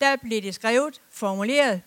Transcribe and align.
der 0.00 0.16
blev 0.16 0.42
det 0.42 0.54
skrevet, 0.54 1.00
formuleret, 1.10 1.82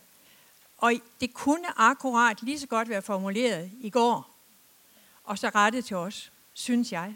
og 0.77 0.93
det 1.21 1.33
kunne 1.33 1.79
akkurat 1.79 2.43
lige 2.43 2.59
så 2.59 2.67
godt 2.67 2.89
være 2.89 3.01
formuleret 3.01 3.71
i 3.81 3.89
går, 3.89 4.35
og 5.23 5.37
så 5.37 5.49
rettet 5.55 5.85
til 5.85 5.95
os, 5.95 6.31
synes 6.53 6.91
jeg. 6.91 7.15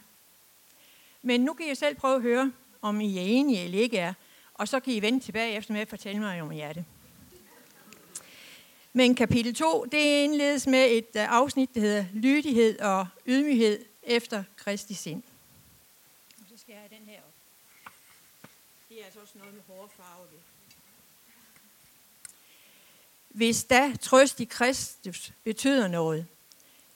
Men 1.21 1.41
nu 1.41 1.53
kan 1.53 1.71
I 1.71 1.75
selv 1.75 1.95
prøve 1.95 2.15
at 2.15 2.21
høre, 2.21 2.51
om 2.81 3.01
I 3.01 3.17
er 3.17 3.21
enige 3.21 3.63
eller 3.63 3.79
ikke 3.79 3.97
er, 3.97 4.13
og 4.53 4.67
så 4.67 4.79
kan 4.79 4.93
I 4.93 5.01
vende 5.01 5.19
tilbage 5.19 5.55
efter 5.55 5.73
med 5.73 5.81
at 5.81 5.89
fortælle 5.89 6.21
mig, 6.21 6.41
om 6.41 6.51
I 6.51 6.59
er 6.59 6.73
det. 6.73 6.85
Men 8.93 9.15
kapitel 9.15 9.55
2, 9.55 9.85
det 9.85 9.97
indledes 9.97 10.67
med 10.67 10.91
et 10.91 11.09
øh, 11.15 11.31
afsnit, 11.31 11.75
der 11.75 11.81
hedder 11.81 12.05
Lydighed 12.13 12.79
og 12.79 13.07
ydmyghed 13.27 13.85
efter 14.03 14.43
Kristi 14.55 14.93
sind. 14.93 15.23
Og 16.37 16.45
så 16.49 16.57
skal 16.57 16.71
jeg 16.71 16.79
have 16.79 16.99
den 16.99 17.09
her 17.09 17.17
op. 17.17 17.33
Det 18.89 19.01
er 19.01 19.05
altså 19.05 19.19
også 19.19 19.37
noget 19.37 19.53
med 19.53 19.61
hårde 19.67 19.89
ved. 20.31 20.54
Hvis 23.35 23.63
da 23.63 23.95
trøst 24.01 24.39
i 24.39 24.45
Kristus 24.45 25.31
betyder 25.43 25.87
noget, 25.87 26.25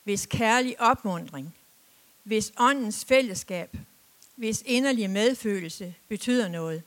hvis 0.04 0.26
kærlig 0.26 0.82
opmundring, 0.82 1.56
hvis 2.24 2.52
åndens 2.58 3.06
fællesskab, 3.06 3.78
hvis 4.36 4.64
inderlig 4.66 5.10
medfølelse 5.10 5.96
betyder 6.08 6.48
noget, 6.48 6.84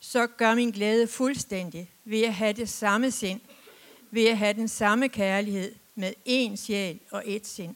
så 0.00 0.26
gør 0.26 0.54
min 0.54 0.70
glæde 0.70 1.06
fuldstændig 1.06 1.90
ved 2.04 2.22
at 2.22 2.34
have 2.34 2.52
det 2.52 2.68
samme 2.68 3.10
sind, 3.10 3.40
ved 4.10 4.26
at 4.26 4.38
have 4.38 4.52
den 4.52 4.68
samme 4.68 5.08
kærlighed 5.08 5.74
med 5.94 6.12
én 6.28 6.56
sjæl 6.56 7.00
og 7.10 7.24
ét 7.24 7.44
sind. 7.44 7.74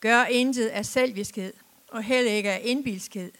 Gør 0.00 0.24
intet 0.24 0.68
af 0.68 0.86
selviskhed 0.86 1.52
og 1.88 2.02
heller 2.02 2.32
ikke 2.32 2.50
af 2.50 2.60
indbilskhed, 2.64 3.32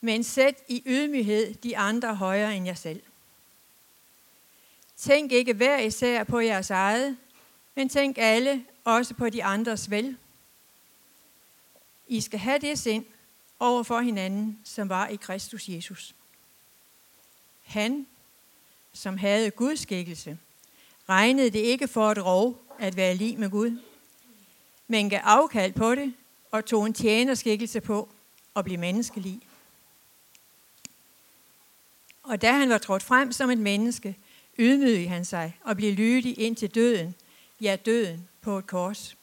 men 0.00 0.24
sæt 0.24 0.54
i 0.68 0.82
ydmyghed 0.86 1.54
de 1.54 1.76
andre 1.76 2.14
højere 2.14 2.56
end 2.56 2.66
jer 2.66 2.74
selv. 2.74 3.02
Tænk 5.00 5.32
ikke 5.32 5.52
hver 5.52 5.78
især 5.78 6.24
på 6.24 6.40
jeres 6.40 6.70
eget, 6.70 7.16
men 7.74 7.88
tænk 7.88 8.18
alle 8.18 8.64
også 8.84 9.14
på 9.14 9.30
de 9.30 9.44
andres 9.44 9.90
vel. 9.90 10.16
I 12.08 12.20
skal 12.20 12.38
have 12.38 12.58
det 12.58 12.78
sind 12.78 13.04
over 13.58 13.82
for 13.82 14.00
hinanden, 14.00 14.60
som 14.64 14.88
var 14.88 15.08
i 15.08 15.16
Kristus 15.16 15.68
Jesus. 15.68 16.14
Han, 17.62 18.06
som 18.92 19.18
havde 19.18 19.50
Guds 19.50 19.80
skikkelse, 19.80 20.38
regnede 21.08 21.50
det 21.50 21.58
ikke 21.58 21.88
for 21.88 22.12
et 22.12 22.24
rov 22.24 22.62
at 22.78 22.96
være 22.96 23.14
lige 23.14 23.36
med 23.36 23.50
Gud, 23.50 23.82
men 24.88 25.10
gav 25.10 25.20
afkald 25.22 25.72
på 25.72 25.94
det 25.94 26.14
og 26.50 26.64
tog 26.64 26.86
en 26.86 26.94
tjenerskikkelse 26.94 27.80
på 27.80 28.08
og 28.54 28.64
blev 28.64 28.78
menneskelig. 28.78 29.40
Og 32.22 32.42
da 32.42 32.52
han 32.52 32.68
var 32.68 32.78
trådt 32.78 33.02
frem 33.02 33.32
som 33.32 33.50
et 33.50 33.58
menneske, 33.58 34.16
ydmygede 34.60 35.08
han 35.08 35.24
sig 35.24 35.58
og 35.64 35.76
blev 35.76 35.94
lydig 35.94 36.38
ind 36.38 36.56
til 36.56 36.74
døden, 36.74 37.14
ja 37.60 37.76
døden 37.86 38.28
på 38.40 38.58
et 38.58 38.66
kors. 38.66 39.16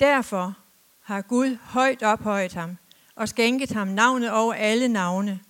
Derfor 0.00 0.54
har 1.02 1.22
Gud 1.22 1.56
højt 1.62 2.02
ophøjet 2.02 2.52
ham 2.52 2.76
og 3.14 3.28
skænket 3.28 3.70
ham 3.70 3.88
navnet 3.88 4.30
over 4.30 4.54
alle 4.54 4.88
navne, 4.88 5.40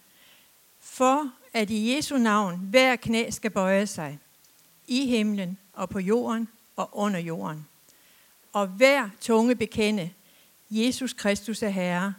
for 0.80 1.32
at 1.52 1.70
i 1.70 1.94
Jesu 1.96 2.16
navn 2.16 2.58
hver 2.70 2.96
knæ 2.96 3.30
skal 3.30 3.50
bøje 3.50 3.86
sig, 3.86 4.18
i 4.86 5.06
himlen 5.06 5.58
og 5.72 5.88
på 5.88 5.98
jorden 5.98 6.48
og 6.76 6.88
under 6.92 7.20
jorden. 7.20 7.66
Og 8.52 8.66
hver 8.66 9.10
tunge 9.20 9.56
bekende, 9.56 10.10
Jesus 10.70 11.12
Kristus 11.12 11.62
er 11.62 11.68
Herre, 11.68 12.14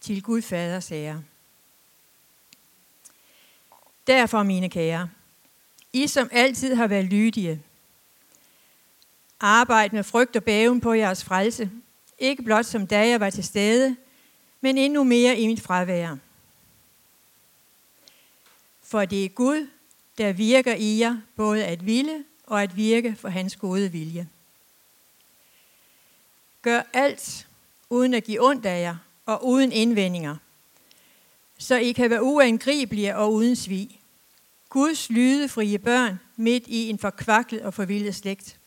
til 0.00 0.22
Gud 0.22 0.42
Faders 0.42 0.92
ære. 0.92 1.22
Derfor, 4.06 4.42
mine 4.42 4.68
kære, 4.68 5.08
I 5.92 6.06
som 6.06 6.28
altid 6.32 6.74
har 6.74 6.86
været 6.86 7.04
lydige, 7.04 7.62
arbejd 9.40 9.90
med 9.90 10.04
frygt 10.04 10.36
og 10.36 10.44
bæven 10.44 10.80
på 10.80 10.92
jeres 10.92 11.24
frelse, 11.24 11.70
ikke 12.18 12.42
blot 12.42 12.64
som 12.66 12.86
da 12.86 13.08
jeg 13.08 13.20
var 13.20 13.30
til 13.30 13.44
stede, 13.44 13.96
men 14.60 14.78
endnu 14.78 15.04
mere 15.04 15.38
i 15.38 15.46
mit 15.46 15.60
fravær. 15.60 16.16
For 18.82 19.04
det 19.04 19.24
er 19.24 19.28
Gud, 19.28 19.68
der 20.18 20.32
virker 20.32 20.74
i 20.74 20.98
jer, 20.98 21.16
både 21.36 21.64
at 21.64 21.86
ville 21.86 22.24
og 22.46 22.62
at 22.62 22.76
virke 22.76 23.16
for 23.18 23.28
hans 23.28 23.56
gode 23.56 23.92
vilje. 23.92 24.28
Gør 26.62 26.82
alt, 26.92 27.48
uden 27.90 28.14
at 28.14 28.24
give 28.24 28.44
ondt 28.44 28.66
af 28.66 28.80
jer 28.80 28.96
og 29.26 29.46
uden 29.46 29.72
indvendinger, 29.72 30.36
så 31.62 31.76
I 31.76 31.92
kan 31.92 32.10
være 32.10 32.22
uangribelige 32.22 33.16
og 33.16 33.32
uden 33.32 33.56
svig. 33.56 34.00
Guds 34.68 35.10
lydefrie 35.10 35.78
børn 35.78 36.20
midt 36.36 36.64
i 36.66 36.88
en 36.88 36.98
forkvaklet 36.98 37.62
og 37.62 37.74
forvildet 37.74 38.14
slægt, 38.14 38.58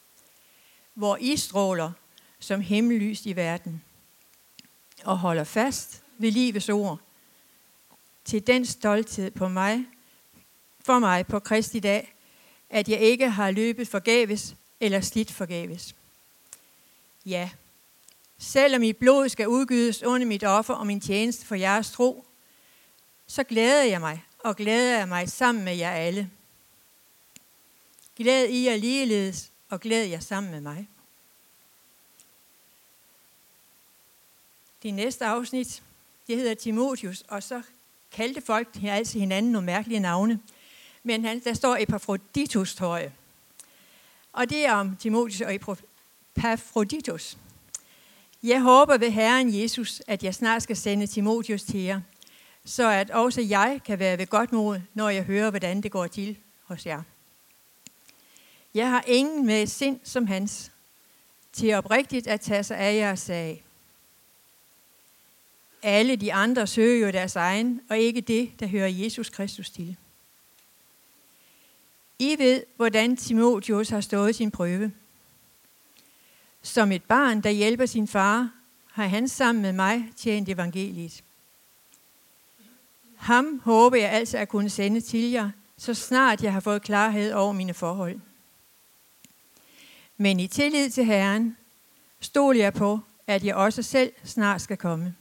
hvor 0.94 1.17
I 1.17 1.38
stråler 1.38 1.91
som 2.39 2.61
himmellys 2.61 3.25
i 3.25 3.35
verden 3.35 3.83
og 5.03 5.17
holder 5.17 5.44
fast 5.44 6.03
ved 6.17 6.31
livets 6.31 6.69
ord 6.69 7.00
til 8.25 8.47
den 8.47 8.66
stolthed 8.66 9.31
på 9.31 9.47
mig, 9.47 9.85
for 10.79 11.00
mig 11.00 11.27
på 11.27 11.39
Kristi 11.39 11.79
dag, 11.79 12.16
at 12.69 12.89
jeg 12.89 13.00
ikke 13.00 13.29
har 13.29 13.51
løbet 13.51 13.88
forgæves 13.88 14.56
eller 14.79 15.01
slidt 15.01 15.31
forgæves. 15.31 15.95
Ja, 17.25 17.50
selvom 18.38 18.81
mit 18.81 18.97
blod 18.97 19.29
skal 19.29 19.47
udgydes 19.47 20.03
under 20.03 20.27
mit 20.27 20.44
offer 20.44 20.73
og 20.73 20.88
min 20.88 21.01
tjeneste 21.01 21.45
for 21.45 21.56
jeres 21.56 21.91
tro, 21.91 22.25
så 23.28 23.44
glæder 23.44 23.84
jeg 23.84 24.00
mig, 24.00 24.24
og 24.40 24.56
glæder 24.56 24.97
jeg 24.97 25.08
mig 25.08 25.30
sammen 25.30 25.63
med 25.63 25.75
jer 25.75 25.91
alle. 25.91 26.30
Glæd 28.18 28.47
I 28.47 28.66
jer 28.66 28.75
ligeledes, 28.75 29.52
og 29.69 29.81
glæd 29.81 30.03
jer 30.03 30.19
sammen 30.19 30.52
med 30.52 30.62
mig. 30.62 30.90
Det 34.84 34.94
næste 34.94 35.25
afsnit, 35.25 35.84
det 36.28 36.38
hedder 36.38 36.53
Timotius, 36.53 37.22
og 37.28 37.44
så 37.44 37.62
kaldte 38.12 38.41
folk 38.41 38.68
altså 38.84 39.19
hinanden 39.19 39.52
nogle 39.52 39.66
mærkelige 39.66 40.00
navne. 40.00 40.40
Men 41.03 41.25
han, 41.25 41.40
der 41.40 41.53
står 41.53 41.78
Epaphroditus, 41.80 42.75
tror 42.75 42.97
jeg. 42.97 43.12
Og 44.34 44.50
det 44.50 44.66
er 44.66 44.74
om 44.74 44.96
Timotius 44.96 45.42
og 45.42 45.56
Epaphroditus. 46.36 47.38
Jeg 48.44 48.62
håber 48.62 48.97
ved 48.97 49.12
Herren 49.12 49.62
Jesus, 49.62 50.02
at 50.07 50.24
jeg 50.24 50.36
snart 50.36 50.63
skal 50.63 50.78
sende 50.78 51.07
Timotius 51.07 51.63
til 51.63 51.80
jer, 51.80 52.02
så 52.66 52.90
at 52.90 53.12
også 53.12 53.42
jeg 53.42 53.81
kan 53.86 54.00
være 54.00 54.18
ved 54.18 54.28
godt 54.28 54.52
mod, 54.52 54.81
når 54.94 55.09
jeg 55.09 55.24
hører, 55.24 55.50
hvordan 55.50 55.81
det 55.81 55.92
går 55.92 56.08
til 56.08 56.38
hos 56.64 56.86
jer. 56.86 57.02
Jeg 58.74 58.90
har 58.90 59.03
ingen 59.08 59.46
med 59.46 59.64
et 59.64 59.72
sind 59.72 60.00
som 60.03 60.28
hans, 60.28 60.72
til 61.54 61.74
oprigtigt 61.74 62.28
at 62.28 62.42
tage 62.42 62.64
sig 62.64 62.78
af 62.78 62.96
jeres 62.96 63.20
sag. 63.20 63.64
Alle 65.84 66.16
de 66.16 66.34
andre 66.34 66.68
søger 66.68 67.06
jo 67.06 67.12
deres 67.12 67.36
egen, 67.36 67.81
og 67.90 67.98
ikke 67.98 68.22
det, 68.22 68.59
der 68.59 68.68
hører 68.68 68.88
Jesus 68.88 69.30
Kristus 69.30 69.70
til. 69.70 69.98
I 72.20 72.36
ved, 72.38 72.64
hvordan 72.75 73.18
Timotius 73.18 73.90
har 73.90 74.02
stået 74.02 74.36
sin 74.36 74.52
prøve. 74.52 74.92
Som 76.62 76.92
et 76.92 77.04
barn, 77.04 77.42
der 77.42 77.50
hjælper 77.50 77.86
sin 77.86 78.08
far, 78.08 78.52
har 78.92 79.08
han 79.08 79.28
sammen 79.28 79.62
med 79.62 79.72
mig 79.74 80.09
tjent 80.16 80.50
evangeliet. 80.50 81.25
Ham 83.25 83.62
håber 83.63 83.97
jeg 83.97 84.12
altså 84.12 84.38
at 84.38 84.50
kunne 84.50 84.69
sende 84.69 85.02
til 85.02 85.31
jer, 85.31 85.50
så 85.78 85.94
snart 85.94 86.44
jeg 86.44 86.53
har 86.53 86.59
fået 86.59 86.81
klarhed 86.81 87.34
over 87.34 87.53
mine 87.53 87.74
forhold. 87.74 88.19
Men 90.18 90.40
i 90.40 90.47
tillid 90.47 90.90
til 90.90 91.06
Herren 91.06 91.58
stol 92.19 92.58
jeg 92.58 92.74
på, 92.74 93.00
at 93.28 93.44
jeg 93.44 93.56
også 93.56 93.84
selv 93.84 94.13
snart 94.24 94.62
skal 94.62 94.78
komme. 94.78 95.16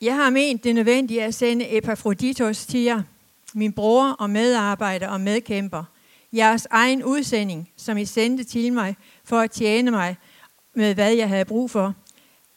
Jeg 0.00 0.14
har 0.14 0.30
ment 0.30 0.64
det 0.64 0.74
nødvendigt 0.74 1.22
at 1.22 1.34
sende 1.34 1.76
Epafroditos 1.76 2.66
til 2.66 2.80
jer, 2.80 3.02
min 3.54 3.72
bror 3.72 4.10
og 4.10 4.30
medarbejder 4.30 5.08
og 5.08 5.20
medkæmper, 5.20 5.84
jeres 6.32 6.66
egen 6.70 7.04
udsending, 7.04 7.70
som 7.76 7.98
I 7.98 8.04
sendte 8.04 8.44
til 8.44 8.72
mig 8.72 8.96
for 9.24 9.40
at 9.40 9.50
tjene 9.50 9.90
mig 9.90 10.16
med, 10.74 10.94
hvad 10.94 11.12
jeg 11.12 11.28
havde 11.28 11.44
brug 11.44 11.70
for. 11.70 11.94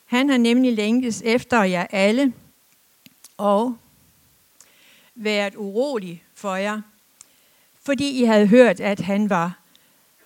Han 0.10 0.30
har 0.30 0.38
nemlig 0.38 0.74
længtes 0.74 1.22
efter 1.26 1.64
jer 1.64 1.88
alle 1.90 2.34
og 3.38 3.78
været 5.16 5.56
urolig 5.56 6.24
for 6.36 6.56
jer, 6.56 6.82
fordi 7.86 8.22
I 8.22 8.24
havde 8.24 8.48
hørt, 8.48 8.80
at 8.80 9.00
han 9.00 9.30
var 9.30 9.60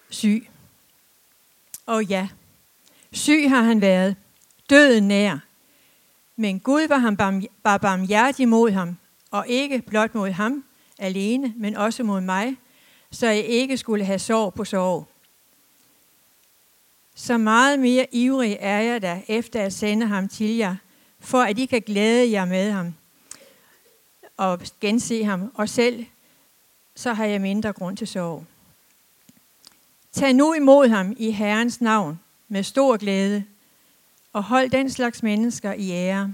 syg. 0.10 0.48
Og 1.86 2.04
ja, 2.04 2.28
syg 3.12 3.50
har 3.50 3.62
han 3.62 3.82
været, 3.82 4.16
døden 4.70 5.08
nær, 5.08 5.40
men 6.36 6.60
Gud 6.60 6.88
var, 6.88 6.98
ham 6.98 7.18
var 7.64 7.78
barmhjertig 7.78 8.48
mod 8.48 8.72
ham, 8.72 8.98
og 9.32 9.48
ikke 9.48 9.82
blot 9.82 10.16
mod 10.16 10.32
ham 10.32 10.64
alene, 11.00 11.54
men 11.58 11.76
også 11.76 12.04
mod 12.04 12.22
mig, 12.22 12.56
så 13.12 13.28
jeg 13.28 13.46
ikke 13.46 13.78
skulle 13.78 14.06
have 14.06 14.20
sorg 14.20 14.54
på 14.54 14.66
sorg. 14.66 15.08
Så 17.16 17.38
meget 17.38 17.80
mere 17.80 18.08
ivrig 18.12 18.58
er 18.60 18.80
jeg 18.80 19.02
da 19.02 19.22
efter 19.28 19.62
at 19.62 19.74
sende 19.74 20.06
ham 20.06 20.28
til 20.28 20.56
jer, 20.56 20.76
for 21.20 21.42
at 21.42 21.60
I 21.60 21.66
kan 21.66 21.82
glæde 21.82 22.32
jer 22.32 22.46
med 22.46 22.72
ham 22.72 22.94
og 24.38 24.60
gense 24.82 25.24
ham, 25.24 25.52
og 25.56 25.70
selv 25.70 26.06
så 26.96 27.14
har 27.14 27.26
jeg 27.26 27.42
mindre 27.42 27.74
grund 27.74 27.98
til 27.98 28.08
sorg. 28.08 28.46
Tag 30.12 30.34
nu 30.34 30.54
imod 30.54 30.88
ham 30.88 31.16
i 31.18 31.32
Herrens 31.32 31.82
navn 31.82 32.20
med 32.48 32.64
stor 32.64 32.98
glæde, 32.98 33.44
og 34.34 34.44
hold 34.44 34.70
den 34.70 34.90
slags 34.90 35.24
mennesker 35.24 35.74
i 35.74 35.92
ære. 35.92 36.34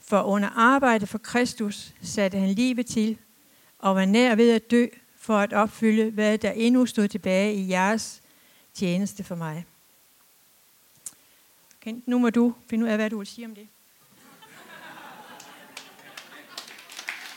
For 0.00 0.22
under 0.22 0.48
arbejde 0.48 1.06
for 1.06 1.18
Kristus 1.18 1.92
satte 2.02 2.38
han 2.38 2.48
livet 2.48 2.86
til, 2.86 3.18
og 3.78 3.96
var 3.96 4.04
nær 4.04 4.34
ved 4.34 4.50
at 4.50 4.70
dø 4.70 4.86
for 5.16 5.38
at 5.38 5.52
opfylde, 5.52 6.10
hvad 6.10 6.38
der 6.38 6.50
endnu 6.50 6.86
stod 6.86 7.08
tilbage 7.08 7.54
i 7.54 7.70
jeres 7.70 8.22
tjeneste 8.74 9.24
for 9.24 9.34
mig. 9.34 9.66
Kent, 11.80 12.08
nu 12.08 12.18
må 12.18 12.30
du 12.30 12.54
finde 12.70 12.84
ud 12.84 12.90
af, 12.90 12.96
hvad 12.96 13.10
du 13.10 13.18
vil 13.18 13.26
sige 13.26 13.46
om 13.46 13.54
det. 13.54 13.68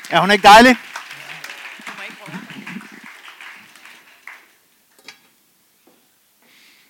Er 0.09 0.19
hun 0.19 0.31
ikke 0.31 0.43
dejlig? 0.43 0.75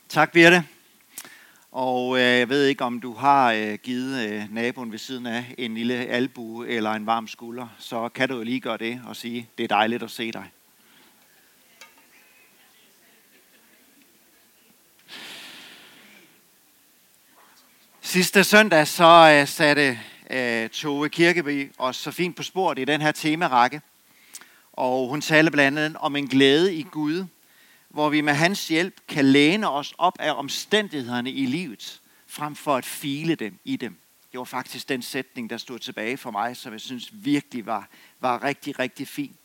Tak, 0.10 0.32
Birte. 0.32 0.64
Og 1.72 2.18
øh, 2.18 2.22
jeg 2.22 2.50
ved 2.50 2.66
ikke, 2.66 2.84
om 2.84 3.02
du 3.02 3.14
har 3.14 3.52
øh, 3.52 3.74
givet 3.74 4.30
øh, 4.30 4.54
naboen 4.54 4.92
ved 4.92 5.00
siden 5.00 5.26
af 5.26 5.56
en 5.58 5.74
lille 5.74 5.94
albu 5.94 6.64
eller 6.64 6.92
en 6.92 7.06
varm 7.06 7.28
skulder, 7.28 7.68
så 7.80 8.10
kan 8.10 8.30
du 8.30 8.36
jo 8.36 8.44
lige 8.44 8.60
gøre 8.60 8.78
det 8.78 9.02
og 9.06 9.16
sige, 9.16 9.50
det 9.58 9.64
er 9.64 9.68
dejligt 9.68 10.04
at 10.04 10.12
se 10.12 10.32
dig. 10.32 10.52
Sidste 18.14 18.44
søndag 18.44 18.88
så 18.88 19.38
øh, 19.40 19.48
satte 19.48 20.00
øh, 20.30 20.70
Tove 20.70 21.10
Kirkeby 21.10 21.72
os 21.78 21.96
så 21.96 22.12
fint 22.12 22.36
på 22.36 22.44
sporet 22.44 22.80
i 22.80 22.86
den 22.86 23.02
her 23.02 23.12
temarække. 23.12 23.82
Og 24.74 25.08
hun 25.08 25.22
talte 25.22 25.52
blandt 25.52 25.80
andet 25.80 25.98
om 26.00 26.16
en 26.16 26.28
glæde 26.28 26.76
i 26.76 26.86
Gud, 26.92 27.26
hvor 27.90 28.10
vi 28.10 28.22
med 28.22 28.34
hans 28.34 28.68
hjælp 28.68 28.96
kan 29.08 29.26
læne 29.26 29.70
os 29.70 29.94
op 29.98 30.14
af 30.20 30.32
omstændighederne 30.32 31.32
i 31.32 31.46
livet, 31.46 32.02
frem 32.28 32.56
for 32.56 32.76
at 32.76 32.86
file 32.86 33.36
dem 33.36 33.60
i 33.64 33.76
dem. 33.76 33.96
Det 34.32 34.38
var 34.38 34.44
faktisk 34.44 34.90
den 34.90 35.02
sætning, 35.02 35.50
der 35.50 35.58
stod 35.58 35.80
tilbage 35.80 36.18
for 36.18 36.32
mig, 36.32 36.58
som 36.58 36.74
jeg 36.74 36.82
synes 36.82 37.10
virkelig 37.14 37.66
var, 37.66 37.88
var 38.20 38.44
rigtig, 38.44 38.80
rigtig 38.80 39.08
fin. 39.08 39.36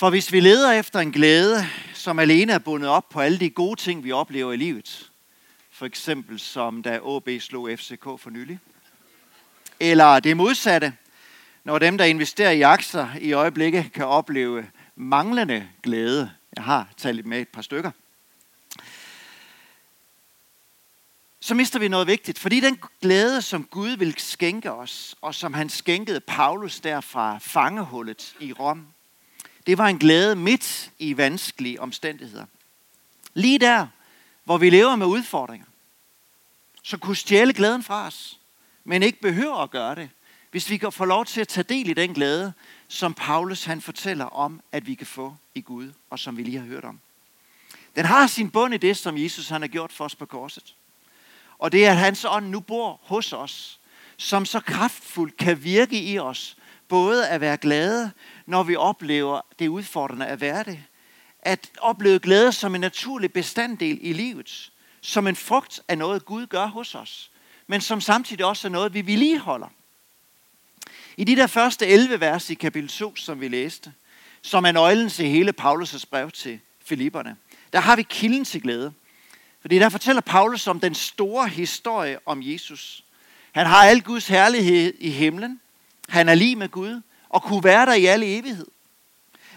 For 0.00 0.10
hvis 0.10 0.32
vi 0.32 0.40
leder 0.40 0.72
efter 0.72 1.00
en 1.00 1.12
glæde, 1.12 1.66
som 1.94 2.18
alene 2.18 2.52
er 2.52 2.58
bundet 2.58 2.90
op 2.90 3.08
på 3.08 3.20
alle 3.20 3.38
de 3.38 3.50
gode 3.50 3.80
ting, 3.80 4.04
vi 4.04 4.12
oplever 4.12 4.52
i 4.52 4.56
livet, 4.56 5.10
for 5.78 5.86
eksempel 5.86 6.40
som 6.40 6.82
da 6.82 7.00
AB 7.16 7.28
slog 7.40 7.70
FCK 7.78 8.04
for 8.04 8.30
nylig, 8.30 8.58
eller 9.80 10.20
det 10.20 10.36
modsatte, 10.36 10.94
når 11.64 11.78
dem, 11.78 11.98
der 11.98 12.04
investerer 12.04 12.50
i 12.50 12.62
aktier 12.62 13.08
i 13.20 13.32
øjeblikket, 13.32 13.92
kan 13.92 14.06
opleve 14.06 14.66
manglende 14.96 15.68
glæde. 15.82 16.30
Jeg 16.56 16.64
har 16.64 16.88
talt 16.96 17.26
med 17.26 17.40
et 17.40 17.48
par 17.48 17.62
stykker. 17.62 17.90
Så 21.40 21.54
mister 21.54 21.78
vi 21.78 21.88
noget 21.88 22.06
vigtigt, 22.06 22.38
fordi 22.38 22.60
den 22.60 22.80
glæde, 23.02 23.42
som 23.42 23.64
Gud 23.64 23.90
vil 23.90 24.14
skænke 24.18 24.72
os, 24.72 25.16
og 25.20 25.34
som 25.34 25.54
han 25.54 25.68
skænkede 25.68 26.20
Paulus 26.20 26.80
der 26.80 27.00
fra 27.00 27.38
fangehullet 27.38 28.34
i 28.40 28.52
Rom, 28.52 28.86
det 29.66 29.78
var 29.78 29.86
en 29.86 29.98
glæde 29.98 30.36
midt 30.36 30.90
i 30.98 31.16
vanskelige 31.16 31.80
omstændigheder. 31.80 32.46
Lige 33.34 33.58
der, 33.58 33.86
hvor 34.44 34.58
vi 34.58 34.70
lever 34.70 34.96
med 34.96 35.06
udfordringer, 35.06 35.67
så 36.88 36.98
kunne 36.98 37.16
stjæle 37.16 37.52
glæden 37.52 37.82
fra 37.82 38.06
os, 38.06 38.38
men 38.84 39.02
ikke 39.02 39.20
behøver 39.20 39.56
at 39.56 39.70
gøre 39.70 39.94
det, 39.94 40.10
hvis 40.50 40.70
vi 40.70 40.76
kan 40.76 40.92
få 40.92 41.04
lov 41.04 41.24
til 41.24 41.40
at 41.40 41.48
tage 41.48 41.64
del 41.64 41.88
i 41.88 41.92
den 41.92 42.14
glæde, 42.14 42.52
som 42.88 43.14
Paulus 43.14 43.64
han 43.64 43.80
fortæller 43.80 44.24
om, 44.24 44.60
at 44.72 44.86
vi 44.86 44.94
kan 44.94 45.06
få 45.06 45.36
i 45.54 45.60
Gud, 45.60 45.92
og 46.10 46.18
som 46.18 46.36
vi 46.36 46.42
lige 46.42 46.58
har 46.58 46.66
hørt 46.66 46.84
om. 46.84 47.00
Den 47.96 48.04
har 48.04 48.26
sin 48.26 48.50
bund 48.50 48.74
i 48.74 48.76
det, 48.76 48.96
som 48.96 49.18
Jesus 49.18 49.48
han 49.48 49.60
har 49.60 49.68
gjort 49.68 49.92
for 49.92 50.04
os 50.04 50.14
på 50.14 50.26
korset. 50.26 50.74
Og 51.58 51.72
det 51.72 51.86
er, 51.86 51.90
at 51.90 51.96
hans 51.96 52.24
ånd 52.24 52.46
nu 52.46 52.60
bor 52.60 53.00
hos 53.02 53.32
os, 53.32 53.80
som 54.16 54.44
så 54.44 54.60
kraftfuldt 54.60 55.36
kan 55.36 55.64
virke 55.64 56.02
i 56.02 56.18
os, 56.18 56.56
både 56.88 57.28
at 57.28 57.40
være 57.40 57.56
glade, 57.56 58.10
når 58.46 58.62
vi 58.62 58.76
oplever 58.76 59.40
det 59.58 59.68
udfordrende 59.68 60.26
at 60.26 60.40
være 60.40 60.64
det, 60.64 60.84
at 61.42 61.70
opleve 61.78 62.18
glæde 62.18 62.52
som 62.52 62.74
en 62.74 62.80
naturlig 62.80 63.32
bestanddel 63.32 63.98
i 64.00 64.12
livet, 64.12 64.72
som 65.00 65.26
en 65.26 65.36
frugt 65.36 65.80
af 65.88 65.98
noget 65.98 66.24
Gud 66.24 66.46
gør 66.46 66.66
hos 66.66 66.94
os, 66.94 67.30
men 67.66 67.80
som 67.80 68.00
samtidig 68.00 68.44
også 68.44 68.68
er 68.68 68.72
noget, 68.72 68.94
vi 68.94 69.06
vedligeholder. 69.06 69.68
I 71.16 71.24
de 71.24 71.36
der 71.36 71.46
første 71.46 71.86
11 71.86 72.20
vers 72.20 72.50
i 72.50 72.54
kapitel 72.54 72.88
2, 72.88 73.16
som 73.16 73.40
vi 73.40 73.48
læste, 73.48 73.92
som 74.42 74.64
er 74.64 74.72
nøglen 74.72 75.08
til 75.08 75.26
hele 75.26 75.52
Paulus' 75.60 76.04
brev 76.10 76.30
til 76.30 76.60
Filipperne, 76.84 77.36
der 77.72 77.80
har 77.80 77.96
vi 77.96 78.02
kilden 78.02 78.44
til 78.44 78.62
glæde. 78.62 78.92
Fordi 79.60 79.78
der 79.78 79.88
fortæller 79.88 80.20
Paulus 80.20 80.66
om 80.66 80.80
den 80.80 80.94
store 80.94 81.48
historie 81.48 82.18
om 82.26 82.42
Jesus. 82.42 83.04
Han 83.52 83.66
har 83.66 83.84
al 83.84 84.02
Guds 84.02 84.28
herlighed 84.28 84.94
i 84.98 85.10
himlen. 85.10 85.60
Han 86.08 86.28
er 86.28 86.34
lige 86.34 86.56
med 86.56 86.68
Gud 86.68 87.00
og 87.28 87.42
kunne 87.42 87.64
være 87.64 87.86
der 87.86 87.94
i 87.94 88.06
al 88.06 88.22
evighed. 88.22 88.66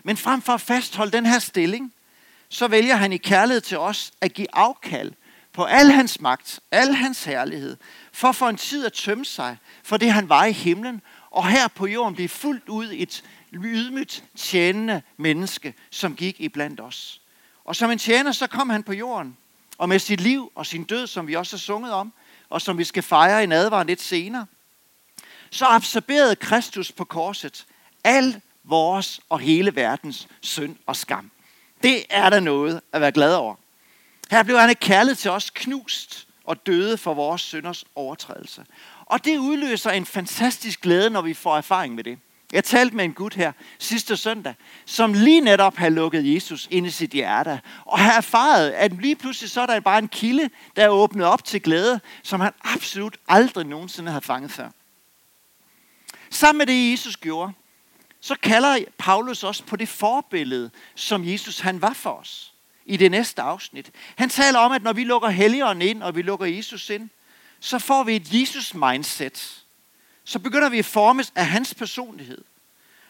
Men 0.03 0.17
frem 0.17 0.41
for 0.41 0.53
at 0.53 0.61
fastholde 0.61 1.11
den 1.11 1.25
her 1.25 1.39
stilling, 1.39 1.93
så 2.49 2.67
vælger 2.67 2.95
han 2.95 3.13
i 3.13 3.17
kærlighed 3.17 3.61
til 3.61 3.77
os 3.77 4.11
at 4.21 4.33
give 4.33 4.47
afkald 4.53 5.13
på 5.53 5.63
al 5.63 5.91
hans 5.91 6.21
magt, 6.21 6.59
al 6.71 6.93
hans 6.93 7.23
herlighed, 7.23 7.77
for 8.13 8.31
for 8.31 8.49
en 8.49 8.57
tid 8.57 8.85
at 8.85 8.93
tømme 8.93 9.25
sig 9.25 9.57
for 9.83 9.97
det, 9.97 10.11
han 10.13 10.29
var 10.29 10.45
i 10.45 10.51
himlen, 10.51 11.01
og 11.31 11.47
her 11.47 11.67
på 11.67 11.87
jorden 11.87 12.15
blive 12.15 12.29
fuldt 12.29 12.69
ud 12.69 12.89
et 12.93 13.23
ydmygt 13.53 14.23
tjenende 14.35 15.01
menneske, 15.17 15.73
som 15.89 16.15
gik 16.15 16.39
i 16.39 16.49
blandt 16.49 16.79
os. 16.79 17.21
Og 17.65 17.75
som 17.75 17.91
en 17.91 17.97
tjener, 17.97 18.31
så 18.31 18.47
kom 18.47 18.69
han 18.69 18.83
på 18.83 18.93
jorden, 18.93 19.37
og 19.77 19.89
med 19.89 19.99
sit 19.99 20.21
liv 20.21 20.51
og 20.55 20.65
sin 20.65 20.83
død, 20.83 21.07
som 21.07 21.27
vi 21.27 21.35
også 21.35 21.55
har 21.55 21.59
sunget 21.59 21.93
om, 21.93 22.13
og 22.49 22.61
som 22.61 22.77
vi 22.77 22.83
skal 22.83 23.03
fejre 23.03 23.43
i 23.43 23.45
nadvaren 23.45 23.87
lidt 23.87 24.01
senere, 24.01 24.45
så 25.49 25.65
absorberede 25.65 26.35
Kristus 26.35 26.91
på 26.91 27.05
korset 27.05 27.65
al 28.03 28.41
vores 28.63 29.21
og 29.29 29.39
hele 29.39 29.75
verdens 29.75 30.27
synd 30.41 30.75
og 30.85 30.95
skam. 30.95 31.31
Det 31.83 32.03
er 32.09 32.29
der 32.29 32.39
noget 32.39 32.81
at 32.93 33.01
være 33.01 33.11
glad 33.11 33.35
over. 33.35 33.55
Her 34.31 34.43
blev 34.43 34.59
han 34.59 34.69
af 34.69 34.79
kærlighed 34.79 35.15
til 35.15 35.31
os 35.31 35.49
knust 35.49 36.27
og 36.43 36.65
døde 36.65 36.97
for 36.97 37.13
vores 37.13 37.41
synders 37.41 37.85
overtrædelse. 37.95 38.65
Og 39.05 39.25
det 39.25 39.37
udløser 39.37 39.91
en 39.91 40.05
fantastisk 40.05 40.81
glæde, 40.81 41.09
når 41.09 41.21
vi 41.21 41.33
får 41.33 41.57
erfaring 41.57 41.95
med 41.95 42.03
det. 42.03 42.19
Jeg 42.53 42.63
talte 42.63 42.95
med 42.95 43.05
en 43.05 43.13
gut 43.13 43.33
her 43.33 43.51
sidste 43.79 44.17
søndag, 44.17 44.55
som 44.85 45.13
lige 45.13 45.41
netop 45.41 45.75
har 45.75 45.89
lukket 45.89 46.33
Jesus 46.33 46.67
ind 46.71 46.87
i 46.87 46.89
sit 46.89 47.11
hjerte, 47.11 47.61
og 47.85 47.99
har 47.99 48.17
erfaret, 48.17 48.69
at 48.69 49.01
lige 49.01 49.15
pludselig 49.15 49.49
så 49.49 49.61
er 49.61 49.65
der 49.65 49.79
bare 49.79 49.99
en 49.99 50.07
kilde, 50.07 50.49
der 50.75 50.83
er 50.83 50.89
åbnet 50.89 51.25
op 51.25 51.43
til 51.43 51.61
glæde, 51.61 51.99
som 52.23 52.39
han 52.39 52.53
absolut 52.63 53.17
aldrig 53.27 53.65
nogensinde 53.65 54.11
havde 54.11 54.25
fanget 54.25 54.51
før. 54.51 54.69
Sammen 56.29 56.57
med 56.57 56.65
det, 56.65 56.91
Jesus 56.91 57.17
gjorde, 57.17 57.53
så 58.21 58.35
kalder 58.43 58.77
Paulus 58.97 59.43
også 59.43 59.63
på 59.63 59.75
det 59.75 59.89
forbillede, 59.89 60.71
som 60.95 61.25
Jesus 61.25 61.59
han 61.59 61.81
var 61.81 61.93
for 61.93 62.11
os 62.11 62.50
i 62.91 62.97
det 62.97 63.11
næste 63.11 63.41
afsnit. 63.41 63.91
Han 64.15 64.29
taler 64.29 64.59
om, 64.59 64.71
at 64.71 64.83
når 64.83 64.93
vi 64.93 65.03
lukker 65.03 65.29
Helligånden 65.29 65.89
ind, 65.89 66.03
og 66.03 66.15
vi 66.15 66.21
lukker 66.21 66.45
Jesus 66.45 66.89
ind, 66.89 67.09
så 67.59 67.79
får 67.79 68.03
vi 68.03 68.15
et 68.15 68.33
Jesus-mindset. 68.33 69.63
Så 70.23 70.39
begynder 70.39 70.69
vi 70.69 70.79
at 70.79 70.85
formes 70.85 71.33
af 71.35 71.47
hans 71.47 71.73
personlighed. 71.73 72.43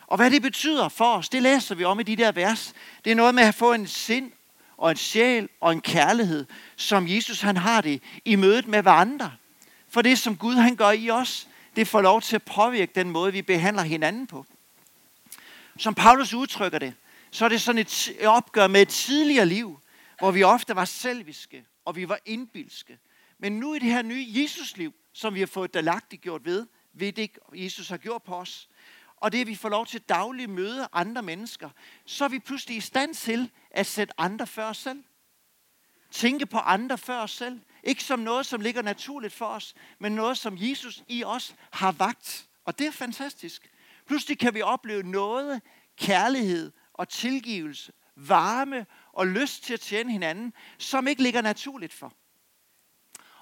Og 0.07 0.17
hvad 0.17 0.31
det 0.31 0.41
betyder 0.41 0.89
for 0.89 1.13
os, 1.13 1.29
det 1.29 1.41
læser 1.41 1.75
vi 1.75 1.83
om 1.83 1.99
i 1.99 2.03
de 2.03 2.15
der 2.15 2.31
vers. 2.31 2.73
Det 3.05 3.11
er 3.11 3.15
noget 3.15 3.35
med 3.35 3.43
at 3.43 3.55
få 3.55 3.73
en 3.73 3.87
sind 3.87 4.31
og 4.77 4.91
en 4.91 4.97
sjæl 4.97 5.49
og 5.61 5.71
en 5.71 5.81
kærlighed, 5.81 6.45
som 6.75 7.07
Jesus 7.07 7.41
han 7.41 7.57
har 7.57 7.81
det 7.81 8.01
i 8.25 8.35
mødet 8.35 8.67
med 8.67 8.81
hverandre. 8.81 9.31
For 9.89 10.01
det, 10.01 10.19
som 10.19 10.37
Gud 10.37 10.55
han 10.55 10.75
gør 10.75 10.91
i 10.91 11.09
os, 11.09 11.47
det 11.75 11.87
får 11.87 12.01
lov 12.01 12.21
til 12.21 12.35
at 12.35 12.43
påvirke 12.43 12.91
den 12.95 13.09
måde, 13.09 13.31
vi 13.31 13.41
behandler 13.41 13.83
hinanden 13.83 14.27
på. 14.27 14.45
Som 15.77 15.95
Paulus 15.95 16.33
udtrykker 16.33 16.79
det, 16.79 16.93
så 17.31 17.45
er 17.45 17.49
det 17.49 17.61
sådan 17.61 17.79
et 17.79 18.11
opgør 18.25 18.67
med 18.67 18.81
et 18.81 18.87
tidligere 18.87 19.45
liv, 19.45 19.79
hvor 20.19 20.31
vi 20.31 20.43
ofte 20.43 20.75
var 20.75 20.85
selviske, 20.85 21.65
og 21.85 21.95
vi 21.95 22.09
var 22.09 22.19
indbilske. 22.25 22.99
Men 23.37 23.51
nu 23.51 23.73
i 23.73 23.79
det 23.79 23.89
her 23.89 24.01
nye 24.01 24.25
Jesusliv, 24.27 24.93
som 25.13 25.33
vi 25.33 25.39
har 25.39 25.47
fået 25.47 25.73
delagtigt 25.73 26.21
gjort 26.21 26.45
ved, 26.45 26.67
ved 26.93 27.11
det 27.11 27.37
Jesus 27.53 27.89
har 27.89 27.97
gjort 27.97 28.23
på 28.23 28.35
os, 28.35 28.69
og 29.17 29.31
det 29.31 29.47
vi 29.47 29.55
får 29.55 29.69
lov 29.69 29.85
til 29.85 30.01
dagligt 30.01 30.49
møde 30.49 30.87
andre 30.93 31.21
mennesker, 31.21 31.69
så 32.05 32.25
er 32.25 32.29
vi 32.29 32.39
pludselig 32.39 32.77
i 32.77 32.81
stand 32.81 33.15
til 33.15 33.51
at 33.71 33.85
sætte 33.85 34.13
andre 34.17 34.47
før 34.47 34.65
os 34.69 34.77
selv. 34.77 35.03
Tænke 36.11 36.45
på 36.45 36.57
andre 36.57 36.97
før 36.97 37.19
os 37.19 37.31
selv. 37.31 37.61
Ikke 37.83 38.03
som 38.03 38.19
noget, 38.19 38.45
som 38.45 38.61
ligger 38.61 38.81
naturligt 38.81 39.33
for 39.33 39.45
os, 39.45 39.73
men 39.99 40.11
noget, 40.11 40.37
som 40.37 40.57
Jesus 40.59 41.03
i 41.07 41.23
os 41.23 41.55
har 41.71 41.91
vagt. 41.91 42.47
Og 42.65 42.79
det 42.79 42.87
er 42.87 42.91
fantastisk. 42.91 43.71
Pludselig 44.07 44.39
kan 44.39 44.53
vi 44.53 44.61
opleve 44.61 45.03
noget, 45.03 45.61
kærlighed 45.97 46.71
og 47.01 47.09
tilgivelse, 47.09 47.91
varme 48.15 48.85
og 49.13 49.27
lyst 49.27 49.63
til 49.63 49.73
at 49.73 49.79
tjene 49.79 50.11
hinanden, 50.11 50.53
som 50.77 51.07
ikke 51.07 51.23
ligger 51.23 51.41
naturligt 51.41 51.93
for. 51.93 52.13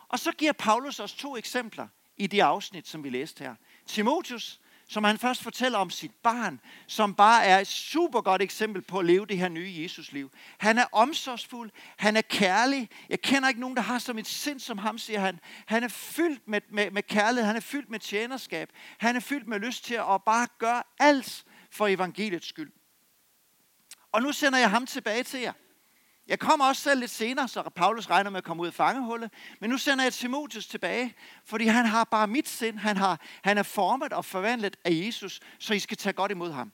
Og 0.08 0.20
så 0.20 0.32
giver 0.32 0.52
Paulus 0.52 1.00
os 1.00 1.14
to 1.14 1.38
eksempler 1.38 1.88
i 2.18 2.28
det 2.28 2.40
afsnit, 2.40 2.88
som 2.88 3.04
vi 3.04 3.10
læste 3.10 3.44
her. 3.44 3.56
Timotius, 3.86 4.60
som 4.88 5.04
han 5.04 5.18
først 5.18 5.44
fortæller 5.44 5.78
om 5.78 5.90
sit 5.90 6.12
barn, 6.24 6.60
som 6.88 7.16
bare 7.16 7.46
er 7.46 7.60
et 7.60 7.68
super 7.68 8.22
godt 8.22 8.42
eksempel 8.42 8.82
på 8.82 9.00
at 9.00 9.06
leve 9.06 9.26
det 9.26 9.38
her 9.38 9.50
nye 9.50 9.74
Jesusliv. 9.78 10.32
Han 10.58 10.78
er 10.78 10.86
omsorgsfuld, 10.92 11.72
han 11.98 12.18
er 12.18 12.22
kærlig. 12.22 12.90
Jeg 13.10 13.22
kender 13.22 13.50
ikke 13.50 13.62
nogen, 13.62 13.76
der 13.76 13.84
har 13.84 14.00
som 14.00 14.18
et 14.18 14.28
sind 14.28 14.60
som 14.60 14.78
ham, 14.78 14.98
siger 14.98 15.20
han. 15.20 15.40
Han 15.66 15.84
er 15.84 15.88
fyldt 15.88 16.48
med, 16.48 16.62
med, 16.70 16.92
med 16.92 17.04
kærlighed, 17.04 17.48
han 17.48 17.56
er 17.56 17.60
fyldt 17.60 17.90
med 17.90 18.00
tjenerskab. 18.00 18.70
Han 18.98 19.16
er 19.16 19.20
fyldt 19.20 19.48
med 19.48 19.60
lyst 19.60 19.86
til 19.86 19.96
at 19.96 20.24
bare 20.26 20.48
gøre 20.58 20.84
alt 21.00 21.46
for 21.72 21.88
evangeliets 21.88 22.48
skyld. 22.48 22.72
Og 24.12 24.22
nu 24.22 24.32
sender 24.32 24.60
jeg 24.60 24.70
ham 24.70 24.86
tilbage 24.86 25.24
til 25.24 25.40
jer. 25.40 25.54
Jeg 26.28 26.40
kommer 26.40 26.66
også 26.66 26.82
selv 26.82 27.00
lidt 27.00 27.12
senere, 27.12 27.48
så 27.48 27.70
Paulus 27.76 28.10
regner 28.10 28.30
med 28.30 28.38
at 28.38 28.44
komme 28.44 28.64
ud 28.64 28.68
af 28.68 28.74
fangehullet. 28.74 29.32
Men 29.60 29.70
nu 29.70 29.78
sender 29.78 30.04
jeg 30.04 30.14
Timotius 30.14 30.68
tilbage, 30.68 31.16
fordi 31.46 31.66
han 31.66 31.86
har 31.86 32.04
bare 32.04 32.28
mit 32.28 32.48
sind. 32.48 32.78
Han, 32.78 32.98
har, 32.98 33.22
han 33.44 33.58
er 33.58 33.64
formet 33.64 34.14
og 34.14 34.26
forvandlet 34.26 34.78
af 34.84 34.92
Jesus, 34.92 35.40
så 35.60 35.74
I 35.74 35.80
skal 35.80 35.98
tage 35.98 36.14
godt 36.14 36.32
imod 36.32 36.52
ham. 36.52 36.72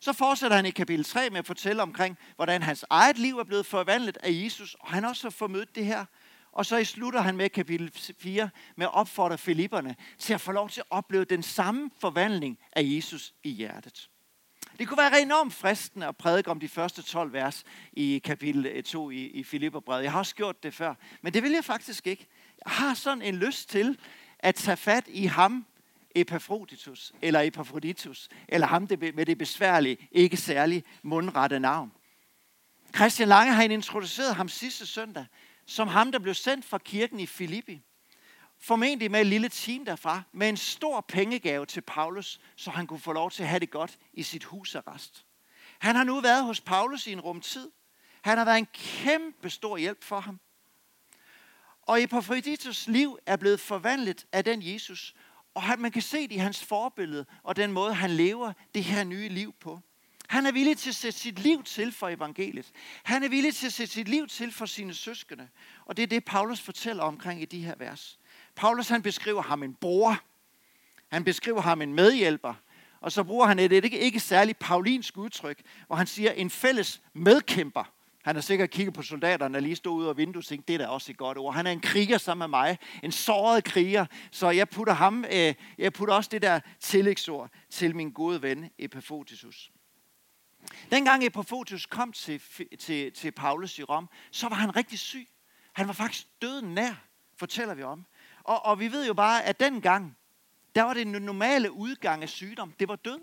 Så 0.00 0.12
fortsætter 0.12 0.56
han 0.56 0.66
i 0.66 0.70
kapitel 0.70 1.04
3 1.04 1.30
med 1.30 1.38
at 1.38 1.46
fortælle 1.46 1.82
omkring, 1.82 2.18
hvordan 2.36 2.62
hans 2.62 2.84
eget 2.90 3.18
liv 3.18 3.38
er 3.38 3.44
blevet 3.44 3.66
forvandlet 3.66 4.16
af 4.16 4.30
Jesus, 4.32 4.74
og 4.80 4.90
han 4.90 5.04
også 5.04 5.24
har 5.24 5.30
formødt 5.30 5.74
det 5.74 5.86
her. 5.86 6.04
Og 6.52 6.66
så 6.66 6.76
i 6.76 6.84
slutter 6.84 7.20
han 7.20 7.36
med 7.36 7.50
kapitel 7.50 8.14
4 8.18 8.50
med 8.76 8.86
at 8.86 8.94
opfordre 8.94 9.38
Filipperne 9.38 9.96
til 10.18 10.34
at 10.34 10.40
få 10.40 10.52
lov 10.52 10.68
til 10.68 10.80
at 10.80 10.86
opleve 10.90 11.24
den 11.24 11.42
samme 11.42 11.90
forvandling 12.00 12.58
af 12.72 12.82
Jesus 12.84 13.34
i 13.42 13.50
hjertet. 13.50 14.08
Det 14.78 14.88
kunne 14.88 14.98
være 14.98 15.22
enormt 15.22 15.54
fristende 15.54 16.06
at 16.06 16.16
prædike 16.16 16.50
om 16.50 16.60
de 16.60 16.68
første 16.68 17.02
12 17.02 17.32
vers 17.32 17.64
i 17.92 18.20
kapitel 18.24 18.66
øh, 18.66 18.82
2 18.82 19.10
i, 19.10 19.26
i 19.26 19.44
Filipperbrevet. 19.44 20.02
Jeg 20.02 20.12
har 20.12 20.18
også 20.18 20.34
gjort 20.34 20.62
det 20.62 20.74
før, 20.74 20.94
men 21.22 21.34
det 21.34 21.42
vil 21.42 21.52
jeg 21.52 21.64
faktisk 21.64 22.06
ikke. 22.06 22.26
Jeg 22.66 22.72
har 22.72 22.94
sådan 22.94 23.22
en 23.22 23.36
lyst 23.36 23.68
til 23.68 23.98
at 24.38 24.54
tage 24.54 24.76
fat 24.76 25.04
i 25.08 25.26
ham, 25.26 25.66
Epafroditus, 26.14 27.12
eller 27.22 27.40
Epafroditus, 27.40 28.28
eller 28.48 28.66
ham 28.66 28.88
med 28.90 29.26
det 29.26 29.38
besværlige, 29.38 30.08
ikke 30.12 30.36
særlig 30.36 30.84
mundrette 31.02 31.60
navn. 31.60 31.92
Christian 32.94 33.28
Lange 33.28 33.52
har 33.52 33.62
introduceret 33.62 34.34
ham 34.34 34.48
sidste 34.48 34.86
søndag, 34.86 35.26
som 35.66 35.88
ham, 35.88 36.12
der 36.12 36.18
blev 36.18 36.34
sendt 36.34 36.64
fra 36.64 36.78
kirken 36.78 37.20
i 37.20 37.26
Filippi 37.26 37.82
formentlig 38.62 39.10
med 39.10 39.20
et 39.20 39.26
lille 39.26 39.48
team 39.48 39.84
derfra, 39.84 40.22
med 40.32 40.48
en 40.48 40.56
stor 40.56 41.00
pengegave 41.00 41.66
til 41.66 41.80
Paulus, 41.80 42.40
så 42.56 42.70
han 42.70 42.86
kunne 42.86 43.00
få 43.00 43.12
lov 43.12 43.30
til 43.30 43.42
at 43.42 43.48
have 43.48 43.60
det 43.60 43.70
godt 43.70 43.98
i 44.12 44.22
sit 44.22 44.44
husarrest. 44.44 45.26
Han 45.78 45.96
har 45.96 46.04
nu 46.04 46.20
været 46.20 46.44
hos 46.44 46.60
Paulus 46.60 47.06
i 47.06 47.12
en 47.12 47.20
rum 47.20 47.40
tid. 47.40 47.70
Han 48.22 48.38
har 48.38 48.44
været 48.44 48.58
en 48.58 48.68
kæmpe 48.74 49.50
stor 49.50 49.76
hjælp 49.76 50.04
for 50.04 50.20
ham. 50.20 50.40
Og 51.82 52.02
Epaphroditus 52.02 52.86
liv 52.88 53.18
er 53.26 53.36
blevet 53.36 53.60
forvandlet 53.60 54.26
af 54.32 54.44
den 54.44 54.62
Jesus, 54.62 55.14
og 55.54 55.62
man 55.78 55.90
kan 55.90 56.02
se 56.02 56.22
det 56.22 56.32
i 56.32 56.36
hans 56.36 56.64
forbillede 56.64 57.26
og 57.42 57.56
den 57.56 57.72
måde, 57.72 57.94
han 57.94 58.10
lever 58.10 58.52
det 58.74 58.84
her 58.84 59.04
nye 59.04 59.28
liv 59.28 59.54
på. 59.60 59.80
Han 60.28 60.46
er 60.46 60.52
villig 60.52 60.78
til 60.78 60.90
at 60.90 60.94
sætte 60.94 61.18
sit 61.18 61.38
liv 61.38 61.62
til 61.62 61.92
for 61.92 62.08
evangeliet. 62.08 62.72
Han 63.02 63.22
er 63.22 63.28
villig 63.28 63.54
til 63.54 63.66
at 63.66 63.72
sætte 63.72 63.92
sit 63.92 64.08
liv 64.08 64.28
til 64.28 64.52
for 64.52 64.66
sine 64.66 64.94
søskende. 64.94 65.48
Og 65.84 65.96
det 65.96 66.02
er 66.02 66.06
det, 66.06 66.24
Paulus 66.24 66.60
fortæller 66.60 67.02
omkring 67.02 67.42
i 67.42 67.44
de 67.44 67.64
her 67.64 67.74
vers. 67.78 68.18
Paulus 68.54 68.88
han 68.88 69.02
beskriver 69.02 69.42
ham 69.42 69.62
en 69.62 69.74
bror. 69.74 70.20
Han 71.08 71.24
beskriver 71.24 71.60
ham 71.60 71.82
en 71.82 71.94
medhjælper. 71.94 72.54
Og 73.00 73.12
så 73.12 73.24
bruger 73.24 73.46
han 73.46 73.58
et 73.58 73.72
ikke, 73.72 73.98
ikke 73.98 74.20
særligt 74.20 74.58
paulinsk 74.58 75.16
udtryk, 75.16 75.62
hvor 75.86 75.96
han 75.96 76.06
siger 76.06 76.32
en 76.32 76.50
fælles 76.50 77.02
medkæmper. 77.12 77.84
Han 78.22 78.36
har 78.36 78.42
sikkert 78.42 78.70
kigget 78.70 78.94
på 78.94 79.02
soldaterne, 79.02 79.54
der 79.54 79.60
lige 79.60 79.76
stod 79.76 79.92
ude 79.92 80.08
af 80.08 80.16
vinduet 80.16 80.44
og 80.44 80.48
tænkte, 80.48 80.72
det 80.72 80.80
er 80.80 80.86
da 80.86 80.90
også 80.90 81.12
et 81.12 81.18
godt 81.18 81.38
ord. 81.38 81.54
Han 81.54 81.66
er 81.66 81.70
en 81.70 81.80
kriger 81.80 82.18
sammen 82.18 82.50
med 82.50 82.58
mig, 82.58 82.78
en 83.02 83.12
såret 83.12 83.64
kriger, 83.64 84.06
så 84.30 84.50
jeg 84.50 84.68
putter, 84.68 84.92
ham, 84.92 85.24
øh, 85.32 85.54
jeg 85.78 85.92
putter 85.92 86.14
også 86.14 86.28
det 86.32 86.42
der 86.42 86.60
tillægsord 86.80 87.50
til 87.70 87.96
min 87.96 88.10
gode 88.10 88.42
ven 88.42 88.70
Epaphroditus. 88.78 89.70
Dengang 90.90 91.24
Epaphroditus 91.24 91.86
kom 91.86 92.12
til, 92.12 92.42
til, 92.78 93.12
til 93.12 93.32
Paulus 93.32 93.78
i 93.78 93.82
Rom, 93.82 94.08
så 94.30 94.48
var 94.48 94.56
han 94.56 94.76
rigtig 94.76 94.98
syg. 94.98 95.28
Han 95.72 95.86
var 95.86 95.92
faktisk 95.92 96.26
døden 96.42 96.74
nær, 96.74 96.94
fortæller 97.36 97.74
vi 97.74 97.82
om. 97.82 98.06
Og, 98.44 98.64
og 98.64 98.80
vi 98.80 98.92
ved 98.92 99.06
jo 99.06 99.14
bare, 99.14 99.44
at 99.44 99.60
dengang, 99.60 100.16
der 100.74 100.82
var 100.82 100.94
det 100.94 101.02
en 101.02 101.22
normale 101.22 101.72
udgang 101.72 102.22
af 102.22 102.28
sygdom. 102.28 102.72
Det 102.72 102.88
var 102.88 102.96
død. 102.96 103.20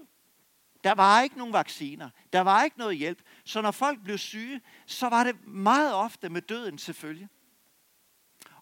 Der 0.84 0.96
var 0.96 1.22
ikke 1.22 1.38
nogen 1.38 1.54
vacciner. 1.54 2.10
Der 2.34 2.42
var 2.42 2.64
ikke 2.64 2.78
noget 2.78 2.98
hjælp. 2.98 3.22
Så 3.46 3.62
når 3.62 3.72
folk 3.72 4.04
blev 4.04 4.18
syge, 4.18 4.62
så 4.86 5.10
var 5.10 5.24
det 5.24 5.48
meget 5.48 5.94
ofte 5.94 6.30
med 6.30 6.42
døden 6.42 6.78
selvfølgelig. 6.78 7.28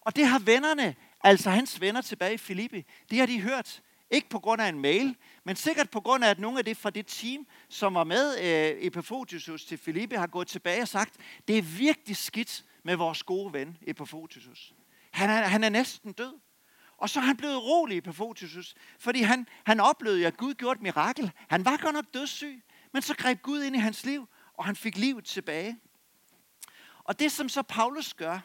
Og 0.00 0.16
det 0.16 0.26
har 0.26 0.38
vennerne, 0.38 0.94
altså 1.20 1.50
hans 1.50 1.80
venner 1.80 2.00
tilbage 2.00 2.34
i 2.34 2.38
Filippi, 2.38 2.84
det 3.10 3.18
har 3.18 3.26
de 3.26 3.40
hørt. 3.40 3.82
Ikke 4.10 4.28
på 4.28 4.38
grund 4.38 4.62
af 4.62 4.68
en 4.68 4.80
mail, 4.80 5.16
men 5.44 5.56
sikkert 5.56 5.90
på 5.90 6.00
grund 6.00 6.24
af, 6.24 6.30
at 6.30 6.38
nogle 6.38 6.58
af 6.58 6.64
det 6.64 6.76
fra 6.76 6.90
det 6.90 7.06
team, 7.06 7.46
som 7.68 7.94
var 7.94 8.04
med 8.04 8.38
øh, 8.38 8.82
Epaphroditus 8.86 9.64
til 9.64 9.78
Filippi, 9.78 10.16
har 10.16 10.26
gået 10.26 10.48
tilbage 10.48 10.82
og 10.82 10.88
sagt, 10.88 11.16
det 11.48 11.58
er 11.58 11.62
virkelig 11.62 12.16
skidt 12.16 12.64
med 12.82 12.96
vores 12.96 13.22
gode 13.22 13.52
ven 13.52 13.78
Epaphroditus. 13.82 14.74
Han 15.10 15.30
er, 15.30 15.42
han 15.42 15.64
er 15.64 15.68
næsten 15.68 16.12
død. 16.12 16.32
Og 16.98 17.10
så 17.10 17.20
er 17.20 17.24
han 17.24 17.36
blevet 17.36 17.62
rolig 17.62 18.02
på 18.02 18.34
fordi 18.98 19.22
han, 19.22 19.46
han 19.64 19.80
oplevede, 19.80 20.26
at 20.26 20.36
Gud 20.36 20.54
gjorde 20.54 20.78
et 20.78 20.82
mirakel. 20.82 21.32
Han 21.48 21.64
var 21.64 21.76
godt 21.76 21.94
nok 21.94 22.14
dødssyg, 22.14 22.62
men 22.92 23.02
så 23.02 23.14
greb 23.16 23.42
Gud 23.42 23.62
ind 23.62 23.76
i 23.76 23.78
hans 23.78 24.04
liv, 24.04 24.28
og 24.54 24.64
han 24.64 24.76
fik 24.76 24.98
livet 24.98 25.24
tilbage. 25.24 25.78
Og 27.04 27.18
det, 27.18 27.32
som 27.32 27.48
så 27.48 27.62
Paulus 27.62 28.14
gør, 28.14 28.38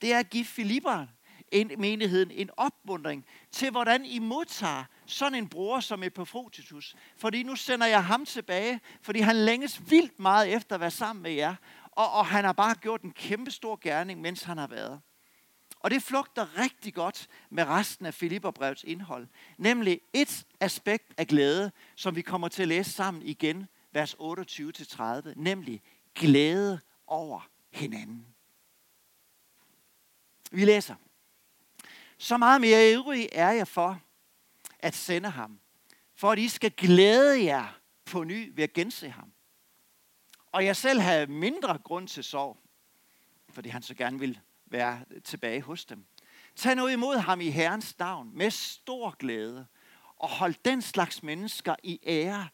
det 0.00 0.12
er 0.12 0.18
at 0.18 0.30
give 0.30 0.44
Filipper 0.44 1.06
en, 1.52 1.72
menigheden 1.78 2.30
en 2.30 2.50
opmundring 2.56 3.26
til, 3.52 3.70
hvordan 3.70 4.04
I 4.04 4.18
modtager 4.18 4.84
sådan 5.06 5.38
en 5.38 5.48
bror 5.48 5.80
som 5.80 6.02
Epafrotitus. 6.02 6.96
Fordi 7.16 7.42
nu 7.42 7.56
sender 7.56 7.86
jeg 7.86 8.04
ham 8.04 8.24
tilbage, 8.24 8.80
fordi 9.02 9.20
han 9.20 9.36
længes 9.36 9.90
vildt 9.90 10.18
meget 10.18 10.54
efter 10.54 10.74
at 10.74 10.80
være 10.80 10.90
sammen 10.90 11.22
med 11.22 11.30
jer. 11.30 11.54
Og, 11.90 12.12
og 12.12 12.26
han 12.26 12.44
har 12.44 12.52
bare 12.52 12.74
gjort 12.74 13.02
en 13.02 13.12
kæmpe 13.12 13.50
stor 13.50 13.78
gerning, 13.82 14.20
mens 14.20 14.42
han 14.42 14.58
har 14.58 14.66
været. 14.66 15.00
Og 15.80 15.90
det 15.90 16.02
flugter 16.02 16.58
rigtig 16.58 16.94
godt 16.94 17.28
med 17.50 17.64
resten 17.64 18.06
af 18.06 18.14
Filipperbrevets 18.14 18.84
indhold. 18.84 19.26
Nemlig 19.58 20.00
et 20.12 20.46
aspekt 20.60 21.14
af 21.16 21.26
glæde, 21.26 21.72
som 21.94 22.16
vi 22.16 22.22
kommer 22.22 22.48
til 22.48 22.62
at 22.62 22.68
læse 22.68 22.90
sammen 22.90 23.22
igen, 23.22 23.68
vers 23.92 24.14
28-30. 24.14 25.32
Nemlig 25.36 25.82
glæde 26.14 26.80
over 27.06 27.48
hinanden. 27.70 28.26
Vi 30.50 30.64
læser. 30.64 30.94
Så 32.18 32.36
meget 32.36 32.60
mere 32.60 32.92
ivrig 32.92 33.28
er 33.32 33.50
jeg 33.50 33.68
for 33.68 34.00
at 34.78 34.94
sende 34.94 35.30
ham, 35.30 35.60
for 36.14 36.32
at 36.32 36.38
I 36.38 36.48
skal 36.48 36.70
glæde 36.70 37.44
jer 37.44 37.78
på 38.04 38.24
ny 38.24 38.52
ved 38.54 38.64
at 38.64 38.72
gense 38.72 39.10
ham. 39.10 39.32
Og 40.52 40.64
jeg 40.64 40.76
selv 40.76 41.00
har 41.00 41.26
mindre 41.26 41.78
grund 41.78 42.08
til 42.08 42.24
sorg, 42.24 42.58
fordi 43.48 43.68
han 43.68 43.82
så 43.82 43.94
gerne 43.94 44.18
vil 44.18 44.40
være 44.66 45.04
tilbage 45.24 45.62
hos 45.62 45.84
dem. 45.84 46.06
Tag 46.56 46.76
nu 46.76 46.86
imod 46.86 47.16
ham 47.16 47.40
i 47.40 47.50
Herrens 47.50 47.98
navn 47.98 48.30
med 48.34 48.50
stor 48.50 49.16
glæde, 49.16 49.66
og 50.16 50.28
hold 50.28 50.54
den 50.64 50.82
slags 50.82 51.22
mennesker 51.22 51.76
i 51.82 52.00
ære, 52.06 52.48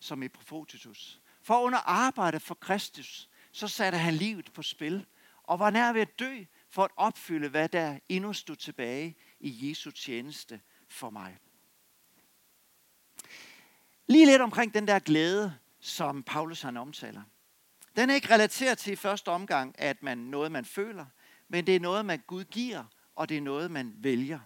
som 0.00 0.22
i 0.22 0.28
Profotitus. 0.28 1.20
For 1.42 1.60
under 1.60 1.78
arbejde 1.78 2.40
for 2.40 2.54
Kristus, 2.54 3.28
så 3.52 3.68
satte 3.68 3.98
han 3.98 4.14
livet 4.14 4.50
på 4.52 4.62
spil, 4.62 5.06
og 5.42 5.58
var 5.58 5.70
nær 5.70 5.92
ved 5.92 6.00
at 6.00 6.18
dø 6.18 6.44
for 6.68 6.84
at 6.84 6.90
opfylde, 6.96 7.48
hvad 7.48 7.68
der 7.68 7.98
endnu 8.08 8.32
stod 8.32 8.56
tilbage 8.56 9.16
i 9.40 9.68
Jesu 9.68 9.90
tjeneste 9.90 10.60
for 10.88 11.10
mig. 11.10 11.38
Lige 14.06 14.26
lidt 14.26 14.42
omkring 14.42 14.74
den 14.74 14.88
der 14.88 14.98
glæde, 14.98 15.54
som 15.80 16.22
Paulus 16.22 16.62
han 16.62 16.76
omtaler. 16.76 17.22
Den 17.96 18.10
er 18.10 18.14
ikke 18.14 18.34
relateret 18.34 18.78
til 18.78 18.92
i 18.92 18.96
første 18.96 19.28
omgang, 19.28 19.74
at 19.78 20.02
man 20.02 20.18
noget, 20.18 20.52
man 20.52 20.64
føler, 20.64 21.06
men 21.48 21.66
det 21.66 21.76
er 21.76 21.80
noget, 21.80 22.06
man 22.06 22.22
Gud 22.26 22.44
giver, 22.44 22.84
og 23.14 23.28
det 23.28 23.36
er 23.36 23.40
noget, 23.40 23.70
man 23.70 23.94
vælger. 23.96 24.40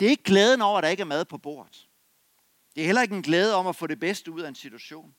Det 0.00 0.06
er 0.06 0.10
ikke 0.10 0.22
glæden 0.22 0.62
over, 0.62 0.78
at 0.78 0.82
der 0.82 0.88
ikke 0.88 1.00
er 1.00 1.04
mad 1.04 1.24
på 1.24 1.38
bordet. 1.38 1.88
Det 2.74 2.82
er 2.82 2.86
heller 2.86 3.02
ikke 3.02 3.16
en 3.16 3.22
glæde 3.22 3.54
om 3.54 3.66
at 3.66 3.76
få 3.76 3.86
det 3.86 4.00
bedste 4.00 4.32
ud 4.32 4.40
af 4.40 4.48
en 4.48 4.54
situation. 4.54 5.14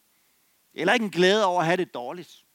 Det 0.72 0.78
er 0.78 0.80
heller 0.80 0.94
ikke 0.94 1.04
en 1.04 1.12
glæde 1.12 1.46
over 1.46 1.60
at 1.60 1.66
have 1.66 1.78
det 1.78 1.94
dårligt. 1.94 2.46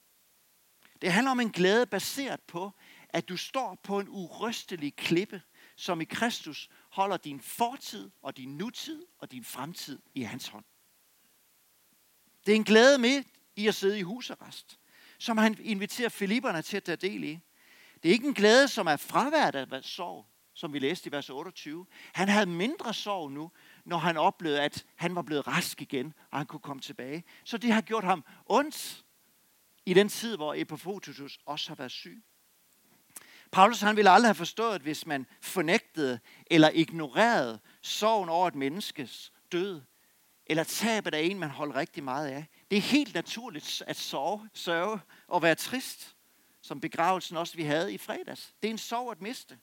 Det 1.03 1.13
handler 1.13 1.31
om 1.31 1.41
en 1.41 1.51
glæde 1.51 1.87
baseret 1.87 2.41
på, 2.41 2.73
at 3.09 3.29
du 3.29 3.37
står 3.37 3.81
på 3.83 4.01
en 4.01 4.09
urystelig 4.09 4.97
klippe, 4.97 5.43
som 5.77 6.01
i 6.01 6.05
Kristus 6.05 6.69
holder 6.91 7.17
din 7.17 7.41
fortid 7.41 8.11
og 8.23 8.37
din 8.37 8.57
nutid 8.57 9.07
og 9.19 9.33
din 9.33 9.45
fremtid 9.45 9.99
i 10.15 10.23
hans 10.23 10.49
hånd. 10.49 10.65
Det 12.47 12.53
er 12.53 12.57
en 12.57 12.65
glæde 12.65 12.99
med 12.99 13.25
i 13.57 13.67
at 13.67 13.75
sidde 13.75 13.99
i 13.99 14.03
husarrest, 14.03 14.79
som 15.19 15.39
han 15.39 15.57
inviterer 15.61 16.09
Filipperne 16.09 16.63
til 16.63 16.77
at 16.77 16.85
tage 16.85 16.97
del 16.97 17.25
i. 17.25 17.41
Det 18.03 18.09
er 18.09 18.12
ikke 18.12 18.29
en 18.29 18.35
glæde, 18.35 18.69
som 18.69 18.87
er 18.87 18.97
fraværet 18.97 19.73
af 19.73 19.85
sorg, 19.85 20.26
som 20.55 20.73
vi 20.73 20.79
læste 20.79 21.09
i 21.09 21.12
vers 21.12 21.31
28. 21.31 21.87
Han 22.12 22.29
havde 22.29 22.47
mindre 22.47 22.95
sorg 22.95 23.33
nu, 23.33 23.50
når 23.85 23.99
han 23.99 24.17
oplevede, 24.17 24.61
at 24.61 24.85
han 24.97 25.15
var 25.15 25.23
blevet 25.23 25.47
rask 25.47 25.83
igen, 25.83 26.15
og 26.31 26.38
han 26.38 26.47
kunne 26.47 26.61
komme 26.61 26.81
tilbage. 26.81 27.25
Så 27.45 27.59
det 27.59 27.73
har 27.73 27.81
gjort 27.81 28.05
ham 28.05 28.25
ondt 28.47 29.05
i 29.87 29.95
den 29.95 30.09
tid, 30.09 30.37
hvor 30.37 30.55
Epaphroditus 30.55 31.38
også 31.47 31.71
har 31.71 31.75
været 31.75 31.91
syg. 31.91 32.25
Paulus 33.53 33.81
han 33.81 33.97
ville 33.97 34.11
aldrig 34.11 34.29
have 34.29 34.35
forstået, 34.35 34.83
hvis 34.83 35.07
man 35.07 35.26
fornægtede 35.43 36.21
eller 36.50 36.71
ignorerede 36.71 37.61
sorgen 37.83 38.29
over 38.29 38.49
et 38.49 38.55
menneskes 38.55 39.33
død, 39.53 39.83
eller 40.47 40.65
tabet 40.65 41.15
af 41.15 41.21
en, 41.21 41.38
man 41.38 41.50
holder 41.50 41.76
rigtig 41.76 42.05
meget 42.05 42.29
af. 42.29 42.47
Det 42.71 42.76
er 42.76 42.83
helt 42.83 43.15
naturligt 43.15 43.83
at 43.87 43.97
sove, 43.97 44.49
sørge 44.55 45.00
og 45.29 45.43
være 45.43 45.55
trist, 45.55 46.15
som 46.66 46.80
begravelsen 46.80 47.37
også 47.37 47.56
vi 47.56 47.62
havde 47.62 47.94
i 47.94 47.99
fredags. 47.99 48.54
Det 48.62 48.68
er 48.68 48.73
en 48.73 48.78
sorg 48.78 49.11
at 49.11 49.23
miste. 49.23 49.58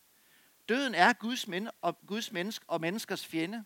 Døden 0.69 0.95
er 0.95 1.13
Guds, 1.13 1.47
men- 1.47 1.69
og 1.81 1.97
Guds 2.07 2.31
menneske 2.31 2.65
og 2.67 2.81
menneskers 2.81 3.25
fjende. 3.25 3.65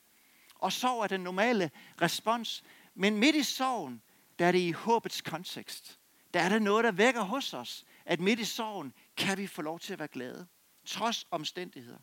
Og 0.55 0.73
sorg 0.73 1.03
er 1.03 1.07
den 1.07 1.21
normale 1.21 1.71
respons. 2.01 2.63
Men 2.95 3.17
midt 3.17 3.35
i 3.35 3.43
sorgen, 3.43 4.01
der 4.39 4.45
er 4.45 4.51
det 4.51 4.59
i 4.59 4.71
håbets 4.71 5.21
kontekst. 5.21 5.99
Der 6.33 6.39
er 6.39 6.49
der 6.49 6.59
noget, 6.59 6.83
der 6.83 6.91
vækker 6.91 7.21
hos 7.21 7.53
os, 7.53 7.85
at 8.05 8.19
midt 8.19 8.39
i 8.39 8.45
sorgen 8.45 8.93
kan 9.17 9.37
vi 9.37 9.47
få 9.47 9.61
lov 9.61 9.79
til 9.79 9.93
at 9.93 9.99
være 9.99 10.07
glade, 10.07 10.47
trods 10.85 11.27
omstændigheder. 11.31 11.99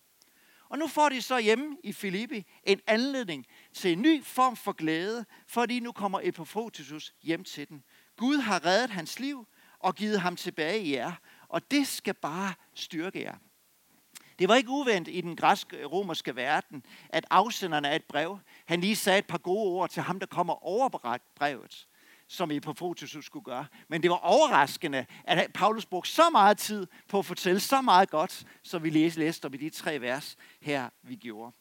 Og 0.68 0.78
nu 0.78 0.86
får 0.86 1.08
de 1.08 1.22
så 1.22 1.38
hjemme 1.38 1.76
i 1.84 1.92
Filippi 1.92 2.46
en 2.64 2.80
anledning 2.86 3.46
til 3.72 3.92
en 3.92 4.02
ny 4.02 4.24
form 4.24 4.56
for 4.56 4.72
glæde, 4.72 5.24
fordi 5.46 5.80
nu 5.80 5.92
kommer 5.92 6.20
Epafrotitus 6.22 7.14
hjem 7.22 7.44
til 7.44 7.68
den. 7.68 7.84
Gud 8.16 8.36
har 8.36 8.64
reddet 8.64 8.90
hans 8.90 9.18
liv 9.18 9.46
og 9.84 9.94
givet 9.94 10.20
ham 10.20 10.36
tilbage 10.36 10.80
i 10.80 10.94
jer, 10.94 11.12
og 11.48 11.70
det 11.70 11.86
skal 11.86 12.14
bare 12.14 12.54
styrke 12.74 13.22
jer. 13.22 13.36
Det 14.38 14.48
var 14.48 14.54
ikke 14.54 14.70
uvendt 14.70 15.08
i 15.08 15.20
den 15.20 15.36
græsk-romerske 15.36 16.36
verden, 16.36 16.86
at 17.08 17.26
afsenderne 17.30 17.90
af 17.90 17.96
et 17.96 18.04
brev, 18.04 18.38
han 18.66 18.80
lige 18.80 18.96
sagde 18.96 19.18
et 19.18 19.26
par 19.26 19.38
gode 19.38 19.70
ord 19.70 19.90
til 19.90 20.02
ham, 20.02 20.20
der 20.20 20.26
kommer 20.26 20.64
overbragt 20.64 21.34
brevet, 21.34 21.88
som 22.28 22.50
I 22.50 22.60
på 22.60 22.72
fotos 22.72 23.16
skulle 23.20 23.44
gøre. 23.44 23.66
Men 23.88 24.02
det 24.02 24.10
var 24.10 24.16
overraskende, 24.16 25.06
at 25.24 25.52
Paulus 25.52 25.86
brugte 25.86 26.10
så 26.10 26.30
meget 26.30 26.58
tid 26.58 26.86
på 27.08 27.18
at 27.18 27.26
fortælle 27.26 27.60
så 27.60 27.80
meget 27.80 28.10
godt, 28.10 28.46
som 28.62 28.82
vi 28.82 28.90
læste 28.90 29.46
om 29.46 29.54
i 29.54 29.56
de 29.56 29.70
tre 29.70 30.00
vers 30.00 30.36
her, 30.60 30.90
vi 31.02 31.16
gjorde. 31.16 31.56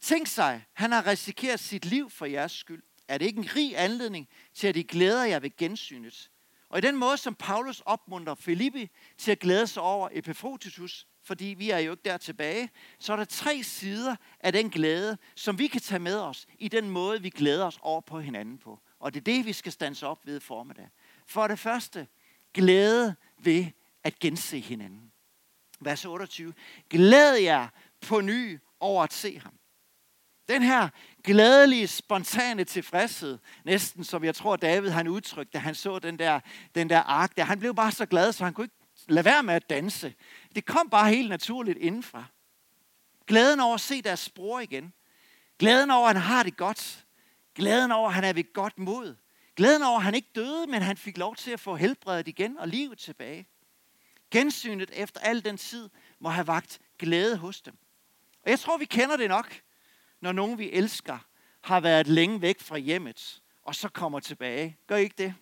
Tænk 0.00 0.26
sig, 0.26 0.64
han 0.72 0.92
har 0.92 1.06
risikeret 1.06 1.60
sit 1.60 1.84
liv 1.84 2.10
for 2.10 2.26
jeres 2.26 2.52
skyld. 2.52 2.82
Er 3.12 3.18
det 3.18 3.26
ikke 3.26 3.38
en 3.38 3.56
rig 3.56 3.78
anledning 3.78 4.28
til, 4.54 4.66
at 4.66 4.76
I 4.76 4.82
glæder 4.82 5.24
jer 5.24 5.38
ved 5.38 5.56
gensynet? 5.56 6.30
Og 6.68 6.78
i 6.78 6.80
den 6.80 6.96
måde, 6.96 7.16
som 7.16 7.34
Paulus 7.34 7.82
opmuntrer 7.86 8.34
Filippi 8.34 8.90
til 9.18 9.30
at 9.30 9.38
glæde 9.38 9.66
sig 9.66 9.82
over 9.82 10.08
Epafrotitus, 10.12 11.06
fordi 11.22 11.44
vi 11.44 11.70
er 11.70 11.78
jo 11.78 11.90
ikke 11.90 12.02
der 12.04 12.16
tilbage, 12.16 12.70
så 12.98 13.12
er 13.12 13.16
der 13.16 13.24
tre 13.24 13.62
sider 13.62 14.16
af 14.40 14.52
den 14.52 14.70
glæde, 14.70 15.18
som 15.36 15.58
vi 15.58 15.66
kan 15.66 15.80
tage 15.80 15.98
med 15.98 16.18
os 16.18 16.46
i 16.58 16.68
den 16.68 16.90
måde, 16.90 17.22
vi 17.22 17.30
glæder 17.30 17.64
os 17.64 17.78
over 17.82 18.00
på 18.00 18.20
hinanden 18.20 18.58
på. 18.58 18.80
Og 18.98 19.14
det 19.14 19.20
er 19.20 19.24
det, 19.24 19.46
vi 19.46 19.52
skal 19.52 19.72
stands 19.72 20.02
op 20.02 20.26
ved 20.26 20.40
formiddag. 20.40 20.88
For 21.26 21.46
det 21.46 21.58
første, 21.58 22.06
glæde 22.54 23.16
ved 23.38 23.66
at 24.04 24.18
gense 24.18 24.60
hinanden. 24.60 25.12
Vers 25.80 26.04
28. 26.04 26.54
Glæd 26.90 27.34
jer 27.34 27.68
på 28.00 28.20
ny 28.20 28.58
over 28.80 29.02
at 29.02 29.12
se 29.12 29.38
ham. 29.38 29.58
Den 30.52 30.62
her 30.62 30.88
glædelige, 31.24 31.86
spontane 31.86 32.64
tilfredshed, 32.64 33.38
næsten 33.64 34.04
som 34.04 34.24
jeg 34.24 34.34
tror 34.34 34.56
David 34.56 34.90
han 34.90 35.08
udtrykte, 35.08 35.52
da 35.52 35.58
han 35.58 35.74
så 35.74 35.98
den 35.98 36.18
der, 36.18 36.40
den 36.74 36.90
der 36.90 36.98
ark 36.98 37.36
der. 37.36 37.44
Han 37.44 37.58
blev 37.58 37.74
bare 37.74 37.92
så 37.92 38.06
glad, 38.06 38.32
så 38.32 38.44
han 38.44 38.54
kunne 38.54 38.64
ikke 38.64 38.74
lade 39.08 39.24
være 39.24 39.42
med 39.42 39.54
at 39.54 39.70
danse. 39.70 40.14
Det 40.54 40.64
kom 40.64 40.90
bare 40.90 41.14
helt 41.14 41.28
naturligt 41.28 41.78
indenfra. 41.78 42.24
Glæden 43.26 43.60
over 43.60 43.74
at 43.74 43.80
se 43.80 44.02
deres 44.02 44.20
spor 44.20 44.60
igen. 44.60 44.92
Glæden 45.58 45.90
over, 45.90 46.08
at 46.08 46.16
han 46.16 46.22
har 46.22 46.42
det 46.42 46.56
godt. 46.56 47.06
Glæden 47.54 47.92
over, 47.92 48.08
at 48.08 48.14
han 48.14 48.24
er 48.24 48.32
ved 48.32 48.52
godt 48.52 48.78
mod. 48.78 49.16
Glæden 49.56 49.82
over, 49.82 49.98
at 49.98 50.04
han 50.04 50.14
ikke 50.14 50.30
døde, 50.34 50.66
men 50.66 50.82
han 50.82 50.96
fik 50.96 51.18
lov 51.18 51.36
til 51.36 51.50
at 51.50 51.60
få 51.60 51.76
helbredet 51.76 52.28
igen 52.28 52.58
og 52.58 52.68
livet 52.68 52.98
tilbage. 52.98 53.46
Gensynet 54.30 54.90
efter 54.92 55.20
al 55.20 55.44
den 55.44 55.56
tid 55.56 55.88
må 56.18 56.28
have 56.28 56.46
vagt 56.46 56.78
glæde 56.98 57.36
hos 57.36 57.60
dem. 57.60 57.78
Og 58.44 58.50
jeg 58.50 58.58
tror, 58.58 58.76
vi 58.76 58.84
kender 58.84 59.16
det 59.16 59.28
nok 59.28 59.62
når 60.22 60.32
nogen 60.32 60.58
vi 60.58 60.70
elsker 60.72 61.18
har 61.62 61.80
været 61.80 62.06
længe 62.06 62.42
væk 62.42 62.60
fra 62.60 62.78
hjemmet, 62.78 63.42
og 63.62 63.74
så 63.74 63.88
kommer 63.88 64.20
tilbage. 64.20 64.76
Gør 64.86 64.96
I 64.96 65.02
ikke 65.02 65.14
det? 65.18 65.34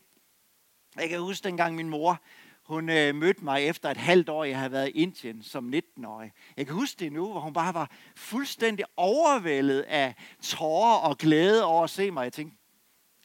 Jeg 0.97 1.09
kan 1.09 1.21
huske 1.21 1.45
dengang 1.45 1.75
min 1.75 1.89
mor, 1.89 2.21
hun 2.63 2.89
øh, 2.89 3.15
mødte 3.15 3.45
mig 3.45 3.63
efter 3.63 3.91
et 3.91 3.97
halvt 3.97 4.29
år, 4.29 4.45
jeg 4.45 4.59
havde 4.59 4.73
været 4.73 4.89
i 4.89 4.91
Indien 4.91 5.43
som 5.43 5.73
19-årig. 5.75 6.33
Jeg 6.57 6.67
kan 6.67 6.75
huske 6.75 6.99
det 6.99 7.13
nu, 7.13 7.31
hvor 7.31 7.41
hun 7.41 7.53
bare 7.53 7.75
var 7.75 7.91
fuldstændig 8.17 8.85
overvældet 8.97 9.81
af 9.81 10.15
tårer 10.43 10.97
og 10.97 11.19
glæde 11.19 11.65
over 11.65 11.85
at 11.85 11.91
se 11.91 12.11
mig. 12.11 12.25
Jeg 12.25 12.33
tænkte, 12.33 12.57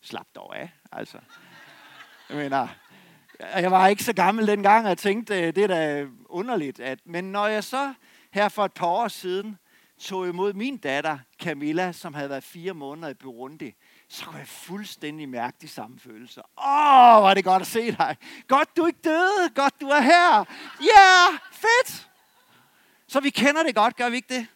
slap 0.01 0.27
dog 0.35 0.59
af, 0.59 0.69
altså. 0.91 1.17
Jeg 2.29 2.37
mener, 2.37 2.67
jeg 3.39 3.71
var 3.71 3.87
ikke 3.87 4.03
så 4.03 4.13
gammel 4.13 4.47
dengang, 4.47 4.85
og 4.85 4.89
jeg 4.89 4.97
tænkte, 4.97 5.51
det 5.51 5.63
er 5.63 5.67
da 5.67 6.07
underligt. 6.25 6.79
At, 6.79 6.99
men 7.05 7.31
når 7.31 7.47
jeg 7.47 7.63
så 7.63 7.93
her 8.31 8.49
for 8.49 8.65
et 8.65 8.73
par 8.73 8.87
år 8.87 9.07
siden 9.07 9.57
tog 9.99 10.27
imod 10.27 10.53
min 10.53 10.77
datter 10.77 11.19
Camilla, 11.39 11.91
som 11.91 12.13
havde 12.13 12.29
været 12.29 12.43
fire 12.43 12.73
måneder 12.73 13.09
i 13.09 13.13
Burundi, 13.13 13.73
så 14.09 14.25
kunne 14.25 14.37
jeg 14.37 14.47
fuldstændig 14.47 15.29
mærke 15.29 15.57
de 15.61 15.67
samme 15.67 15.99
følelser. 15.99 16.41
Åh, 16.41 17.23
var 17.23 17.33
det 17.33 17.43
godt 17.43 17.61
at 17.61 17.67
se 17.67 17.91
dig. 17.91 18.17
Godt, 18.47 18.77
du 18.77 18.85
ikke 18.85 18.99
døde. 19.03 19.49
Godt, 19.55 19.81
du 19.81 19.87
er 19.87 20.01
her. 20.01 20.37
Ja, 20.81 21.31
yeah, 21.31 21.39
fedt. 21.51 22.09
Så 23.07 23.19
vi 23.19 23.29
kender 23.29 23.63
det 23.63 23.75
godt, 23.75 23.95
gør 23.95 24.09
vi 24.09 24.15
ikke 24.15 24.35
det? 24.35 24.47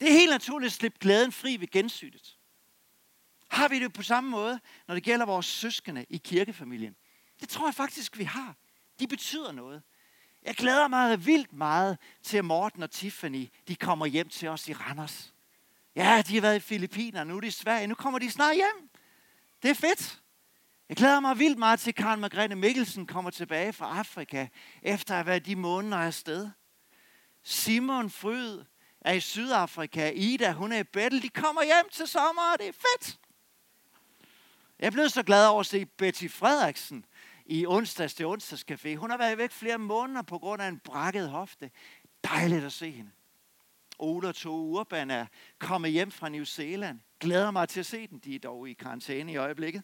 Det 0.00 0.08
er 0.08 0.12
helt 0.12 0.30
naturligt 0.30 0.70
at 0.70 0.72
slippe 0.72 0.98
glæden 1.00 1.32
fri 1.32 1.56
ved 1.56 1.68
gensynet. 1.68 2.38
Har 3.50 3.68
vi 3.68 3.80
det 3.80 3.92
på 3.92 4.02
samme 4.02 4.30
måde, 4.30 4.60
når 4.86 4.94
det 4.94 5.04
gælder 5.04 5.26
vores 5.26 5.46
søskende 5.46 6.06
i 6.08 6.16
kirkefamilien? 6.16 6.96
Det 7.40 7.48
tror 7.48 7.66
jeg 7.66 7.74
faktisk, 7.74 8.18
vi 8.18 8.24
har. 8.24 8.54
De 9.00 9.06
betyder 9.06 9.52
noget. 9.52 9.82
Jeg 10.48 10.56
glæder 10.56 10.88
mig 10.88 11.26
vildt 11.26 11.52
meget 11.52 11.98
til, 12.22 12.36
at 12.36 12.44
Morten 12.44 12.82
og 12.82 12.90
Tiffany 12.90 13.48
de 13.68 13.76
kommer 13.76 14.06
hjem 14.06 14.28
til 14.28 14.48
os 14.48 14.68
i 14.68 14.72
Randers. 14.72 15.34
Ja, 15.96 16.22
de 16.28 16.34
har 16.34 16.40
været 16.40 16.56
i 16.56 16.60
Filippiner, 16.60 17.24
nu 17.24 17.36
er 17.36 17.40
de 17.40 17.46
i 17.46 17.50
Sverige, 17.50 17.86
nu 17.86 17.94
kommer 17.94 18.18
de 18.18 18.30
snart 18.30 18.54
hjem. 18.54 18.90
Det 19.62 19.70
er 19.70 19.74
fedt. 19.74 20.20
Jeg 20.88 20.96
glæder 20.96 21.20
mig 21.20 21.38
vildt 21.38 21.58
meget 21.58 21.80
til, 21.80 21.90
at 21.90 21.94
Karen 21.94 22.20
Margrethe 22.20 22.56
Mikkelsen 22.56 23.06
kommer 23.06 23.30
tilbage 23.30 23.72
fra 23.72 23.98
Afrika, 23.98 24.46
efter 24.82 25.14
at 25.14 25.16
have 25.16 25.26
været 25.26 25.46
de 25.46 25.56
måneder 25.56 25.96
afsted. 25.96 26.50
Simon 27.42 28.10
Fryd 28.10 28.64
er 29.00 29.12
i 29.12 29.20
Sydafrika. 29.20 30.10
Ida, 30.14 30.52
hun 30.52 30.72
er 30.72 30.78
i 30.78 30.84
Bettel. 30.84 31.22
De 31.22 31.28
kommer 31.28 31.62
hjem 31.62 31.88
til 31.92 32.06
sommer, 32.06 32.42
og 32.52 32.58
det 32.58 32.68
er 32.68 32.72
fedt. 32.72 33.18
Jeg 34.78 34.92
blev 34.92 35.08
så 35.08 35.22
glad 35.22 35.46
over 35.46 35.60
at 35.60 35.66
se 35.66 35.86
Betty 35.86 36.26
Frederiksen 36.28 37.04
i 37.48 37.66
onsdags 37.66 38.14
til 38.14 38.24
onsdagscafé. 38.24 38.94
Hun 38.94 39.10
har 39.10 39.18
været 39.18 39.38
væk 39.38 39.50
flere 39.50 39.78
måneder 39.78 40.22
på 40.22 40.38
grund 40.38 40.62
af 40.62 40.68
en 40.68 40.78
brækket 40.78 41.30
hofte. 41.30 41.70
Dejligt 42.24 42.64
at 42.64 42.72
se 42.72 42.90
hende. 42.90 43.10
Ola 43.98 44.32
to 44.32 44.50
Urban 44.50 45.10
er 45.10 45.26
kommet 45.58 45.90
hjem 45.90 46.10
fra 46.10 46.28
New 46.28 46.44
Zealand. 46.44 47.00
Glæder 47.20 47.50
mig 47.50 47.68
til 47.68 47.80
at 47.80 47.86
se 47.86 48.06
den. 48.06 48.18
De 48.18 48.34
er 48.34 48.38
dog 48.38 48.68
i 48.68 48.72
karantæne 48.72 49.32
i 49.32 49.36
øjeblikket. 49.36 49.82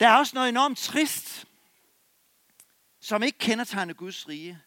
Der 0.00 0.08
er 0.08 0.18
også 0.18 0.34
noget 0.34 0.48
enormt 0.48 0.78
trist, 0.78 1.46
som 3.00 3.22
ikke 3.22 3.38
kendetegner 3.38 3.94
Guds 3.94 4.28
rige. 4.28 4.58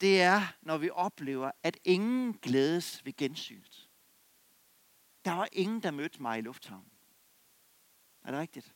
Det 0.00 0.22
er, 0.22 0.42
når 0.62 0.78
vi 0.78 0.90
oplever, 0.90 1.50
at 1.62 1.78
ingen 1.84 2.32
glædes 2.32 3.04
ved 3.04 3.16
gensynet. 3.16 3.88
Der 5.24 5.32
var 5.32 5.48
ingen, 5.52 5.82
der 5.82 5.90
mødte 5.90 6.22
mig 6.22 6.38
i 6.38 6.42
lufthavnen. 6.42 6.90
Er 8.24 8.30
det 8.30 8.40
rigtigt? 8.40 8.74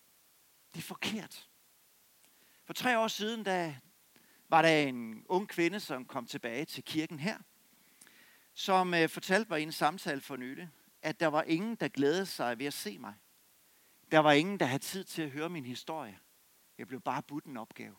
Det 0.74 0.78
er 0.78 0.82
forkert. 0.82 1.48
For 2.66 2.72
tre 2.72 2.98
år 2.98 3.08
siden, 3.08 3.44
da 3.44 3.76
var 4.48 4.62
der 4.62 4.82
en 4.82 5.26
ung 5.28 5.48
kvinde, 5.48 5.80
som 5.80 6.04
kom 6.04 6.26
tilbage 6.26 6.64
til 6.64 6.84
kirken 6.84 7.18
her, 7.18 7.38
som 8.54 8.94
øh, 8.94 9.08
fortalte 9.08 9.50
mig 9.50 9.60
i 9.60 9.62
en 9.62 9.72
samtale 9.72 10.20
for 10.20 10.36
nylig, 10.36 10.68
at 11.02 11.20
der 11.20 11.26
var 11.26 11.42
ingen, 11.42 11.76
der 11.76 11.88
glædede 11.88 12.26
sig 12.26 12.58
ved 12.58 12.66
at 12.66 12.74
se 12.74 12.98
mig. 12.98 13.14
Der 14.10 14.18
var 14.18 14.32
ingen, 14.32 14.60
der 14.60 14.66
havde 14.66 14.82
tid 14.82 15.04
til 15.04 15.22
at 15.22 15.30
høre 15.30 15.48
min 15.48 15.66
historie. 15.66 16.18
Jeg 16.78 16.88
blev 16.88 17.00
bare 17.00 17.22
budt 17.22 17.44
en 17.44 17.56
opgave. 17.56 17.96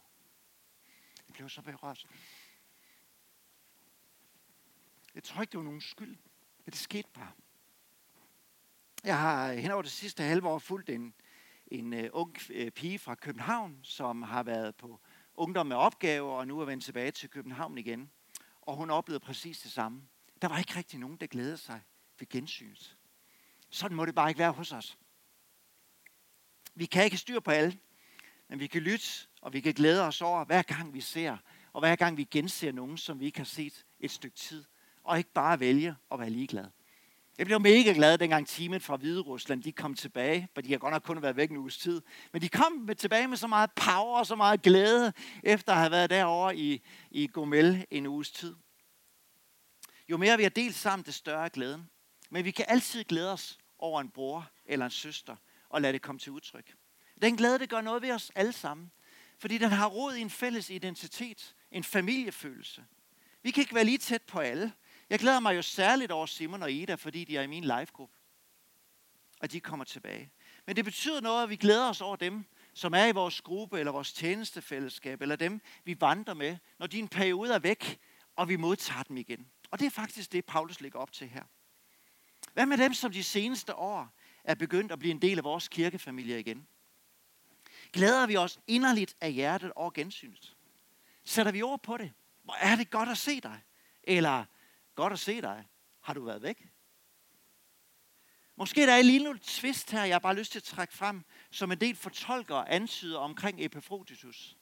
Jeg 1.27 1.33
blev 1.33 1.49
så 1.49 1.61
berørt. 1.61 2.07
Jeg 5.15 5.23
tror 5.23 5.41
ikke, 5.41 5.51
det 5.51 5.57
var 5.57 5.63
nogen 5.63 5.81
skyld, 5.81 6.17
men 6.65 6.71
det 6.71 6.77
skete 6.77 7.09
bare. 7.13 7.31
Jeg 9.03 9.19
har 9.19 9.51
øh, 9.51 9.57
hen 9.57 9.71
over 9.71 9.81
det 9.81 9.91
sidste 9.91 10.23
halve 10.23 10.47
år 10.47 10.59
fulgt 10.59 10.89
en, 10.89 11.13
en 11.71 11.93
uh, 11.93 12.05
ung 12.11 12.37
øh, 12.49 12.71
pige 12.71 12.99
fra 12.99 13.15
København, 13.15 13.79
som 13.83 14.21
har 14.21 14.43
været 14.43 14.75
på 14.75 14.99
ungdom 15.35 15.67
med 15.67 15.75
opgaver, 15.75 16.31
og 16.31 16.47
nu 16.47 16.59
er 16.59 16.65
vendt 16.65 16.83
tilbage 16.83 17.11
til 17.11 17.29
København 17.29 17.77
igen. 17.77 18.11
Og 18.61 18.75
hun 18.75 18.89
oplevede 18.89 19.19
præcis 19.19 19.59
det 19.59 19.71
samme. 19.71 20.01
Der 20.41 20.47
var 20.47 20.57
ikke 20.57 20.75
rigtig 20.75 20.99
nogen, 20.99 21.17
der 21.17 21.27
glædede 21.27 21.57
sig 21.57 21.81
ved 22.19 22.29
gensynet. 22.29 22.97
Sådan 23.69 23.97
må 23.97 24.05
det 24.05 24.15
bare 24.15 24.29
ikke 24.29 24.39
være 24.39 24.51
hos 24.51 24.71
os. 24.71 24.97
Vi 26.75 26.85
kan 26.85 27.05
ikke 27.05 27.17
styre 27.17 27.41
på 27.41 27.51
alle, 27.51 27.79
men 28.47 28.59
vi 28.59 28.67
kan 28.67 28.81
lytte, 28.81 29.05
og 29.41 29.53
vi 29.53 29.59
kan 29.59 29.73
glæde 29.73 30.07
os 30.07 30.21
over, 30.21 30.45
hver 30.45 30.61
gang 30.61 30.93
vi 30.93 31.01
ser, 31.01 31.37
og 31.73 31.81
hver 31.81 31.95
gang 31.95 32.17
vi 32.17 32.23
genser 32.23 32.71
nogen, 32.71 32.97
som 32.97 33.19
vi 33.19 33.25
ikke 33.25 33.39
har 33.39 33.45
set 33.45 33.85
et 33.99 34.11
stykke 34.11 34.37
tid, 34.37 34.65
og 35.03 35.17
ikke 35.17 35.31
bare 35.33 35.59
vælge 35.59 35.95
at 36.11 36.19
være 36.19 36.29
ligeglade. 36.29 36.71
Jeg 37.37 37.45
blev 37.45 37.59
mega 37.59 37.91
glad, 37.91 38.17
dengang 38.17 38.47
teamet 38.47 38.83
fra 38.83 38.95
Hvide 38.95 39.21
Rusland, 39.21 39.63
de 39.63 39.71
kom 39.71 39.93
tilbage. 39.93 40.49
For 40.53 40.61
de 40.61 40.71
har 40.71 40.77
godt 40.77 40.91
nok 40.91 41.03
kun 41.03 41.21
været 41.21 41.35
væk 41.35 41.49
en 41.49 41.57
uges 41.57 41.77
tid. 41.77 42.01
Men 42.33 42.41
de 42.41 42.49
kom 42.49 42.71
med 42.71 42.95
tilbage 42.95 43.27
med 43.27 43.37
så 43.37 43.47
meget 43.47 43.71
power 43.71 44.19
og 44.19 44.25
så 44.25 44.35
meget 44.35 44.61
glæde, 44.61 45.13
efter 45.43 45.73
at 45.73 45.79
have 45.79 45.91
været 45.91 46.09
derovre 46.09 46.57
i, 46.57 46.81
i 47.11 47.27
Gomel 47.27 47.85
en 47.91 48.05
uges 48.05 48.31
tid. 48.31 48.55
Jo 50.09 50.17
mere 50.17 50.37
vi 50.37 50.43
har 50.43 50.49
delt 50.49 50.75
sammen, 50.75 51.05
det 51.05 51.13
større 51.13 51.45
er 51.45 51.49
glæden. 51.49 51.89
Men 52.29 52.45
vi 52.45 52.51
kan 52.51 52.65
altid 52.67 53.03
glæde 53.03 53.33
os 53.33 53.57
over 53.79 54.01
en 54.01 54.09
bror 54.09 54.49
eller 54.65 54.85
en 54.85 54.91
søster, 54.91 55.35
og 55.69 55.81
lade 55.81 55.93
det 55.93 56.01
komme 56.01 56.19
til 56.19 56.31
udtryk. 56.31 56.75
Den 57.21 57.35
glæde, 57.35 57.59
det 57.59 57.69
gør 57.69 57.81
noget 57.81 58.01
ved 58.01 58.11
os 58.11 58.31
alle 58.35 58.51
sammen. 58.51 58.91
Fordi 59.39 59.57
den 59.57 59.69
har 59.69 59.87
rod 59.87 60.15
i 60.15 60.21
en 60.21 60.29
fælles 60.29 60.69
identitet, 60.69 61.55
en 61.71 61.83
familiefølelse. 61.83 62.85
Vi 63.43 63.51
kan 63.51 63.61
ikke 63.61 63.75
være 63.75 63.83
lige 63.83 63.97
tæt 63.97 64.21
på 64.21 64.39
alle. 64.39 64.73
Jeg 65.09 65.19
glæder 65.19 65.39
mig 65.39 65.55
jo 65.55 65.61
særligt 65.61 66.11
over 66.11 66.25
Simon 66.25 66.63
og 66.63 66.71
Ida, 66.71 66.95
fordi 66.95 67.23
de 67.23 67.37
er 67.37 67.41
i 67.41 67.47
min 67.47 67.63
livegruppe. 67.63 68.15
Og 69.39 69.51
de 69.51 69.59
kommer 69.59 69.85
tilbage. 69.85 70.31
Men 70.65 70.75
det 70.75 70.85
betyder 70.85 71.21
noget, 71.21 71.43
at 71.43 71.49
vi 71.49 71.55
glæder 71.55 71.89
os 71.89 72.01
over 72.01 72.15
dem, 72.15 72.45
som 72.73 72.93
er 72.93 73.05
i 73.05 73.11
vores 73.11 73.41
gruppe, 73.41 73.79
eller 73.79 73.91
vores 73.91 74.13
tjenestefællesskab, 74.13 75.21
eller 75.21 75.35
dem, 75.35 75.61
vi 75.83 76.01
vandrer 76.01 76.33
med, 76.33 76.57
når 76.79 76.87
de 76.87 77.07
periode 77.07 77.53
er 77.53 77.59
væk, 77.59 77.99
og 78.35 78.49
vi 78.49 78.55
modtager 78.55 79.03
dem 79.03 79.17
igen. 79.17 79.47
Og 79.71 79.79
det 79.79 79.85
er 79.85 79.89
faktisk 79.89 80.31
det, 80.31 80.45
Paulus 80.45 80.81
lægger 80.81 80.99
op 80.99 81.11
til 81.11 81.27
her. 81.29 81.43
Hvad 82.53 82.65
med 82.65 82.77
dem, 82.77 82.93
som 82.93 83.11
de 83.11 83.23
seneste 83.23 83.75
år 83.75 84.13
er 84.43 84.55
begyndt 84.55 84.91
at 84.91 84.99
blive 84.99 85.11
en 85.11 85.21
del 85.21 85.37
af 85.37 85.43
vores 85.43 85.67
kirkefamilie 85.67 86.39
igen? 86.39 86.67
Glæder 87.93 88.27
vi 88.27 88.37
os 88.37 88.59
inderligt 88.67 89.15
af 89.21 89.33
hjertet 89.33 89.71
over 89.75 89.91
gensynet? 89.91 90.55
Sætter 91.23 91.51
vi 91.51 91.61
ord 91.61 91.83
på 91.83 91.97
det? 91.97 92.13
Hvor 92.43 92.53
er 92.53 92.75
det 92.75 92.89
godt 92.89 93.09
at 93.09 93.17
se 93.17 93.41
dig? 93.41 93.61
Eller 94.03 94.45
godt 94.97 95.13
at 95.13 95.19
se 95.19 95.41
dig. 95.41 95.65
Har 96.01 96.13
du 96.13 96.25
været 96.25 96.41
væk? 96.41 96.69
Måske 98.55 98.81
der 98.81 98.93
er 98.93 98.97
en 98.97 99.05
lille 99.05 99.39
tvist 99.43 99.91
her, 99.91 100.03
jeg 100.03 100.15
har 100.15 100.19
bare 100.19 100.35
lyst 100.35 100.51
til 100.51 100.59
at 100.59 100.63
trække 100.63 100.93
frem, 100.93 101.23
som 101.51 101.71
en 101.71 101.81
del 101.81 101.95
fortolkere 101.95 102.69
antyder 102.69 103.19
omkring 103.19 103.65
Epaphroditus. 103.65 104.57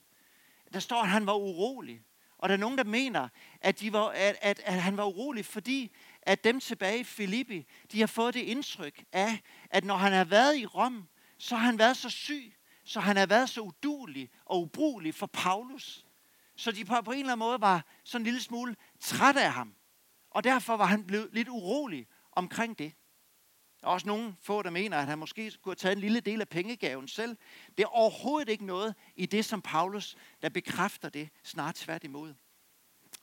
Der 0.74 0.80
står, 0.80 1.02
at 1.02 1.10
han 1.10 1.26
var 1.26 1.34
urolig. 1.34 2.02
Og 2.38 2.50
der 2.50 2.56
er 2.56 2.60
nogen, 2.60 2.78
der 2.78 2.84
mener, 2.84 3.30
at, 3.62 3.80
de 3.80 3.94
var, 3.94 4.08
at, 4.08 4.38
at, 4.42 4.62
at 4.66 4.82
han 4.82 4.98
var 4.98 5.06
urolig, 5.06 5.46
fordi 5.46 5.92
at 6.22 6.44
dem 6.44 6.60
tilbage 6.60 7.00
i 7.00 7.04
Filippi, 7.04 7.66
de 7.92 8.00
har 8.00 8.08
fået 8.08 8.34
det 8.34 8.40
indtryk 8.40 9.04
af, 9.12 9.42
at 9.70 9.84
når 9.84 9.98
han 9.98 10.14
har 10.14 10.24
været 10.24 10.58
i 10.58 10.66
Rom, 10.66 11.08
så 11.38 11.56
har 11.56 11.66
han 11.66 11.80
været 11.80 11.98
så 11.98 12.10
syg, 12.10 12.54
så 12.84 13.00
han 13.00 13.18
har 13.18 13.26
været 13.26 13.50
så 13.50 13.62
udulig 13.62 14.30
og 14.46 14.62
ubrugelig 14.62 15.16
for 15.16 15.26
Paulus. 15.26 16.06
Så 16.56 16.72
de 16.72 16.86
på, 16.86 17.02
på 17.02 17.12
en 17.12 17.20
eller 17.20 17.32
anden 17.32 17.40
måde 17.40 17.62
var 17.62 17.86
sådan 18.04 18.22
en 18.22 18.26
lille 18.26 18.42
smule 18.42 18.76
træt 19.00 19.38
af 19.38 19.52
ham. 19.52 19.76
Og 20.36 20.44
derfor 20.44 20.78
var 20.78 20.86
han 20.86 21.08
blevet 21.08 21.30
lidt 21.34 21.50
urolig 21.50 22.08
omkring 22.32 22.80
det. 22.80 22.94
Der 23.82 23.88
er 23.88 23.92
også 23.92 24.08
nogle 24.08 24.36
få, 24.42 24.62
der 24.62 24.70
mener, 24.70 24.98
at 24.98 25.08
han 25.08 25.20
måske 25.20 25.52
skulle 25.52 25.72
have 25.72 25.76
taget 25.76 25.96
en 25.96 26.02
lille 26.02 26.20
del 26.20 26.42
af 26.42 26.50
pengegaven 26.50 27.08
selv. 27.08 27.38
Det 27.78 27.84
er 27.84 27.88
overhovedet 27.88 28.50
ikke 28.50 28.66
noget 28.66 28.96
i 29.16 29.26
det, 29.26 29.46
som 29.46 29.62
Paulus, 29.62 30.16
der 30.42 30.50
bekræfter 30.50 31.10
det, 31.10 31.30
snart 31.44 31.76
tværtimod. 31.76 32.34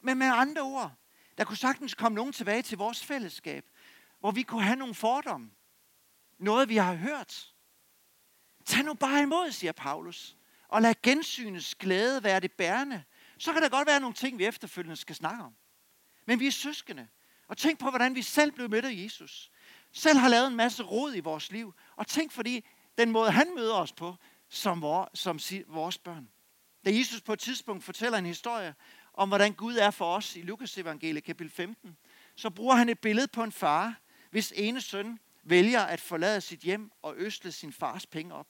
Men 0.01 0.19
med 0.19 0.27
andre 0.27 0.63
ord, 0.63 0.93
der 1.39 1.45
kunne 1.45 1.57
sagtens 1.57 1.95
komme 1.95 2.17
nogen 2.17 2.33
tilbage 2.33 2.63
til 2.63 2.79
vores 2.79 3.05
fællesskab, 3.05 3.71
hvor 4.21 4.31
vi 4.31 4.43
kunne 4.43 4.63
have 4.63 4.77
nogle 4.77 4.95
fordomme. 4.95 5.51
Noget, 6.39 6.69
vi 6.69 6.77
har 6.77 6.95
hørt. 6.95 7.55
Tag 8.65 8.85
nu 8.85 8.95
bare 8.95 9.23
imod, 9.23 9.51
siger 9.51 9.73
Paulus, 9.73 10.37
og 10.69 10.83
lad 10.83 10.95
gensynets 11.03 11.75
glæde 11.75 12.23
være 12.23 12.41
det 12.41 12.53
bærende. 12.53 13.05
Så 13.39 13.53
kan 13.53 13.63
der 13.63 13.69
godt 13.69 13.89
være 13.89 14.01
nogle 14.01 14.15
ting, 14.15 14.39
vi 14.39 14.47
efterfølgende 14.47 14.97
skal 14.97 15.15
snakke 15.17 15.43
om. 15.43 15.57
Men 16.27 16.41
vi 16.41 16.47
er 16.47 16.51
søskende. 16.51 17.09
Og 17.49 17.57
tænk 17.57 17.79
på, 17.79 17.91
hvordan 17.91 18.15
vi 18.15 18.23
selv 18.23 18.53
blev 18.53 18.71
mødt 18.71 18.85
af 18.85 18.93
Jesus. 18.93 19.51
Selv 19.93 20.19
har 20.19 20.29
lavet 20.29 20.47
en 20.47 20.57
masse 20.57 20.83
rod 20.83 21.15
i 21.15 21.21
vores 21.21 21.51
liv. 21.51 21.75
Og 21.97 22.07
tænk 22.07 22.33
fordi 22.33 22.65
den 22.99 23.11
måde, 23.11 23.31
han 23.31 23.55
møder 23.55 23.75
os 23.75 23.93
på, 23.93 24.17
som, 24.49 24.83
vor, 24.83 25.11
som 25.15 25.39
vores 25.69 25.99
børn. 25.99 26.29
Da 26.85 26.91
Jesus 26.97 27.21
på 27.21 27.33
et 27.33 27.39
tidspunkt 27.39 27.85
fortæller 27.85 28.19
en 28.19 28.27
historie 28.27 28.75
om, 29.15 29.29
hvordan 29.29 29.53
Gud 29.53 29.77
er 29.77 29.91
for 29.91 30.17
os 30.17 30.37
i 30.37 30.43
Lukas 30.43 30.79
evangeliet 30.79 31.25
kapitel 31.25 31.53
15, 31.53 31.97
så 32.37 32.51
bruger 32.51 32.75
han 32.75 32.89
et 32.89 32.99
billede 32.99 33.29
på 33.29 33.43
en 33.43 33.53
far, 33.53 34.01
hvis 34.31 34.53
ene 34.57 34.81
søn 34.81 35.19
vælger 35.43 35.81
at 35.81 36.01
forlade 36.01 36.41
sit 36.41 36.61
hjem 36.61 36.91
og 37.03 37.15
østle 37.17 37.53
sin 37.53 37.73
fars 37.73 38.07
penge 38.07 38.35
op. 38.35 38.47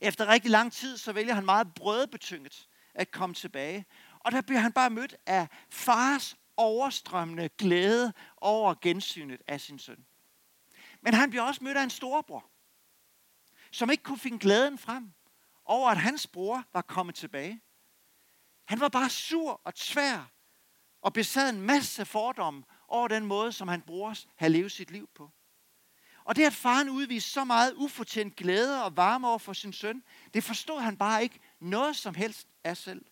Efter 0.00 0.26
rigtig 0.26 0.50
lang 0.50 0.72
tid, 0.72 0.96
så 0.96 1.12
vælger 1.12 1.34
han 1.34 1.44
meget 1.44 1.74
brødbetynget 1.74 2.68
at 2.94 3.10
komme 3.10 3.34
tilbage. 3.34 3.86
Og 4.18 4.32
der 4.32 4.40
bliver 4.40 4.60
han 4.60 4.72
bare 4.72 4.90
mødt 4.90 5.16
af 5.26 5.48
fars 5.70 6.36
overstrømmende 6.58 7.48
glæde 7.48 8.12
over 8.36 8.74
gensynet 8.80 9.42
af 9.46 9.60
sin 9.60 9.78
søn. 9.78 10.06
Men 11.00 11.14
han 11.14 11.30
bliver 11.30 11.42
også 11.42 11.64
mødt 11.64 11.76
af 11.76 11.82
en 11.82 11.90
storebror, 11.90 12.50
som 13.70 13.90
ikke 13.90 14.02
kunne 14.02 14.18
finde 14.18 14.38
glæden 14.38 14.78
frem 14.78 15.12
over, 15.64 15.90
at 15.90 15.98
hans 15.98 16.26
bror 16.26 16.64
var 16.72 16.82
kommet 16.82 17.14
tilbage. 17.14 17.60
Han 18.64 18.80
var 18.80 18.88
bare 18.88 19.10
sur 19.10 19.60
og 19.64 19.74
tvær 19.74 20.30
og 21.02 21.12
besad 21.12 21.50
en 21.50 21.60
masse 21.60 22.04
fordomme 22.04 22.64
over 22.88 23.08
den 23.08 23.26
måde, 23.26 23.52
som 23.52 23.68
han 23.68 23.82
bror 23.82 24.14
havde 24.36 24.52
levet 24.52 24.72
sit 24.72 24.90
liv 24.90 25.08
på. 25.14 25.30
Og 26.24 26.36
det, 26.36 26.44
at 26.44 26.52
faren 26.52 26.88
udviste 26.88 27.30
så 27.30 27.44
meget 27.44 27.74
ufortjent 27.76 28.36
glæde 28.36 28.84
og 28.84 28.96
varme 28.96 29.28
over 29.28 29.38
for 29.38 29.52
sin 29.52 29.72
søn, 29.72 30.02
det 30.34 30.44
forstod 30.44 30.80
han 30.80 30.96
bare 30.96 31.22
ikke 31.22 31.40
noget 31.60 31.96
som 31.96 32.14
helst 32.14 32.48
af 32.64 32.76
selv. 32.76 33.04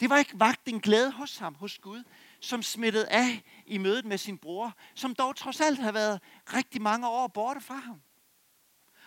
Det 0.00 0.10
var 0.10 0.18
ikke 0.18 0.40
vagt 0.40 0.68
en 0.68 0.80
glæde 0.80 1.12
hos 1.12 1.36
ham, 1.36 1.54
hos 1.54 1.78
Gud, 1.78 2.04
som 2.44 2.62
smittede 2.62 3.08
af 3.08 3.42
i 3.66 3.78
mødet 3.78 4.04
med 4.04 4.18
sin 4.18 4.38
bror, 4.38 4.76
som 4.94 5.14
dog 5.14 5.36
trods 5.36 5.60
alt 5.60 5.78
havde 5.78 5.94
været 5.94 6.20
rigtig 6.52 6.82
mange 6.82 7.08
år 7.08 7.28
borte 7.28 7.60
fra 7.60 7.76
ham. 7.76 8.02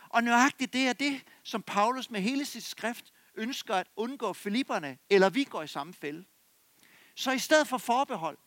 Og 0.10 0.24
nøjagtigt 0.24 0.74
det 0.74 0.88
er 0.88 0.94
det, 0.94 1.22
som 1.44 1.62
Paulus 1.62 2.10
med 2.10 2.22
hele 2.22 2.46
sit 2.46 2.64
skrift 2.64 3.14
ønsker 3.36 3.76
at 3.76 3.88
undgå 3.96 4.34
Filipperne, 4.34 4.98
eller 5.10 5.30
vi 5.30 5.44
går 5.44 5.64
i 5.64 5.68
samme 5.68 5.94
fælde. 5.94 6.26
Så 7.16 7.32
i 7.32 7.40
stedet 7.40 7.68
for 7.68 7.78
forbehold, 7.78 8.38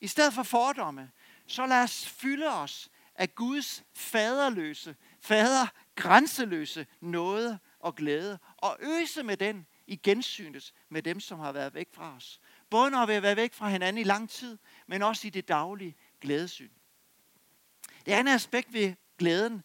i 0.00 0.06
stedet 0.06 0.34
for 0.34 0.42
fordomme, 0.42 1.10
så 1.46 1.66
lad 1.66 1.82
os 1.82 2.08
fylde 2.08 2.48
os 2.48 2.88
af 3.14 3.34
Guds 3.34 3.84
faderløse, 3.94 4.96
fader 5.20 5.66
grænseløse 5.94 6.86
nåde 7.00 7.58
og 7.80 7.94
glæde, 7.94 8.38
og 8.56 8.78
øse 8.80 9.22
med 9.22 9.36
den 9.36 9.66
i 9.86 9.96
gensynet 9.96 10.72
med 10.88 11.02
dem, 11.02 11.20
som 11.20 11.38
har 11.38 11.52
været 11.52 11.74
væk 11.74 11.88
fra 11.92 12.16
os. 12.16 12.40
Både 12.70 12.90
når 12.90 13.06
vi 13.06 13.12
har 13.12 13.20
været 13.20 13.36
væk 13.36 13.54
fra 13.54 13.68
hinanden 13.68 14.00
i 14.00 14.04
lang 14.04 14.30
tid, 14.30 14.58
men 14.86 15.02
også 15.02 15.26
i 15.26 15.30
det 15.30 15.48
daglige 15.48 15.96
glædesyn. 16.20 16.70
Det 18.06 18.12
andet 18.12 18.34
aspekt 18.34 18.72
ved 18.72 18.94
glæden, 19.18 19.62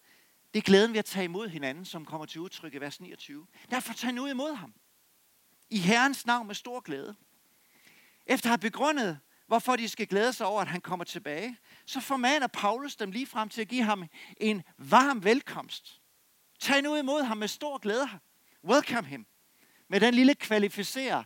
det 0.54 0.60
er 0.60 0.64
glæden 0.64 0.92
ved 0.92 1.00
at 1.00 1.06
tage 1.06 1.24
imod 1.24 1.48
hinanden, 1.48 1.86
som 1.86 2.06
kommer 2.06 2.26
til 2.26 2.42
udtryk 2.42 2.74
i 2.74 2.78
vers 2.78 3.02
29. 3.02 3.48
Derfor 3.72 3.94
tag 3.94 4.14
nu 4.14 4.26
imod 4.26 4.56
ham. 4.56 4.74
I 5.70 5.80
Herrens 5.80 6.26
navn 6.26 6.48
med 6.48 6.56
stor 6.56 6.80
glæde. 6.80 7.16
Efter 8.26 8.48
at 8.48 8.52
have 8.52 8.72
begrundet, 8.72 9.20
hvorfor 9.48 9.76
de 9.76 9.90
skal 9.90 10.08
glæde 10.08 10.34
sig 10.34 10.48
over, 10.48 10.62
at 10.62 10.68
han 10.68 10.82
kommer 10.82 11.06
tilbage, 11.06 11.58
så 11.86 12.00
formaner 12.00 12.48
Paulus 12.48 12.96
dem 12.96 13.12
lige 13.12 13.28
frem 13.28 13.50
til 13.50 13.62
at 13.62 13.68
give 13.68 13.84
ham 13.84 14.04
en 14.38 14.64
varm 14.78 15.24
velkomst. 15.24 16.02
Tag 16.60 16.82
nu 16.82 16.96
imod 16.96 17.24
ham 17.24 17.38
med 17.38 17.48
stor 17.48 17.78
glæde. 17.78 18.10
Welcome 18.64 19.08
him. 19.08 19.26
Med 19.88 20.00
den 20.00 20.14
lille 20.14 20.36
kvalificerer 20.36 21.24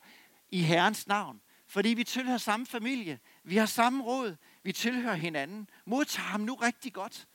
i 0.49 0.61
Herrens 0.61 1.07
navn. 1.07 1.41
Fordi 1.69 1.89
vi 1.89 2.03
tilhører 2.03 2.37
samme 2.37 2.65
familie. 2.65 3.19
Vi 3.43 3.57
har 3.57 3.65
samme 3.65 4.03
råd. 4.03 4.35
Vi 4.63 4.71
tilhører 4.71 5.15
hinanden. 5.15 5.69
Modtag 5.85 6.23
ham 6.23 6.41
nu 6.41 6.55
rigtig 6.55 6.93
godt. 6.93 7.27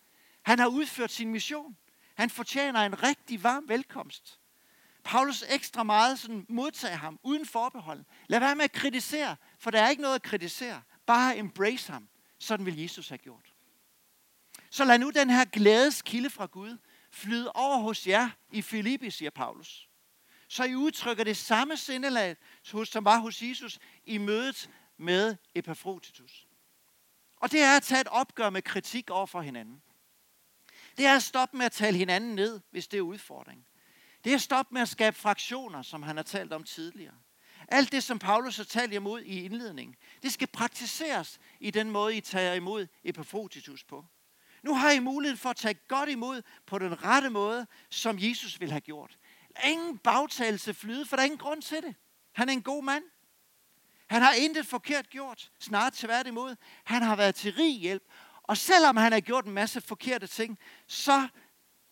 Han 0.42 0.58
har 0.58 0.66
udført 0.66 1.10
sin 1.10 1.28
mission. 1.28 1.76
Han 2.14 2.30
fortjener 2.30 2.80
en 2.80 3.02
rigtig 3.02 3.42
varm 3.42 3.68
velkomst. 3.68 4.40
Paulus 5.04 5.44
ekstra 5.48 5.82
meget 5.82 6.18
sådan 6.18 6.46
modtager 6.48 6.96
ham 6.96 7.18
uden 7.22 7.46
forbehold. 7.46 8.04
Lad 8.26 8.40
være 8.40 8.54
med 8.54 8.64
at 8.64 8.72
kritisere, 8.72 9.36
for 9.58 9.70
der 9.70 9.82
er 9.82 9.88
ikke 9.88 10.02
noget 10.02 10.14
at 10.14 10.22
kritisere. 10.22 10.82
Bare 11.06 11.38
embrace 11.38 11.92
ham. 11.92 12.08
Sådan 12.38 12.66
vil 12.66 12.80
Jesus 12.80 13.08
have 13.08 13.18
gjort. 13.18 13.52
Så 14.70 14.84
lad 14.84 14.98
nu 14.98 15.10
den 15.10 15.30
her 15.30 15.44
glædeskilde 15.44 16.30
fra 16.30 16.46
Gud 16.46 16.78
flyde 17.10 17.52
over 17.52 17.78
hos 17.78 18.06
jer 18.06 18.30
i 18.52 18.62
Filippi, 18.62 19.10
siger 19.10 19.30
Paulus 19.30 19.88
så 20.48 20.64
I 20.64 20.74
udtrykker 20.74 21.24
det 21.24 21.36
samme 21.36 21.76
sindelag, 21.76 22.36
som 22.84 23.04
var 23.04 23.18
hos 23.18 23.42
Jesus 23.42 23.78
i 24.04 24.18
mødet 24.18 24.70
med 24.96 25.36
Epaphroditus. 25.54 26.46
Og 27.36 27.52
det 27.52 27.60
er 27.60 27.76
at 27.76 27.82
tage 27.82 28.00
et 28.00 28.08
opgør 28.08 28.50
med 28.50 28.62
kritik 28.62 29.10
over 29.10 29.26
for 29.26 29.40
hinanden. 29.40 29.82
Det 30.96 31.06
er 31.06 31.16
at 31.16 31.22
stoppe 31.22 31.56
med 31.56 31.66
at 31.66 31.72
tale 31.72 31.96
hinanden 31.96 32.34
ned, 32.34 32.60
hvis 32.70 32.88
det 32.88 32.98
er 32.98 33.02
udfordring. 33.02 33.66
Det 34.24 34.30
er 34.30 34.34
at 34.34 34.42
stoppe 34.42 34.74
med 34.74 34.82
at 34.82 34.88
skabe 34.88 35.16
fraktioner, 35.16 35.82
som 35.82 36.02
han 36.02 36.16
har 36.16 36.22
talt 36.22 36.52
om 36.52 36.64
tidligere. 36.64 37.14
Alt 37.68 37.92
det, 37.92 38.02
som 38.02 38.18
Paulus 38.18 38.56
har 38.56 38.64
talt 38.64 38.92
imod 38.92 39.22
i 39.22 39.44
indledningen, 39.44 39.96
det 40.22 40.32
skal 40.32 40.48
praktiseres 40.48 41.40
i 41.60 41.70
den 41.70 41.90
måde, 41.90 42.16
I 42.16 42.20
tager 42.20 42.54
imod 42.54 42.86
Epaphroditus 43.04 43.84
på. 43.84 44.06
Nu 44.62 44.74
har 44.74 44.90
I 44.90 44.98
mulighed 44.98 45.36
for 45.36 45.50
at 45.50 45.56
tage 45.56 45.74
godt 45.74 46.08
imod 46.08 46.42
på 46.66 46.78
den 46.78 47.04
rette 47.04 47.30
måde, 47.30 47.66
som 47.90 48.16
Jesus 48.18 48.60
vil 48.60 48.70
have 48.70 48.80
gjort 48.80 49.18
ingen 49.64 49.98
bagtagelse 49.98 50.74
flyde, 50.74 51.06
for 51.06 51.16
der 51.16 51.20
er 51.20 51.24
ingen 51.24 51.38
grund 51.38 51.62
til 51.62 51.82
det. 51.82 51.94
Han 52.32 52.48
er 52.48 52.52
en 52.52 52.62
god 52.62 52.84
mand. 52.84 53.04
Han 54.06 54.22
har 54.22 54.32
intet 54.32 54.66
forkert 54.66 55.10
gjort, 55.10 55.50
snart 55.60 55.92
tværtimod. 55.92 56.56
Han 56.84 57.02
har 57.02 57.16
været 57.16 57.34
til 57.34 57.54
rig 57.54 57.78
hjælp, 57.80 58.02
Og 58.42 58.56
selvom 58.56 58.96
han 58.96 59.12
har 59.12 59.20
gjort 59.20 59.44
en 59.44 59.52
masse 59.52 59.80
forkerte 59.80 60.26
ting, 60.26 60.58
så 60.86 61.28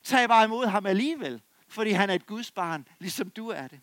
tag 0.04 0.28
bare 0.28 0.44
imod 0.44 0.66
ham 0.66 0.86
alligevel, 0.86 1.42
fordi 1.68 1.90
han 1.90 2.10
er 2.10 2.14
et 2.14 2.26
Guds 2.26 2.50
barn, 2.50 2.88
ligesom 2.98 3.30
du 3.30 3.48
er 3.48 3.68
det. 3.68 3.80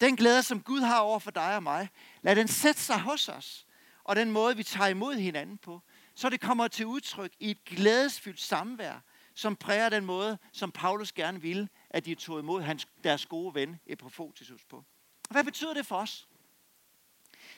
Den 0.00 0.16
glæde, 0.16 0.42
som 0.42 0.62
Gud 0.62 0.80
har 0.80 0.98
over 0.98 1.18
for 1.18 1.30
dig 1.30 1.56
og 1.56 1.62
mig, 1.62 1.88
lad 2.22 2.36
den 2.36 2.48
sætte 2.48 2.80
sig 2.80 3.00
hos 3.00 3.28
os. 3.28 3.66
Og 4.04 4.16
den 4.16 4.30
måde, 4.30 4.56
vi 4.56 4.62
tager 4.62 4.88
imod 4.88 5.14
hinanden 5.14 5.58
på, 5.58 5.82
så 6.14 6.28
det 6.28 6.40
kommer 6.40 6.68
til 6.68 6.86
udtryk 6.86 7.32
i 7.38 7.50
et 7.50 7.64
glædesfyldt 7.64 8.40
samvær, 8.40 9.00
som 9.34 9.56
præger 9.56 9.88
den 9.88 10.04
måde, 10.04 10.38
som 10.52 10.72
Paulus 10.72 11.12
gerne 11.12 11.40
ville, 11.40 11.68
at 11.90 12.04
de 12.04 12.14
tog 12.14 12.38
imod 12.38 12.62
hans, 12.62 12.88
deres 13.04 13.26
gode 13.26 13.54
ven 13.54 13.80
Epaphroditus 13.86 14.64
på. 14.64 14.84
Hvad 15.30 15.44
betyder 15.44 15.74
det 15.74 15.86
for 15.86 15.96
os? 15.96 16.28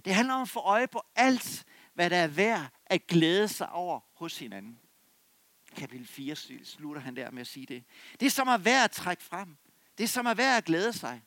Det 0.05 0.15
handler 0.15 0.35
om 0.35 0.43
at 0.43 0.49
få 0.49 0.61
øje 0.61 0.89
på 0.89 1.03
alt, 1.17 1.65
hvad 1.95 2.11
der 2.11 2.17
er 2.17 2.27
værd 2.27 2.69
at 2.87 3.07
glæde 3.07 3.49
sig 3.49 3.71
over 3.73 4.01
hos 4.15 4.39
hinanden. 4.39 4.79
Kapitel 5.77 6.07
4 6.07 6.37
slutter 6.65 7.03
han 7.03 7.17
der 7.17 7.31
med 7.31 7.41
at 7.41 7.47
sige 7.47 7.67
det. 7.67 7.85
Det 8.21 8.33
som 8.33 8.49
er 8.49 8.59
værd 8.59 8.85
at 8.85 8.91
trække 8.91 9.23
frem. 9.23 9.57
Det 9.99 10.11
som 10.11 10.27
er 10.27 10.35
værd 10.35 10.57
at 10.57 10.65
glæde 10.65 10.93
sig. 10.93 11.23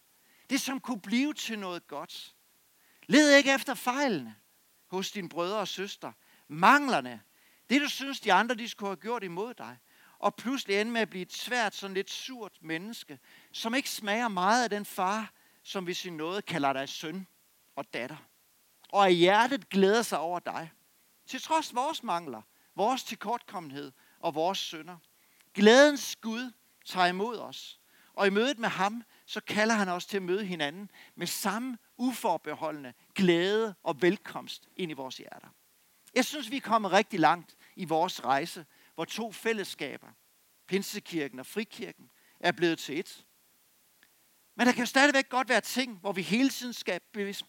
Det 0.50 0.62
som 0.62 0.80
kunne 0.80 1.02
blive 1.02 1.34
til 1.34 1.60
noget 1.60 1.88
godt. 1.88 2.36
Led 3.08 3.38
ikke 3.38 3.54
efter 3.54 3.74
fejlene 3.74 4.36
hos 4.88 5.12
dine 5.12 5.30
brødre 5.30 5.60
og 5.60 5.68
søster. 5.68 6.12
Manglerne. 6.48 7.22
Det 7.70 7.82
du 7.82 7.90
synes, 7.90 8.20
de 8.20 8.34
andre 8.34 8.56
de 8.56 8.70
skulle 8.70 8.90
have 8.90 9.02
gjort 9.02 9.24
imod 9.24 9.54
dig. 9.54 9.78
Og 10.26 10.36
pludselig 10.36 10.82
ende 10.82 10.92
med 10.92 11.02
at 11.02 11.10
blive 11.10 11.22
et 11.22 11.34
svært, 11.34 11.76
sådan 11.76 11.94
lidt 11.94 12.12
surt 12.12 12.58
menneske, 12.62 13.20
som 13.52 13.76
ikke 13.76 13.90
smager 13.90 14.28
meget 14.28 14.64
af 14.64 14.70
den 14.70 14.86
far, 14.86 15.34
som 15.64 15.88
vi 15.88 15.94
sin 15.94 16.18
noget 16.18 16.46
kalder 16.46 16.74
dig 16.74 16.90
søn 16.90 17.28
og 17.76 17.94
datter. 17.94 18.18
Og 18.90 19.06
af 19.06 19.16
hjertet 19.16 19.70
glæder 19.70 20.02
sig 20.02 20.20
over 20.20 20.40
dig. 20.40 20.72
Til 21.28 21.42
trods 21.42 21.76
vores 21.76 22.04
mangler, 22.04 22.42
vores 22.76 23.04
tilkortkommenhed 23.04 23.92
og 24.20 24.36
vores 24.36 24.58
sønder. 24.58 24.98
Glædens 25.54 26.16
Gud 26.16 26.52
tager 26.86 27.08
imod 27.08 27.38
os. 27.38 27.80
Og 28.14 28.28
i 28.28 28.30
mødet 28.30 28.60
med 28.60 28.70
ham, 28.70 29.04
så 29.26 29.42
kalder 29.42 29.76
han 29.76 29.90
os 29.90 30.06
til 30.06 30.18
at 30.18 30.24
møde 30.24 30.46
hinanden 30.46 30.92
med 31.16 31.28
samme 31.28 31.78
uforbeholdende 31.98 32.94
glæde 33.16 33.76
og 33.84 34.02
velkomst 34.02 34.70
ind 34.76 34.92
i 34.92 34.94
vores 34.94 35.18
hjerter. 35.18 35.50
Jeg 36.16 36.26
synes, 36.26 36.52
vi 36.52 36.58
er 36.58 36.62
kommet 36.62 36.92
rigtig 36.92 37.20
langt 37.20 37.56
i 37.76 37.86
vores 37.86 38.26
rejse, 38.26 38.66
hvor 38.96 39.06
to 39.06 39.32
fællesskaber, 39.32 40.08
Pinsekirken 40.68 41.40
og 41.40 41.46
Frikirken, 41.46 42.10
er 42.40 42.52
blevet 42.52 42.80
til 42.80 43.00
et. 43.00 43.26
Men 44.56 44.68
der 44.68 44.74
kan 44.74 44.88
stadigvæk 44.88 45.30
godt 45.30 45.50
være 45.50 45.62
ting, 45.62 45.98
hvor 45.98 46.12
vi 46.12 46.22
hele 46.22 46.50
tiden 46.50 46.74
skal 46.74 47.02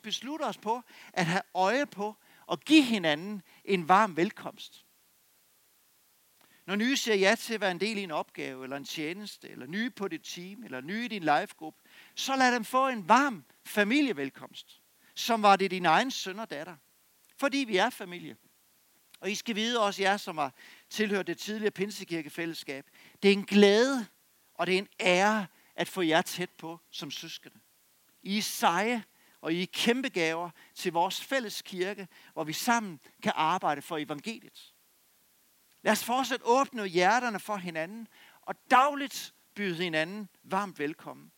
beslutte 0.03 0.43
os 0.43 0.59
på 0.59 0.83
at 1.13 1.27
have 1.27 1.43
øje 1.55 1.87
på 1.87 2.17
og 2.47 2.61
give 2.61 2.83
hinanden 2.83 3.43
en 3.65 3.89
varm 3.89 4.17
velkomst. 4.17 4.87
Når 6.67 6.77
nye 6.77 6.97
siger 6.97 7.15
ja 7.15 7.35
til 7.35 7.55
at 7.55 7.61
være 7.61 7.71
en 7.71 7.81
del 7.81 7.99
i 7.99 8.03
en 8.03 8.11
opgave, 8.11 8.65
eller 8.65 8.77
en 8.77 8.85
tjeneste, 8.85 9.49
eller 9.49 9.67
nye 9.67 9.91
på 9.91 10.09
dit 10.09 10.23
team, 10.25 10.65
eller 10.65 10.81
nye 10.81 11.05
i 11.05 11.09
din 11.09 11.23
livegruppe, 11.23 11.83
så 12.15 12.37
lad 12.37 12.55
dem 12.55 12.65
få 12.65 12.89
en 12.89 13.09
varm 13.09 13.45
familievelkomst, 13.65 14.83
som 15.15 15.43
var 15.43 15.57
det 15.57 15.71
din 15.71 15.87
egen 15.87 16.11
søn 16.11 16.39
og 16.39 16.51
datter. 16.51 16.77
Fordi 17.37 17.59
vi 17.59 17.77
er 17.77 17.91
familie. 17.91 18.37
Og 19.21 19.31
I 19.31 19.35
skal 19.35 19.55
vide 19.55 19.81
også 19.81 20.03
jer, 20.03 20.17
som 20.17 20.39
har 20.39 20.55
tilhører 20.91 21.23
det 21.23 21.39
tidligere 21.39 21.71
Pinsekirkefællesskab, 21.71 22.91
det 23.23 23.29
er 23.29 23.33
en 23.33 23.45
glæde, 23.45 24.07
og 24.55 24.67
det 24.67 24.75
er 24.75 24.79
en 24.79 24.89
ære 25.01 25.47
at 25.75 25.89
få 25.89 26.03
jer 26.03 26.23
tæt 26.23 26.51
på 26.51 26.81
som 26.91 27.11
søskende. 27.11 27.59
I 28.23 28.39
er 28.39 28.43
seje, 28.43 29.05
og 29.41 29.53
I 29.53 29.63
er 29.63 29.67
kæmpe 29.73 30.09
gaver 30.09 30.51
til 30.75 30.93
vores 30.93 31.25
fælles 31.25 31.63
kirke, 31.63 32.09
hvor 32.33 32.45
vi 32.45 32.53
sammen 32.53 33.01
kan 33.23 33.33
arbejde 33.35 33.83
for 33.83 33.99
evangeliet. 33.99 34.75
Lad 35.83 35.93
os 35.93 36.05
fortsat 36.05 36.41
åbne 36.45 36.87
hjerterne 36.87 37.41
for 37.41 37.57
hinanden, 37.57 38.09
og 38.43 38.55
dagligt 38.71 39.35
byde 39.55 39.75
hinanden 39.75 40.29
varmt 40.43 40.79
velkommen. 40.79 41.33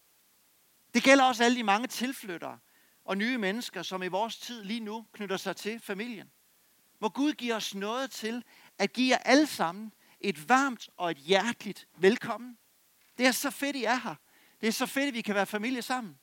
Det 0.94 1.02
gælder 1.02 1.24
også 1.24 1.44
alle 1.44 1.56
de 1.56 1.62
mange 1.62 1.86
tilflyttere 1.86 2.58
og 3.04 3.18
nye 3.18 3.38
mennesker, 3.38 3.82
som 3.82 4.02
i 4.02 4.08
vores 4.08 4.36
tid 4.38 4.64
lige 4.64 4.80
nu 4.80 5.06
knytter 5.12 5.36
sig 5.36 5.56
til 5.56 5.80
familien. 5.80 6.30
Må 7.00 7.08
Gud 7.08 7.32
give 7.32 7.54
os 7.54 7.74
noget 7.74 8.10
til 8.10 8.44
at 8.78 8.92
give 8.92 9.10
jer 9.10 9.18
alle 9.18 9.46
sammen 9.46 9.92
et 10.20 10.48
varmt 10.48 10.88
og 10.96 11.10
et 11.10 11.16
hjerteligt 11.16 11.88
velkommen. 11.96 12.58
Det 13.18 13.26
er 13.26 13.32
så 13.32 13.50
fedt, 13.50 13.76
I 13.76 13.84
er 13.84 13.94
her. 13.94 14.14
Det 14.60 14.66
er 14.66 14.72
så 14.72 14.86
fedt, 14.86 15.08
at 15.08 15.14
vi 15.14 15.20
kan 15.20 15.34
være 15.34 15.46
familie 15.46 15.82
sammen. 15.82 16.18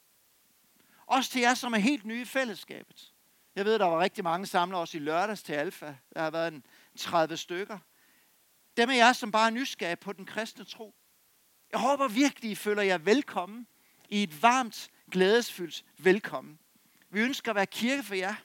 Også 1.05 1.31
til 1.31 1.41
jer, 1.41 1.53
som 1.53 1.73
er 1.73 1.77
helt 1.77 2.05
nye 2.05 2.21
i 2.21 2.25
fællesskabet. 2.25 3.13
Jeg 3.55 3.65
ved, 3.65 3.79
der 3.79 3.85
var 3.85 3.99
rigtig 3.99 4.23
mange 4.23 4.45
samlet 4.45 4.79
os 4.79 4.93
i 4.93 4.99
lørdags 4.99 5.43
til 5.43 5.53
Alfa. 5.53 5.95
Der 6.13 6.21
har 6.21 6.31
været 6.31 6.53
en 6.53 6.65
30 6.97 7.37
stykker. 7.37 7.79
Dem 8.77 8.89
af 8.89 8.95
jer, 8.95 9.13
som 9.13 9.31
bare 9.31 9.47
er 9.47 9.51
nysgerrige 9.51 9.95
på 9.95 10.13
den 10.13 10.25
kristne 10.25 10.65
tro. 10.65 10.95
Jeg 11.71 11.79
håber 11.79 12.07
virkelig, 12.07 12.51
I 12.51 12.55
føler 12.55 12.81
jer 12.81 12.97
velkommen 12.97 13.67
i 14.09 14.23
et 14.23 14.41
varmt, 14.41 14.91
glædesfyldt 15.11 15.85
velkommen. 15.97 16.59
Vi 17.09 17.21
ønsker 17.21 17.51
at 17.51 17.55
være 17.55 17.65
kirke 17.65 18.03
for 18.03 18.15
jer. 18.15 18.35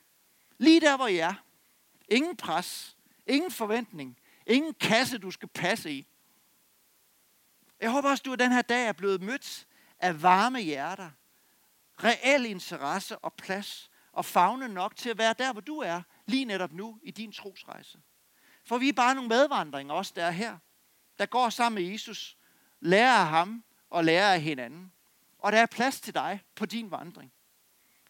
Lige 0.59 0.81
der, 0.81 0.97
hvor 0.97 1.07
I 1.07 1.17
er. 1.17 1.35
Ingen 2.09 2.37
pres. 2.37 2.97
Ingen 3.31 3.51
forventning. 3.51 4.19
Ingen 4.47 4.75
kasse, 4.75 5.19
du 5.19 5.31
skal 5.31 5.49
passe 5.49 5.91
i. 5.91 6.07
Jeg 7.81 7.91
håber 7.91 8.11
også, 8.11 8.23
du 8.23 8.35
den 8.35 8.53
her 8.53 8.63
dag 8.63 8.87
er 8.87 8.93
blevet 8.93 9.23
mødt 9.23 9.67
af 9.99 10.23
varme 10.23 10.61
hjerter, 10.61 11.11
reel 12.05 12.47
interesse 12.47 13.19
og 13.19 13.35
plads, 13.35 13.91
og 14.13 14.25
fagne 14.25 14.69
nok 14.69 14.97
til 14.97 15.11
at 15.11 15.19
være 15.19 15.35
der, 15.39 15.53
hvor 15.53 15.61
du 15.61 15.79
er, 15.79 16.03
lige 16.27 16.45
netop 16.45 16.73
nu 16.73 16.99
i 17.03 17.11
din 17.11 17.33
trosrejse. 17.33 18.01
For 18.65 18.79
vi 18.79 18.89
er 18.89 18.93
bare 18.93 19.15
nogle 19.15 19.29
medvandringer, 19.29 19.95
også 19.95 20.13
der 20.17 20.31
her, 20.31 20.59
der 21.19 21.27
går 21.27 21.51
sammen 21.51 21.83
med 21.83 21.91
Jesus, 21.91 22.37
lærer 22.81 23.13
af 23.13 23.27
ham 23.27 23.65
og 23.91 24.05
lærer 24.05 24.35
af 24.35 24.41
hinanden. 24.41 24.93
Og 25.39 25.53
der 25.53 25.59
er 25.59 25.67
plads 25.67 26.01
til 26.01 26.15
dig 26.15 26.41
på 26.55 26.67
din 26.67 26.91
vandring. 26.91 27.33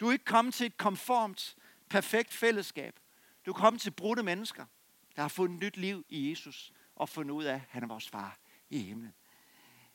Du 0.00 0.08
er 0.08 0.12
ikke 0.12 0.24
kommet 0.24 0.54
til 0.54 0.66
et 0.66 0.76
konformt, 0.76 1.56
perfekt 1.90 2.32
fællesskab. 2.32 3.00
Du 3.46 3.50
er 3.50 3.54
kommet 3.54 3.82
til 3.82 3.90
brudte 3.90 4.22
mennesker, 4.22 4.66
der 5.16 5.22
har 5.22 5.28
fundet 5.28 5.60
nyt 5.60 5.76
liv 5.76 6.04
i 6.08 6.30
Jesus 6.30 6.72
og 6.96 7.08
fundet 7.08 7.34
ud 7.34 7.44
af, 7.44 7.54
at 7.54 7.60
han 7.68 7.82
er 7.82 7.86
vores 7.86 8.08
far 8.08 8.38
i 8.70 8.78
himlen. 8.78 9.14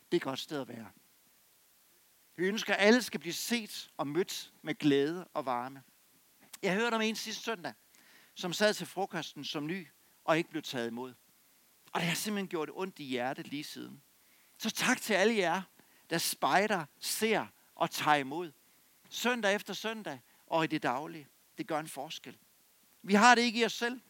Det 0.06 0.14
er 0.14 0.16
et 0.16 0.22
godt 0.22 0.40
sted 0.40 0.62
at 0.62 0.68
være. 0.68 0.90
Vi 2.36 2.44
ønsker, 2.44 2.74
at 2.74 2.88
alle 2.88 3.02
skal 3.02 3.20
blive 3.20 3.34
set 3.34 3.92
og 3.98 4.08
mødt 4.08 4.54
med 4.62 4.76
glæde 4.76 5.28
og 5.34 5.46
varme. 5.46 5.84
Jeg 6.62 6.76
hørte 6.76 6.96
om 6.96 7.02
en 7.02 7.16
sidste 7.16 7.44
søndag, 7.44 7.74
som 8.36 8.54
sad 8.54 8.74
til 8.74 8.88
frokosten 8.88 9.44
som 9.44 9.68
ny 9.68 9.88
og 10.24 10.38
ikke 10.38 10.50
blev 10.50 10.64
taget 10.64 10.88
imod. 10.88 11.14
Og 11.94 12.02
det 12.02 12.08
har 12.08 12.16
simpelthen 12.16 12.48
gjort 12.48 12.70
ondt 12.74 13.00
i 13.00 13.04
hjertet 13.04 13.48
lige 13.48 13.64
siden. 13.64 14.02
Så 14.58 14.70
tak 14.70 15.02
til 15.02 15.14
alle 15.14 15.36
jer, 15.36 15.62
der 16.10 16.18
spejder, 16.18 16.86
ser 17.00 17.48
og 17.76 17.92
tager 17.92 18.18
imod. 18.18 18.52
Søndag 19.10 19.56
efter 19.56 19.74
søndag 19.74 20.20
og 20.48 20.64
i 20.64 20.68
det 20.68 20.84
daglige. 20.84 21.28
Det 21.58 21.68
gør 21.68 21.80
en 21.80 21.88
forskel. 21.88 22.38
Vi 23.02 23.14
har 23.14 23.36
det 23.36 23.42
ikke 23.42 23.60
i 23.60 23.66
os 23.66 23.74
selv. 23.74 24.02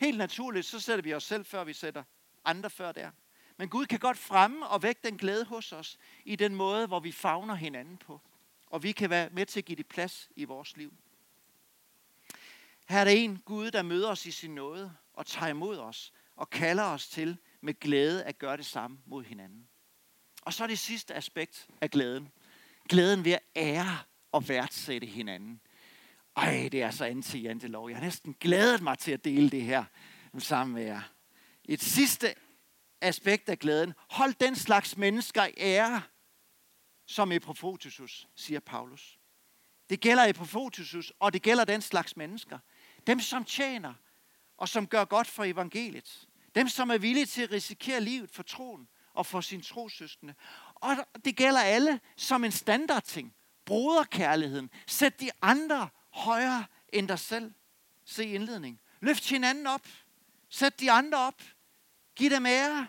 Helt 0.00 0.18
naturligt, 0.18 0.66
så 0.66 0.80
sætter 0.80 1.02
vi 1.02 1.14
os 1.14 1.24
selv 1.24 1.44
før 1.44 1.64
vi 1.64 1.72
sætter 1.72 2.02
andre 2.44 2.70
før 2.70 2.92
der. 2.92 3.10
Men 3.56 3.68
Gud 3.68 3.86
kan 3.86 3.98
godt 3.98 4.18
fremme 4.18 4.66
og 4.66 4.82
vække 4.82 5.00
den 5.04 5.16
glæde 5.16 5.44
hos 5.44 5.72
os 5.72 5.98
i 6.24 6.36
den 6.36 6.54
måde, 6.54 6.86
hvor 6.86 7.00
vi 7.00 7.12
favner 7.12 7.54
hinanden 7.54 7.96
på. 7.96 8.20
Og 8.66 8.82
vi 8.82 8.92
kan 8.92 9.10
være 9.10 9.30
med 9.30 9.46
til 9.46 9.60
at 9.60 9.64
give 9.64 9.76
det 9.76 9.86
plads 9.86 10.30
i 10.36 10.44
vores 10.44 10.76
liv. 10.76 10.94
Her 12.88 12.98
er 12.98 13.04
der 13.04 13.10
en 13.10 13.38
Gud, 13.38 13.70
der 13.70 13.82
møder 13.82 14.10
os 14.10 14.26
i 14.26 14.30
sin 14.30 14.54
nåde 14.54 14.96
og 15.12 15.26
tager 15.26 15.50
imod 15.50 15.78
os 15.78 16.12
og 16.36 16.50
kalder 16.50 16.84
os 16.84 17.08
til 17.08 17.38
med 17.60 17.74
glæde 17.80 18.24
at 18.24 18.38
gøre 18.38 18.56
det 18.56 18.66
samme 18.66 18.98
mod 19.06 19.24
hinanden. 19.24 19.68
Og 20.42 20.52
så 20.52 20.62
er 20.62 20.68
det 20.68 20.78
sidste 20.78 21.14
aspekt 21.14 21.68
af 21.80 21.90
glæden. 21.90 22.28
Glæden 22.88 23.24
ved 23.24 23.32
at 23.32 23.42
ære 23.56 23.98
og 24.32 24.48
værdsætte 24.48 25.06
hinanden. 25.06 25.60
Ej, 26.40 26.68
det 26.72 26.82
er 26.82 26.90
så 26.90 27.04
anti-jantelov. 27.04 27.88
Jeg 27.88 27.96
har 27.96 28.04
næsten 28.04 28.36
glædet 28.40 28.82
mig 28.82 28.98
til 28.98 29.12
at 29.12 29.24
dele 29.24 29.50
det 29.50 29.62
her 29.62 29.84
sammen 30.38 30.74
med 30.74 30.82
jer. 30.82 31.00
Et 31.64 31.82
sidste 31.82 32.34
aspekt 33.00 33.48
af 33.48 33.58
glæden. 33.58 33.94
Hold 34.10 34.34
den 34.34 34.56
slags 34.56 34.96
mennesker 34.96 35.44
i 35.44 35.52
ære, 35.56 36.02
som 37.06 37.32
Epaphroditus, 37.32 38.28
siger 38.34 38.60
Paulus. 38.60 39.18
Det 39.90 40.00
gælder 40.00 40.24
Epaphroditus, 40.24 41.12
og 41.18 41.32
det 41.32 41.42
gælder 41.42 41.64
den 41.64 41.82
slags 41.82 42.16
mennesker. 42.16 42.58
Dem, 43.06 43.20
som 43.20 43.44
tjener, 43.44 43.94
og 44.58 44.68
som 44.68 44.86
gør 44.86 45.04
godt 45.04 45.26
for 45.26 45.44
evangeliet. 45.44 46.28
Dem, 46.54 46.68
som 46.68 46.90
er 46.90 46.98
villige 46.98 47.26
til 47.26 47.42
at 47.42 47.52
risikere 47.52 48.00
livet 48.00 48.30
for 48.30 48.42
troen 48.42 48.88
og 49.14 49.26
for 49.26 49.40
sin 49.40 49.62
trosøskende. 49.62 50.34
Og 50.74 50.96
det 51.24 51.36
gælder 51.36 51.60
alle 51.60 52.00
som 52.16 52.44
en 52.44 52.52
standardting. 52.52 53.34
Broderkærligheden. 53.64 54.70
Sæt 54.86 55.20
de 55.20 55.30
andre 55.42 55.88
højere 56.10 56.66
end 56.88 57.08
dig 57.08 57.18
selv. 57.18 57.52
Se 58.04 58.24
indledning. 58.24 58.80
Løft 59.00 59.28
hinanden 59.28 59.66
op. 59.66 59.86
Sæt 60.48 60.80
de 60.80 60.90
andre 60.90 61.18
op. 61.18 61.42
Giv 62.16 62.30
dem 62.30 62.46
ære. 62.46 62.86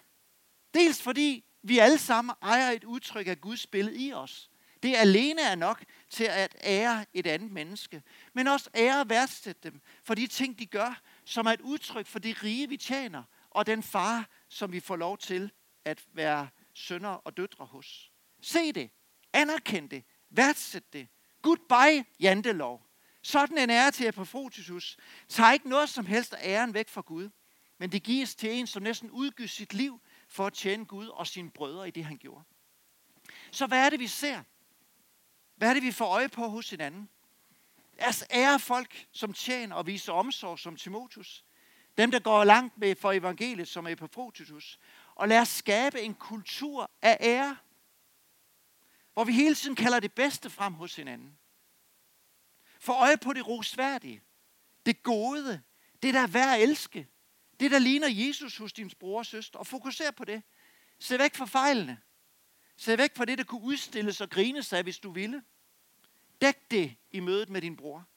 Dels 0.74 1.02
fordi 1.02 1.46
vi 1.64 1.80
alle 1.80 1.98
sammen 1.98 2.36
ejer 2.42 2.72
et 2.72 2.84
udtryk 2.84 3.28
af 3.28 3.42
Guds 3.42 3.68
billede 3.68 3.98
i 3.98 4.14
os. 4.14 4.50
Det 4.84 4.96
alene 4.96 5.42
er 5.42 5.56
nok 5.56 5.84
til 6.10 6.24
at 6.24 6.56
ære 6.64 7.06
et 7.14 7.28
andet 7.28 7.52
menneske. 7.52 8.04
Men 8.34 8.48
også 8.48 8.70
ære 8.76 9.00
og 9.00 9.10
værdsætte 9.10 9.70
dem 9.70 9.82
for 10.04 10.16
de 10.16 10.28
ting, 10.28 10.60
de 10.60 10.66
gør, 10.66 11.02
som 11.26 11.46
er 11.46 11.52
et 11.52 11.62
udtryk 11.62 12.08
for 12.08 12.20
det 12.20 12.44
rige, 12.44 12.70
vi 12.70 12.78
tjener, 12.78 13.24
og 13.50 13.66
den 13.66 13.84
far, 13.84 14.30
som 14.50 14.72
vi 14.72 14.80
får 14.80 14.96
lov 14.96 15.18
til 15.18 15.52
at 15.86 16.04
være 16.14 16.50
sønner 16.74 17.10
og 17.10 17.38
døtre 17.38 17.66
hos. 17.66 18.12
Se 18.42 18.72
det. 18.72 18.90
Anerkend 19.34 19.90
det. 19.90 20.04
Værdsæt 20.30 20.94
det. 20.94 21.08
Goodbye, 21.42 22.06
jantelov. 22.20 22.91
Sådan 23.22 23.58
en 23.58 23.70
ære 23.70 23.92
til 23.92 24.08
Epafroditus 24.08 24.98
tager 25.28 25.52
ikke 25.52 25.70
noget 25.70 25.90
som 25.90 26.06
helst 26.06 26.34
af 26.34 26.50
æren 26.50 26.74
væk 26.74 26.90
fra 26.90 27.02
Gud, 27.02 27.30
men 27.78 27.92
det 27.92 28.04
gives 28.04 28.36
til 28.36 28.52
en, 28.52 28.68
som 28.68 28.84
næsten 28.84 29.12
udgiver 29.12 29.48
sit 29.48 29.74
liv 29.74 30.02
for 30.28 30.48
at 30.48 30.54
tjene 30.54 30.86
Gud 30.86 31.08
og 31.08 31.28
sine 31.28 31.52
brødre 31.52 31.88
i 31.88 31.92
det, 31.92 32.06
han 32.06 32.18
gjorde. 32.18 32.44
Så 33.52 33.68
hvad 33.68 33.86
er 33.86 33.90
det, 33.90 34.00
vi 34.00 34.08
ser? 34.08 34.44
Hvad 35.56 35.70
er 35.70 35.74
det, 35.74 35.84
vi 35.84 35.92
får 35.92 36.06
øje 36.06 36.30
på 36.30 36.48
hos 36.48 36.70
hinanden? 36.70 37.10
Lad 38.00 38.08
os 38.08 38.24
ære 38.32 38.60
folk, 38.60 39.08
som 39.12 39.34
tjener 39.34 39.76
og 39.76 39.88
viser 39.88 40.14
omsorg 40.14 40.60
som 40.60 40.76
Timotus. 40.76 41.46
Dem, 41.98 42.12
der 42.12 42.20
går 42.20 42.44
langt 42.44 42.78
med 42.78 42.96
for 42.96 43.12
evangeliet, 43.12 43.68
som 43.68 43.88
Epafroditus. 43.88 44.80
Og 45.16 45.28
lad 45.28 45.40
os 45.40 45.50
skabe 45.50 46.02
en 46.02 46.14
kultur 46.14 46.92
af 47.02 47.18
ære, 47.20 47.58
hvor 49.14 49.24
vi 49.24 49.34
hele 49.34 49.56
tiden 49.56 49.76
kalder 49.76 50.00
det 50.00 50.14
bedste 50.14 50.50
frem 50.50 50.74
hos 50.74 50.96
hinanden. 50.96 51.38
Få 52.82 52.94
øje 52.94 53.18
på 53.18 53.34
det 53.34 53.48
rosværdige, 53.48 54.22
det 54.86 55.04
gode, 55.04 55.62
det 56.04 56.14
der 56.14 56.20
er 56.20 56.28
værd 56.28 56.56
at 56.56 56.62
elske, 56.62 57.08
det 57.60 57.72
der 57.72 57.80
ligner 57.80 58.08
Jesus 58.08 58.58
hos 58.58 58.74
din 58.74 58.92
bror 59.00 59.18
og 59.18 59.26
søster, 59.26 59.60
og 59.60 59.68
fokuser 59.68 60.12
på 60.12 60.26
det. 60.26 60.44
Se 61.00 61.20
væk 61.20 61.36
fra 61.36 61.46
fejlene. 61.46 62.02
Se 62.78 62.98
væk 62.98 63.16
fra 63.16 63.26
det, 63.26 63.38
der 63.38 63.44
kunne 63.44 63.62
udstilles 63.62 64.22
og 64.22 64.30
grines 64.30 64.74
af, 64.74 64.84
hvis 64.84 65.00
du 65.00 65.12
ville. 65.12 65.44
Dæk 66.42 66.72
det 66.72 66.96
i 67.12 67.20
mødet 67.20 67.50
med 67.50 67.62
din 67.62 67.78
bror. 67.78 68.08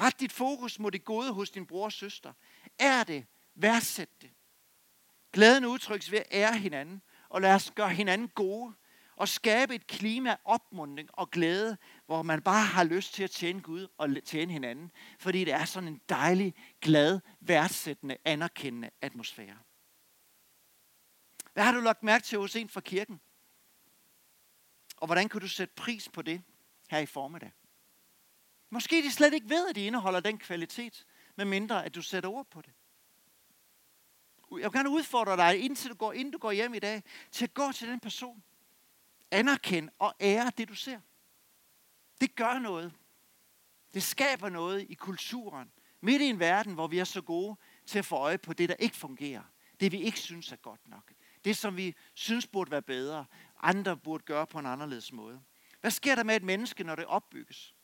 Ret 0.00 0.20
dit 0.20 0.32
fokus 0.32 0.78
mod 0.78 0.90
det 0.90 1.04
gode 1.04 1.32
hos 1.32 1.50
din 1.50 1.66
bror 1.66 1.84
og 1.84 1.92
søster. 1.92 2.32
Er 2.78 3.04
det. 3.04 3.26
Værdsæt 3.54 4.22
det. 4.22 4.30
Glæden 5.32 5.64
udtrykkes 5.64 6.10
ved 6.10 6.18
at 6.18 6.26
ære 6.30 6.58
hinanden, 6.58 7.02
og 7.28 7.40
lad 7.40 7.54
os 7.54 7.70
gøre 7.70 7.90
hinanden 7.90 8.28
gode, 8.28 8.74
og 9.16 9.28
skabe 9.28 9.74
et 9.74 9.86
klima 9.86 10.30
af 10.30 10.38
opmundring 10.44 11.08
og 11.12 11.30
glæde, 11.30 11.76
hvor 12.06 12.22
man 12.22 12.42
bare 12.42 12.64
har 12.64 12.84
lyst 12.84 13.14
til 13.14 13.22
at 13.22 13.30
tjene 13.30 13.60
Gud 13.60 13.88
og 13.98 14.08
tjene 14.24 14.52
hinanden, 14.52 14.90
fordi 15.18 15.44
det 15.44 15.52
er 15.52 15.64
sådan 15.64 15.88
en 15.88 16.00
dejlig, 16.08 16.54
glad, 16.80 17.20
værdsættende, 17.40 18.16
anerkendende 18.24 18.90
atmosfære. 19.00 19.58
Hvad 21.52 21.64
har 21.64 21.72
du 21.72 21.80
lagt 21.80 22.02
mærke 22.02 22.24
til 22.24 22.38
hos 22.38 22.56
en 22.56 22.68
fra 22.68 22.80
kirken? 22.80 23.20
Og 24.96 25.06
hvordan 25.06 25.28
kan 25.28 25.40
du 25.40 25.48
sætte 25.48 25.74
pris 25.74 26.08
på 26.08 26.22
det 26.22 26.42
her 26.90 26.98
i 26.98 27.06
formiddag? 27.06 27.52
Måske 28.70 29.02
de 29.02 29.12
slet 29.12 29.34
ikke 29.34 29.48
ved, 29.48 29.68
at 29.68 29.74
de 29.74 29.86
indeholder 29.86 30.20
den 30.20 30.38
kvalitet, 30.38 31.06
med 31.36 31.44
mindre 31.44 31.84
at 31.84 31.94
du 31.94 32.02
sætter 32.02 32.30
ord 32.30 32.46
på 32.50 32.62
det. 32.62 32.72
Jeg 34.50 34.72
vil 34.72 34.72
gerne 34.72 34.90
udfordre 34.90 35.36
dig, 35.36 35.58
indtil 35.64 35.90
du 35.90 35.94
går, 35.94 36.12
inden 36.12 36.32
du 36.32 36.38
går 36.38 36.52
hjem 36.52 36.74
i 36.74 36.78
dag, 36.78 37.02
til 37.30 37.44
at 37.44 37.54
gå 37.54 37.72
til 37.72 37.88
den 37.88 38.00
person. 38.00 38.42
Anerkend 39.34 39.88
og 39.98 40.14
ære 40.20 40.52
det, 40.58 40.68
du 40.68 40.74
ser. 40.74 41.00
Det 42.20 42.34
gør 42.34 42.58
noget. 42.58 42.92
Det 43.94 44.02
skaber 44.02 44.48
noget 44.48 44.86
i 44.88 44.94
kulturen. 44.94 45.72
Midt 46.00 46.22
i 46.22 46.24
en 46.24 46.38
verden, 46.38 46.74
hvor 46.74 46.86
vi 46.86 46.98
er 46.98 47.04
så 47.04 47.22
gode 47.22 47.56
til 47.86 47.98
at 47.98 48.04
få 48.04 48.16
øje 48.16 48.38
på 48.38 48.52
det, 48.52 48.68
der 48.68 48.74
ikke 48.74 48.96
fungerer. 48.96 49.42
Det, 49.80 49.92
vi 49.92 50.02
ikke 50.02 50.18
synes 50.18 50.52
er 50.52 50.56
godt 50.56 50.88
nok. 50.88 51.12
Det, 51.44 51.56
som 51.56 51.76
vi 51.76 51.94
synes 52.14 52.46
burde 52.46 52.70
være 52.70 52.82
bedre. 52.82 53.26
Andre 53.60 53.96
burde 53.96 54.24
gøre 54.24 54.46
på 54.46 54.58
en 54.58 54.66
anderledes 54.66 55.12
måde. 55.12 55.42
Hvad 55.80 55.90
sker 55.90 56.14
der 56.14 56.22
med 56.22 56.36
et 56.36 56.42
menneske, 56.42 56.84
når 56.84 56.94
det 56.94 57.04
opbygges? 57.04 57.74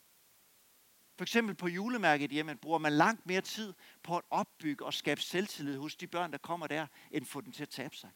For 1.17 1.25
eksempel 1.25 1.55
på 1.55 1.69
julemærket 1.69 2.31
hjemme 2.31 2.57
bruger 2.57 2.79
man 2.79 2.93
langt 2.93 3.27
mere 3.27 3.41
tid 3.41 3.75
på 4.03 4.17
at 4.17 4.23
opbygge 4.31 4.85
og 4.85 4.95
skabe 4.95 5.21
selvtillid 5.21 5.79
hos 5.79 5.97
de 5.97 6.07
børn, 6.07 6.33
der 6.33 6.39
kommer 6.39 6.67
der, 6.67 6.87
end 7.11 7.25
få 7.25 7.41
dem 7.41 7.53
til 7.53 7.63
at 7.63 7.69
tabe 7.69 7.97
sig. 7.97 8.11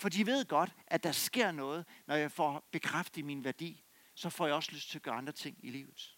For 0.00 0.08
de 0.08 0.26
ved 0.26 0.44
godt, 0.44 0.72
at 0.86 1.02
der 1.02 1.12
sker 1.12 1.52
noget, 1.52 1.84
når 2.06 2.14
jeg 2.14 2.32
får 2.32 2.68
bekræftet 2.72 3.24
min 3.24 3.44
værdi. 3.44 3.84
Så 4.14 4.30
får 4.30 4.46
jeg 4.46 4.54
også 4.54 4.72
lyst 4.72 4.90
til 4.90 4.98
at 4.98 5.02
gøre 5.02 5.14
andre 5.14 5.32
ting 5.32 5.56
i 5.62 5.70
livet. 5.70 6.16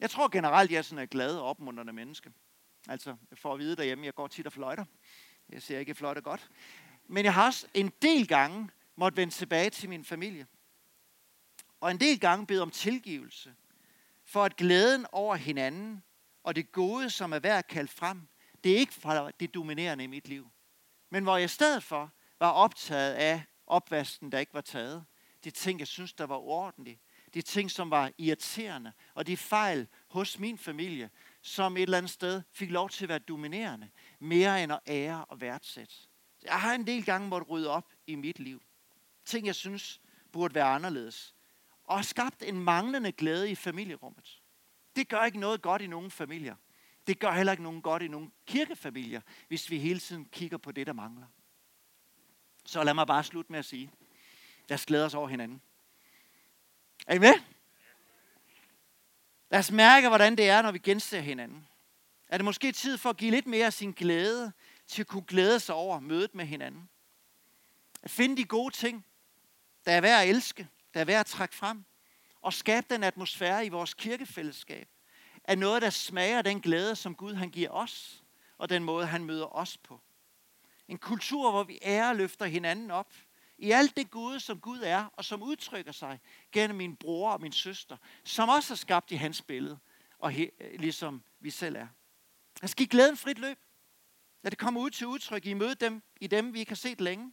Jeg 0.00 0.10
tror 0.10 0.28
generelt, 0.28 0.70
jeg 0.70 0.78
er 0.78 0.82
sådan 0.82 1.02
en 1.02 1.08
glad 1.08 1.36
og 1.36 1.44
opmuntrende 1.44 1.92
menneske. 1.92 2.32
Altså, 2.88 3.16
jeg 3.30 3.38
får 3.38 3.52
at 3.52 3.58
vide 3.58 3.76
derhjemme, 3.76 4.04
jeg 4.04 4.14
går 4.14 4.26
tit 4.26 4.46
og 4.46 4.52
fløjter. 4.52 4.84
Jeg 5.48 5.62
ser 5.62 5.78
ikke 5.78 5.94
fløjter 5.94 6.20
godt. 6.20 6.50
Men 7.06 7.24
jeg 7.24 7.34
har 7.34 7.46
også 7.46 7.66
en 7.74 7.92
del 8.02 8.28
gange 8.28 8.68
måtte 8.96 9.16
vende 9.16 9.34
tilbage 9.34 9.70
til 9.70 9.88
min 9.88 10.04
familie. 10.04 10.46
Og 11.80 11.90
en 11.90 12.00
del 12.00 12.20
gange 12.20 12.46
bede 12.46 12.62
om 12.62 12.70
tilgivelse. 12.70 13.54
For 14.24 14.44
at 14.44 14.56
glæden 14.56 15.06
over 15.12 15.36
hinanden 15.36 16.02
og 16.42 16.56
det 16.56 16.72
gode, 16.72 17.10
som 17.10 17.32
er 17.32 17.38
værd 17.38 17.58
at 17.58 17.66
kalde 17.66 17.88
frem, 17.88 18.28
det 18.64 18.72
er 18.72 18.78
ikke 18.78 19.32
det 19.40 19.54
dominerende 19.54 20.04
i 20.04 20.06
mit 20.06 20.28
liv. 20.28 20.50
Men 21.10 21.22
hvor 21.22 21.36
jeg 21.36 21.44
i 21.44 21.48
stedet 21.48 21.82
for 21.82 22.12
var 22.40 22.50
optaget 22.50 23.14
af 23.14 23.42
opvasken, 23.66 24.32
der 24.32 24.38
ikke 24.38 24.54
var 24.54 24.60
taget. 24.60 25.04
De 25.44 25.50
ting, 25.50 25.78
jeg 25.78 25.88
synes, 25.88 26.12
der 26.12 26.26
var 26.26 26.36
ordentligt. 26.36 27.00
De 27.34 27.42
ting, 27.42 27.70
som 27.70 27.90
var 27.90 28.12
irriterende. 28.18 28.92
Og 29.14 29.26
de 29.26 29.36
fejl 29.36 29.88
hos 30.08 30.38
min 30.38 30.58
familie, 30.58 31.10
som 31.42 31.76
et 31.76 31.82
eller 31.82 31.98
andet 31.98 32.10
sted 32.10 32.42
fik 32.52 32.70
lov 32.70 32.90
til 32.90 33.04
at 33.04 33.08
være 33.08 33.18
dominerende. 33.18 33.90
Mere 34.18 34.62
end 34.62 34.72
at 34.72 34.80
ære 34.86 35.24
og 35.24 35.40
værdsætte. 35.40 35.94
Jeg 36.42 36.60
har 36.60 36.74
en 36.74 36.86
del 36.86 37.04
gange 37.04 37.28
måtte 37.28 37.46
rydde 37.46 37.70
op 37.70 37.92
i 38.06 38.14
mit 38.14 38.38
liv. 38.38 38.62
Ting, 39.24 39.46
jeg 39.46 39.54
synes 39.54 40.00
burde 40.32 40.54
være 40.54 40.64
anderledes. 40.64 41.34
Og 41.84 42.04
skabt 42.04 42.42
en 42.42 42.60
manglende 42.60 43.12
glæde 43.12 43.50
i 43.50 43.54
familierummet. 43.54 44.42
Det 44.96 45.08
gør 45.08 45.24
ikke 45.24 45.40
noget 45.40 45.62
godt 45.62 45.82
i 45.82 45.86
nogen 45.86 46.10
familier. 46.10 46.56
Det 47.06 47.18
gør 47.18 47.32
heller 47.32 47.52
ikke 47.52 47.62
nogen 47.62 47.82
godt 47.82 48.02
i 48.02 48.08
nogen 48.08 48.32
kirkefamilier, 48.46 49.20
hvis 49.48 49.70
vi 49.70 49.78
hele 49.78 49.98
tiden 49.98 50.24
kigger 50.24 50.58
på 50.58 50.72
det, 50.72 50.86
der 50.86 50.92
mangler. 50.92 51.26
Så 52.66 52.84
lad 52.84 52.94
mig 52.94 53.06
bare 53.06 53.24
slutte 53.24 53.52
med 53.52 53.58
at 53.58 53.64
sige, 53.64 53.90
lad 54.68 54.74
os 54.74 54.86
glæde 54.86 55.04
os 55.04 55.14
over 55.14 55.28
hinanden. 55.28 55.62
Er 57.06 57.14
I 57.14 57.18
med? 57.18 57.34
Lad 59.50 59.58
os 59.58 59.70
mærke, 59.70 60.08
hvordan 60.08 60.36
det 60.36 60.48
er, 60.48 60.62
når 60.62 60.72
vi 60.72 60.78
genser 60.78 61.20
hinanden. 61.20 61.68
Er 62.28 62.38
det 62.38 62.44
måske 62.44 62.72
tid 62.72 62.98
for 62.98 63.10
at 63.10 63.16
give 63.16 63.30
lidt 63.30 63.46
mere 63.46 63.66
af 63.66 63.72
sin 63.72 63.92
glæde 63.92 64.52
til 64.86 65.02
at 65.02 65.06
kunne 65.06 65.24
glæde 65.24 65.60
sig 65.60 65.74
over 65.74 66.00
mødet 66.00 66.34
med 66.34 66.46
hinanden? 66.46 66.88
At 68.02 68.10
finde 68.10 68.36
de 68.36 68.44
gode 68.44 68.74
ting, 68.74 69.06
der 69.84 69.92
er 69.92 70.00
værd 70.00 70.22
at 70.22 70.28
elske, 70.28 70.68
der 70.94 71.00
er 71.00 71.04
værd 71.04 71.20
at 71.20 71.26
trække 71.26 71.54
frem, 71.54 71.84
og 72.42 72.52
skabe 72.52 72.86
den 72.90 73.04
atmosfære 73.04 73.66
i 73.66 73.68
vores 73.68 73.94
kirkefællesskab, 73.94 74.88
er 75.44 75.54
noget, 75.54 75.82
der 75.82 75.90
smager 75.90 76.42
den 76.42 76.60
glæde, 76.60 76.96
som 76.96 77.14
Gud 77.14 77.34
han 77.34 77.50
giver 77.50 77.70
os, 77.70 78.24
og 78.58 78.68
den 78.68 78.84
måde, 78.84 79.06
han 79.06 79.24
møder 79.24 79.56
os 79.56 79.78
på. 79.78 80.00
En 80.88 80.98
kultur, 80.98 81.50
hvor 81.50 81.64
vi 81.64 81.78
ærer 81.82 82.12
løfter 82.12 82.46
hinanden 82.46 82.90
op. 82.90 83.14
I 83.58 83.70
alt 83.70 83.96
det 83.96 84.10
gode, 84.10 84.40
som 84.40 84.60
Gud 84.60 84.80
er, 84.82 85.04
og 85.04 85.24
som 85.24 85.42
udtrykker 85.42 85.92
sig 85.92 86.20
gennem 86.52 86.76
min 86.76 86.96
bror 86.96 87.32
og 87.32 87.40
min 87.40 87.52
søster, 87.52 87.96
som 88.24 88.48
også 88.48 88.74
er 88.74 88.76
skabt 88.76 89.10
i 89.10 89.14
hans 89.14 89.42
billede, 89.42 89.78
og 90.18 90.30
he, 90.30 90.50
øh, 90.60 90.80
ligesom 90.80 91.22
vi 91.40 91.50
selv 91.50 91.76
er. 91.76 91.88
Lad 92.60 92.64
os 92.64 92.74
give 92.74 92.88
glæden 92.88 93.16
frit 93.16 93.38
løb. 93.38 93.58
Lad 94.42 94.50
det 94.50 94.58
komme 94.58 94.80
ud 94.80 94.90
til 94.90 95.06
udtryk 95.06 95.46
i 95.46 95.54
møde 95.54 95.74
dem, 95.74 96.02
i 96.20 96.26
dem, 96.26 96.54
vi 96.54 96.58
ikke 96.58 96.70
har 96.70 96.76
set 96.76 97.00
længe. 97.00 97.32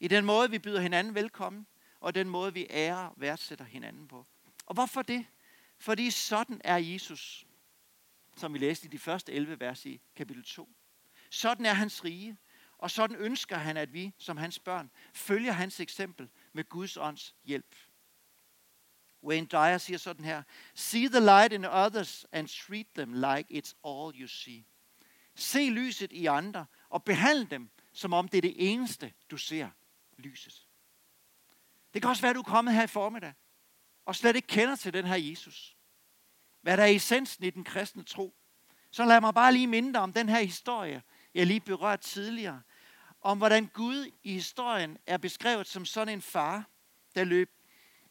I 0.00 0.08
den 0.08 0.24
måde, 0.24 0.50
vi 0.50 0.58
byder 0.58 0.80
hinanden 0.80 1.14
velkommen, 1.14 1.66
og 2.00 2.14
den 2.14 2.28
måde, 2.28 2.52
vi 2.52 2.66
ærer 2.70 3.06
og 3.06 3.14
værdsætter 3.16 3.64
hinanden 3.64 4.08
på. 4.08 4.26
Og 4.66 4.74
hvorfor 4.74 5.02
det? 5.02 5.26
Fordi 5.78 6.10
sådan 6.10 6.60
er 6.64 6.76
Jesus, 6.76 7.46
som 8.36 8.54
vi 8.54 8.58
læste 8.58 8.86
i 8.86 8.88
de 8.88 8.98
første 8.98 9.32
11 9.32 9.60
vers 9.60 9.86
i 9.86 10.00
kapitel 10.16 10.44
2. 10.44 10.68
Sådan 11.30 11.66
er 11.66 11.72
hans 11.72 12.04
rige. 12.04 12.36
Og 12.78 12.90
sådan 12.90 13.16
ønsker 13.16 13.56
han, 13.56 13.76
at 13.76 13.92
vi, 13.92 14.14
som 14.18 14.36
hans 14.36 14.58
børn, 14.58 14.90
følger 15.14 15.52
hans 15.52 15.80
eksempel 15.80 16.28
med 16.52 16.64
Guds 16.64 16.96
ånds 16.96 17.34
hjælp. 17.44 17.76
Wayne 19.22 19.46
Dyer 19.46 19.78
siger 19.78 19.98
sådan 19.98 20.24
her, 20.24 20.42
See 20.74 21.08
the 21.08 21.20
light 21.20 21.52
in 21.52 21.64
others 21.64 22.26
and 22.32 22.48
treat 22.48 22.86
them 22.94 23.12
like 23.12 23.58
it's 23.58 23.72
all 23.84 24.20
you 24.20 24.28
see. 24.28 24.66
Se 25.34 25.70
lyset 25.70 26.12
i 26.12 26.26
andre 26.26 26.66
og 26.88 27.04
behandle 27.04 27.46
dem, 27.50 27.70
som 27.92 28.12
om 28.12 28.28
det 28.28 28.38
er 28.38 28.42
det 28.42 28.72
eneste, 28.72 29.12
du 29.30 29.36
ser, 29.36 29.70
lyset. 30.16 30.68
Det 31.94 32.02
kan 32.02 32.08
også 32.10 32.22
være, 32.22 32.30
at 32.30 32.36
du 32.36 32.40
er 32.40 32.44
kommet 32.44 32.74
her 32.74 32.82
i 32.82 32.86
formiddag 32.86 33.34
og 34.04 34.16
slet 34.16 34.36
ikke 34.36 34.48
kender 34.48 34.76
til 34.76 34.92
den 34.92 35.04
her 35.04 35.16
Jesus. 35.16 35.76
Hvad 36.60 36.76
der 36.76 36.82
er 36.82 36.88
essensen 36.88 37.44
i 37.44 37.50
den 37.50 37.64
kristne 37.64 38.04
tro. 38.04 38.36
Så 38.90 39.04
lad 39.04 39.20
mig 39.20 39.34
bare 39.34 39.52
lige 39.52 39.66
minde 39.66 39.92
dig 39.92 40.00
om 40.00 40.12
den 40.12 40.28
her 40.28 40.40
historie 40.40 41.02
jeg 41.36 41.46
lige 41.46 41.60
berørt 41.60 42.00
tidligere, 42.00 42.62
om 43.20 43.38
hvordan 43.38 43.66
Gud 43.66 44.10
i 44.22 44.32
historien 44.32 44.98
er 45.06 45.16
beskrevet 45.16 45.66
som 45.66 45.84
sådan 45.84 46.14
en 46.14 46.22
far, 46.22 46.64
der 47.14 47.24
løb, 47.24 47.50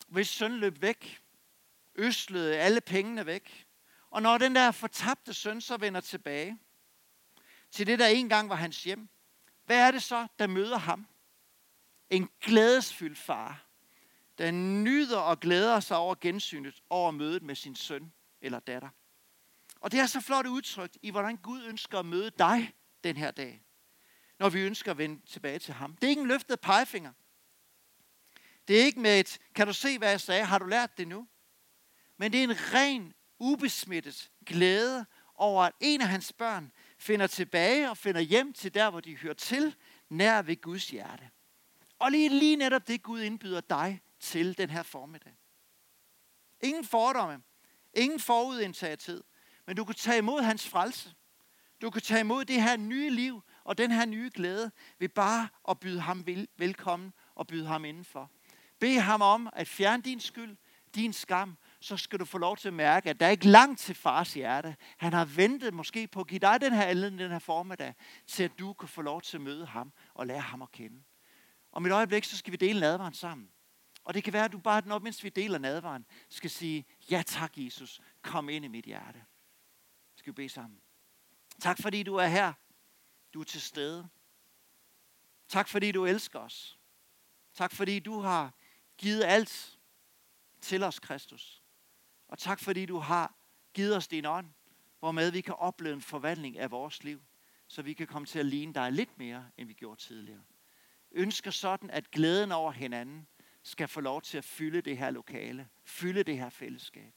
hvis 0.08 0.28
søn 0.28 0.58
løb 0.58 0.82
væk, 0.82 1.22
øslede 1.96 2.58
alle 2.58 2.82
pengene 2.82 3.26
væk. 3.26 3.68
Og 4.10 4.22
når 4.22 4.38
den 4.38 4.56
der 4.56 4.72
fortabte 4.72 5.34
søn 5.34 5.62
så 5.62 5.78
vender 5.78 6.02
tilbage 6.02 6.60
til 7.72 7.88
det, 7.88 8.00
der 8.00 8.08
engang 8.08 8.50
var 8.50 8.56
hans 8.56 8.84
hjem, 8.84 9.10
hvad 9.66 9.88
er 9.88 9.92
det 9.92 10.04
så, 10.04 10.28
der 10.40 10.48
møder 10.48 10.78
ham? 10.78 11.08
En 12.10 12.30
glædesfyldt 12.42 13.18
far, 13.18 13.66
der 14.38 14.52
nyder 14.52 15.20
og 15.20 15.40
glæder 15.40 15.80
sig 15.80 15.98
over 15.98 16.16
gensynet, 16.22 16.84
over 16.90 17.12
mødet 17.12 17.44
med 17.44 17.56
sin 17.56 17.76
søn 17.76 18.14
eller 18.42 18.60
datter. 18.60 18.90
Og 19.80 19.92
det 19.92 20.00
er 20.00 20.06
så 20.06 20.22
flot 20.22 20.46
udtrykt 20.46 20.98
i, 21.02 21.12
hvordan 21.12 21.38
Gud 21.38 21.64
ønsker 21.64 22.00
at 22.00 22.06
møde 22.06 22.32
dig 22.40 22.74
den 23.06 23.18
her 23.18 23.32
dag. 23.32 23.62
når 24.40 24.50
vi 24.50 24.62
ønsker 24.62 24.92
at 24.92 24.98
vende 24.98 25.26
tilbage 25.26 25.60
til 25.60 25.74
ham. 25.74 25.96
Det 25.96 26.08
er 26.08 26.10
ikke 26.10 26.22
en 26.22 26.28
løftet 26.28 26.60
pegefinger. 26.60 27.14
Det 28.68 28.80
er 28.80 28.86
ikke 28.86 29.00
med 29.00 29.20
et, 29.20 29.40
kan 29.56 29.68
du 29.68 29.74
se, 29.74 29.98
hvad 29.98 30.10
jeg 30.10 30.22
sagde? 30.22 30.46
Har 30.46 30.60
du 30.60 30.66
lært 30.66 30.98
det 30.98 31.08
nu? 31.08 31.28
Men 32.18 32.32
det 32.32 32.40
er 32.40 32.44
en 32.44 32.74
ren, 32.74 33.14
ubesmittet 33.40 34.32
glæde 34.46 35.06
over, 35.36 35.64
at 35.64 35.72
en 35.80 36.02
af 36.02 36.08
hans 36.08 36.34
børn 36.34 36.72
finder 36.98 37.28
tilbage 37.28 37.90
og 37.90 37.98
finder 37.98 38.22
hjem 38.22 38.54
til 38.54 38.74
der, 38.74 38.90
hvor 38.90 39.00
de 39.00 39.18
hører 39.18 39.34
til, 39.34 39.76
nær 40.10 40.42
ved 40.42 40.62
Guds 40.62 40.90
hjerte. 40.90 41.30
Og 42.00 42.12
lige, 42.12 42.30
lige 42.30 42.56
netop 42.56 42.88
det, 42.88 43.04
Gud 43.04 43.22
indbyder 43.22 43.62
dig 43.62 44.02
til 44.20 44.58
den 44.58 44.70
her 44.70 44.84
formiddag. 44.84 45.34
Ingen 46.62 46.86
fordomme, 46.86 47.44
ingen 47.94 48.20
forudindtagethed, 48.20 49.24
men 49.66 49.76
du 49.76 49.86
kan 49.86 49.96
tage 49.96 50.18
imod 50.18 50.42
hans 50.42 50.68
frelse. 50.68 51.14
Du 51.82 51.90
kan 51.90 52.02
tage 52.02 52.20
imod 52.20 52.46
det 52.46 52.62
her 52.62 52.78
nye 52.78 53.10
liv 53.10 53.44
og 53.64 53.78
den 53.78 53.92
her 53.92 54.06
nye 54.06 54.32
glæde 54.34 54.72
ved 55.00 55.10
bare 55.10 55.48
at 55.70 55.80
byde 55.80 56.00
ham 56.00 56.26
velkommen 56.58 57.14
og 57.36 57.48
byde 57.48 57.68
ham 57.68 57.86
indenfor. 57.86 58.32
Bed 58.80 59.00
ham 59.00 59.22
om 59.22 59.50
at 59.54 59.68
fjerne 59.68 60.04
din 60.04 60.20
skyld, 60.20 60.58
din 60.96 61.14
skam, 61.14 61.58
så 61.80 61.98
skal 61.98 62.20
du 62.20 62.26
få 62.26 62.38
lov 62.38 62.58
til 62.58 62.68
at 62.68 62.74
mærke, 62.74 63.10
at 63.10 63.20
der 63.20 63.26
er 63.26 63.30
ikke 63.30 63.48
langt 63.48 63.80
til 63.80 63.96
fars 63.96 64.34
hjerte. 64.34 64.76
Han 64.98 65.14
har 65.14 65.26
ventet 65.26 65.74
måske 65.74 66.08
på 66.08 66.20
at 66.20 66.28
give 66.28 66.40
dig 66.40 66.62
den 66.62 66.74
her 66.74 66.84
anledning, 66.84 67.20
den 67.20 67.32
her 67.32 67.40
formiddag, 67.40 67.94
til 68.28 68.44
at 68.44 68.60
du 68.60 68.74
kan 68.74 68.90
få 68.90 69.02
lov 69.02 69.22
til 69.22 69.38
at 69.38 69.42
møde 69.42 69.66
ham 69.66 69.94
og 70.14 70.28
lære 70.28 70.40
ham 70.40 70.62
at 70.62 70.72
kende. 70.72 71.04
Om 71.72 71.86
et 71.86 71.92
øjeblik, 71.92 72.24
så 72.24 72.38
skal 72.38 72.52
vi 72.52 72.58
dele 72.58 72.80
nadvaren 72.80 73.14
sammen. 73.14 73.50
Og 74.04 74.14
det 74.14 74.24
kan 74.24 74.34
være, 74.34 74.46
at 74.46 74.52
du 74.52 74.58
bare, 74.58 74.82
når 74.86 75.00
mens 75.00 75.24
vi 75.24 75.30
deler 75.30 75.58
nadvaren, 75.58 76.06
skal 76.30 76.50
sige, 76.50 76.86
ja 77.12 77.24
tak 77.26 77.52
Jesus, 77.58 78.02
kom 78.22 78.50
ind 78.50 78.66
i 78.66 78.68
mit 78.68 78.86
hjerte. 78.86 79.24
Skal 80.16 80.32
vi 80.32 80.36
bede 80.36 80.50
sammen. 80.50 80.80
Tak 81.62 81.82
fordi 81.82 82.04
du 82.04 82.16
er 82.16 82.28
her. 82.28 82.54
Du 83.34 83.40
er 83.40 83.44
til 83.44 83.62
stede. 83.62 84.08
Tak 85.48 85.68
fordi 85.68 85.92
du 85.92 86.06
elsker 86.06 86.40
os. 86.40 86.80
Tak 87.54 87.72
fordi 87.72 88.00
du 88.00 88.20
har 88.20 88.54
givet 88.98 89.24
alt 89.24 89.80
til 90.62 90.84
os, 90.84 91.00
Kristus. 91.00 91.64
Og 92.28 92.40
tak 92.40 92.60
fordi 92.60 92.86
du 92.86 92.98
har 92.98 93.36
givet 93.74 93.96
os 93.96 94.08
din 94.08 94.26
ånd, 94.26 94.48
hvormed 95.00 95.32
vi 95.32 95.42
kan 95.42 95.54
opleve 95.54 95.94
en 95.94 96.02
forvandling 96.02 96.58
af 96.58 96.72
vores 96.72 97.04
liv, 97.04 97.22
så 97.68 97.82
vi 97.82 97.94
kan 97.94 98.08
komme 98.08 98.26
til 98.26 98.40
at 98.40 98.46
ligne 98.46 98.74
dig 98.74 98.92
lidt 98.92 99.18
mere, 99.18 99.50
end 99.58 99.68
vi 99.68 99.74
gjorde 99.74 100.02
tidligere. 100.02 100.44
Ønsker 101.12 101.52
sådan, 101.52 101.90
at 101.90 102.12
glæden 102.12 102.52
over 102.52 102.72
hinanden 102.72 103.28
skal 103.64 103.88
få 103.88 104.02
lov 104.02 104.22
til 104.22 104.38
at 104.38 104.44
fylde 104.44 104.82
det 104.82 104.98
her 104.98 105.10
lokale, 105.10 105.70
fylde 105.84 106.24
det 106.24 106.38
her 106.38 106.50
fællesskab. 106.50 107.14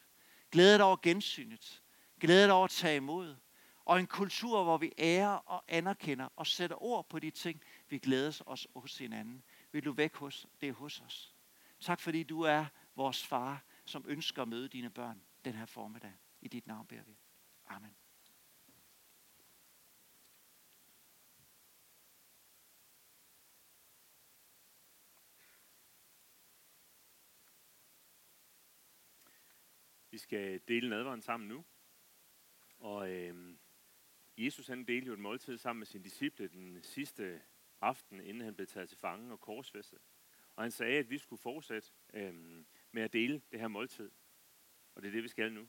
Glædet 0.51 0.80
over 0.80 0.97
gensynet, 1.03 1.82
glædet 2.20 2.51
over 2.51 2.64
at 2.64 2.70
tage 2.70 2.97
imod, 2.97 3.36
og 3.89 4.01
en 4.01 4.07
kultur, 4.07 4.62
hvor 4.62 4.78
vi 4.78 4.93
ærer 4.99 5.28
og 5.28 5.64
anerkender 5.68 6.28
og 6.36 6.47
sætter 6.47 6.82
ord 6.82 7.09
på 7.09 7.18
de 7.18 7.30
ting, 7.30 7.62
vi 7.89 7.99
glæder 7.99 8.43
os 8.47 8.68
hos 8.76 8.99
hinanden. 8.99 9.45
Vil 9.72 9.84
du 9.84 9.93
væk 9.93 10.14
hos 10.14 10.47
det 10.61 10.74
hos 10.74 11.01
os. 11.01 11.34
Tak 11.80 12.01
fordi 12.01 12.22
du 12.22 12.43
er 12.43 12.66
vores 12.95 13.26
far, 13.26 13.64
som 13.84 14.05
ønsker 14.09 14.43
at 14.43 14.49
møde 14.49 14.68
dine 14.68 14.91
børn 14.91 15.22
den 15.45 15.55
her 15.55 15.66
formiddag. 15.66 16.12
I 16.41 16.49
dit 16.49 16.66
navn 16.66 16.86
beder 16.86 17.03
vi. 17.03 17.16
Amen. 17.66 17.97
Vi 30.11 30.18
skal 30.18 30.61
dele 30.68 30.91
nadveren 30.91 31.22
sammen 31.22 31.49
nu. 31.49 31.64
Og 32.78 33.11
øh, 33.11 33.59
Jesus 34.39 34.66
han 34.66 34.84
delte 34.84 35.07
jo 35.07 35.12
et 35.12 35.18
måltid 35.18 35.59
sammen 35.59 35.78
med 35.78 35.86
sine 35.86 36.05
disciple 36.05 36.49
den 36.49 36.82
sidste 36.82 37.41
aften, 37.80 38.20
inden 38.20 38.41
han 38.41 38.55
blev 38.55 38.66
taget 38.66 38.89
til 38.89 38.99
fange 38.99 39.32
og 39.32 39.41
korsfæstet. 39.41 39.99
Og 40.57 40.64
han 40.64 40.70
sagde, 40.70 40.99
at 40.99 41.11
vi 41.11 41.18
skulle 41.18 41.43
fortsætte 41.43 41.89
øh, 42.14 42.34
med 42.93 43.03
at 43.03 43.12
dele 43.12 43.43
det 43.51 43.61
her 43.61 43.68
måltid. 43.68 44.11
Og 44.95 45.03
det 45.03 45.09
er 45.09 45.12
det, 45.12 45.22
vi 45.22 45.28
skal 45.28 45.53
nu. 45.53 45.68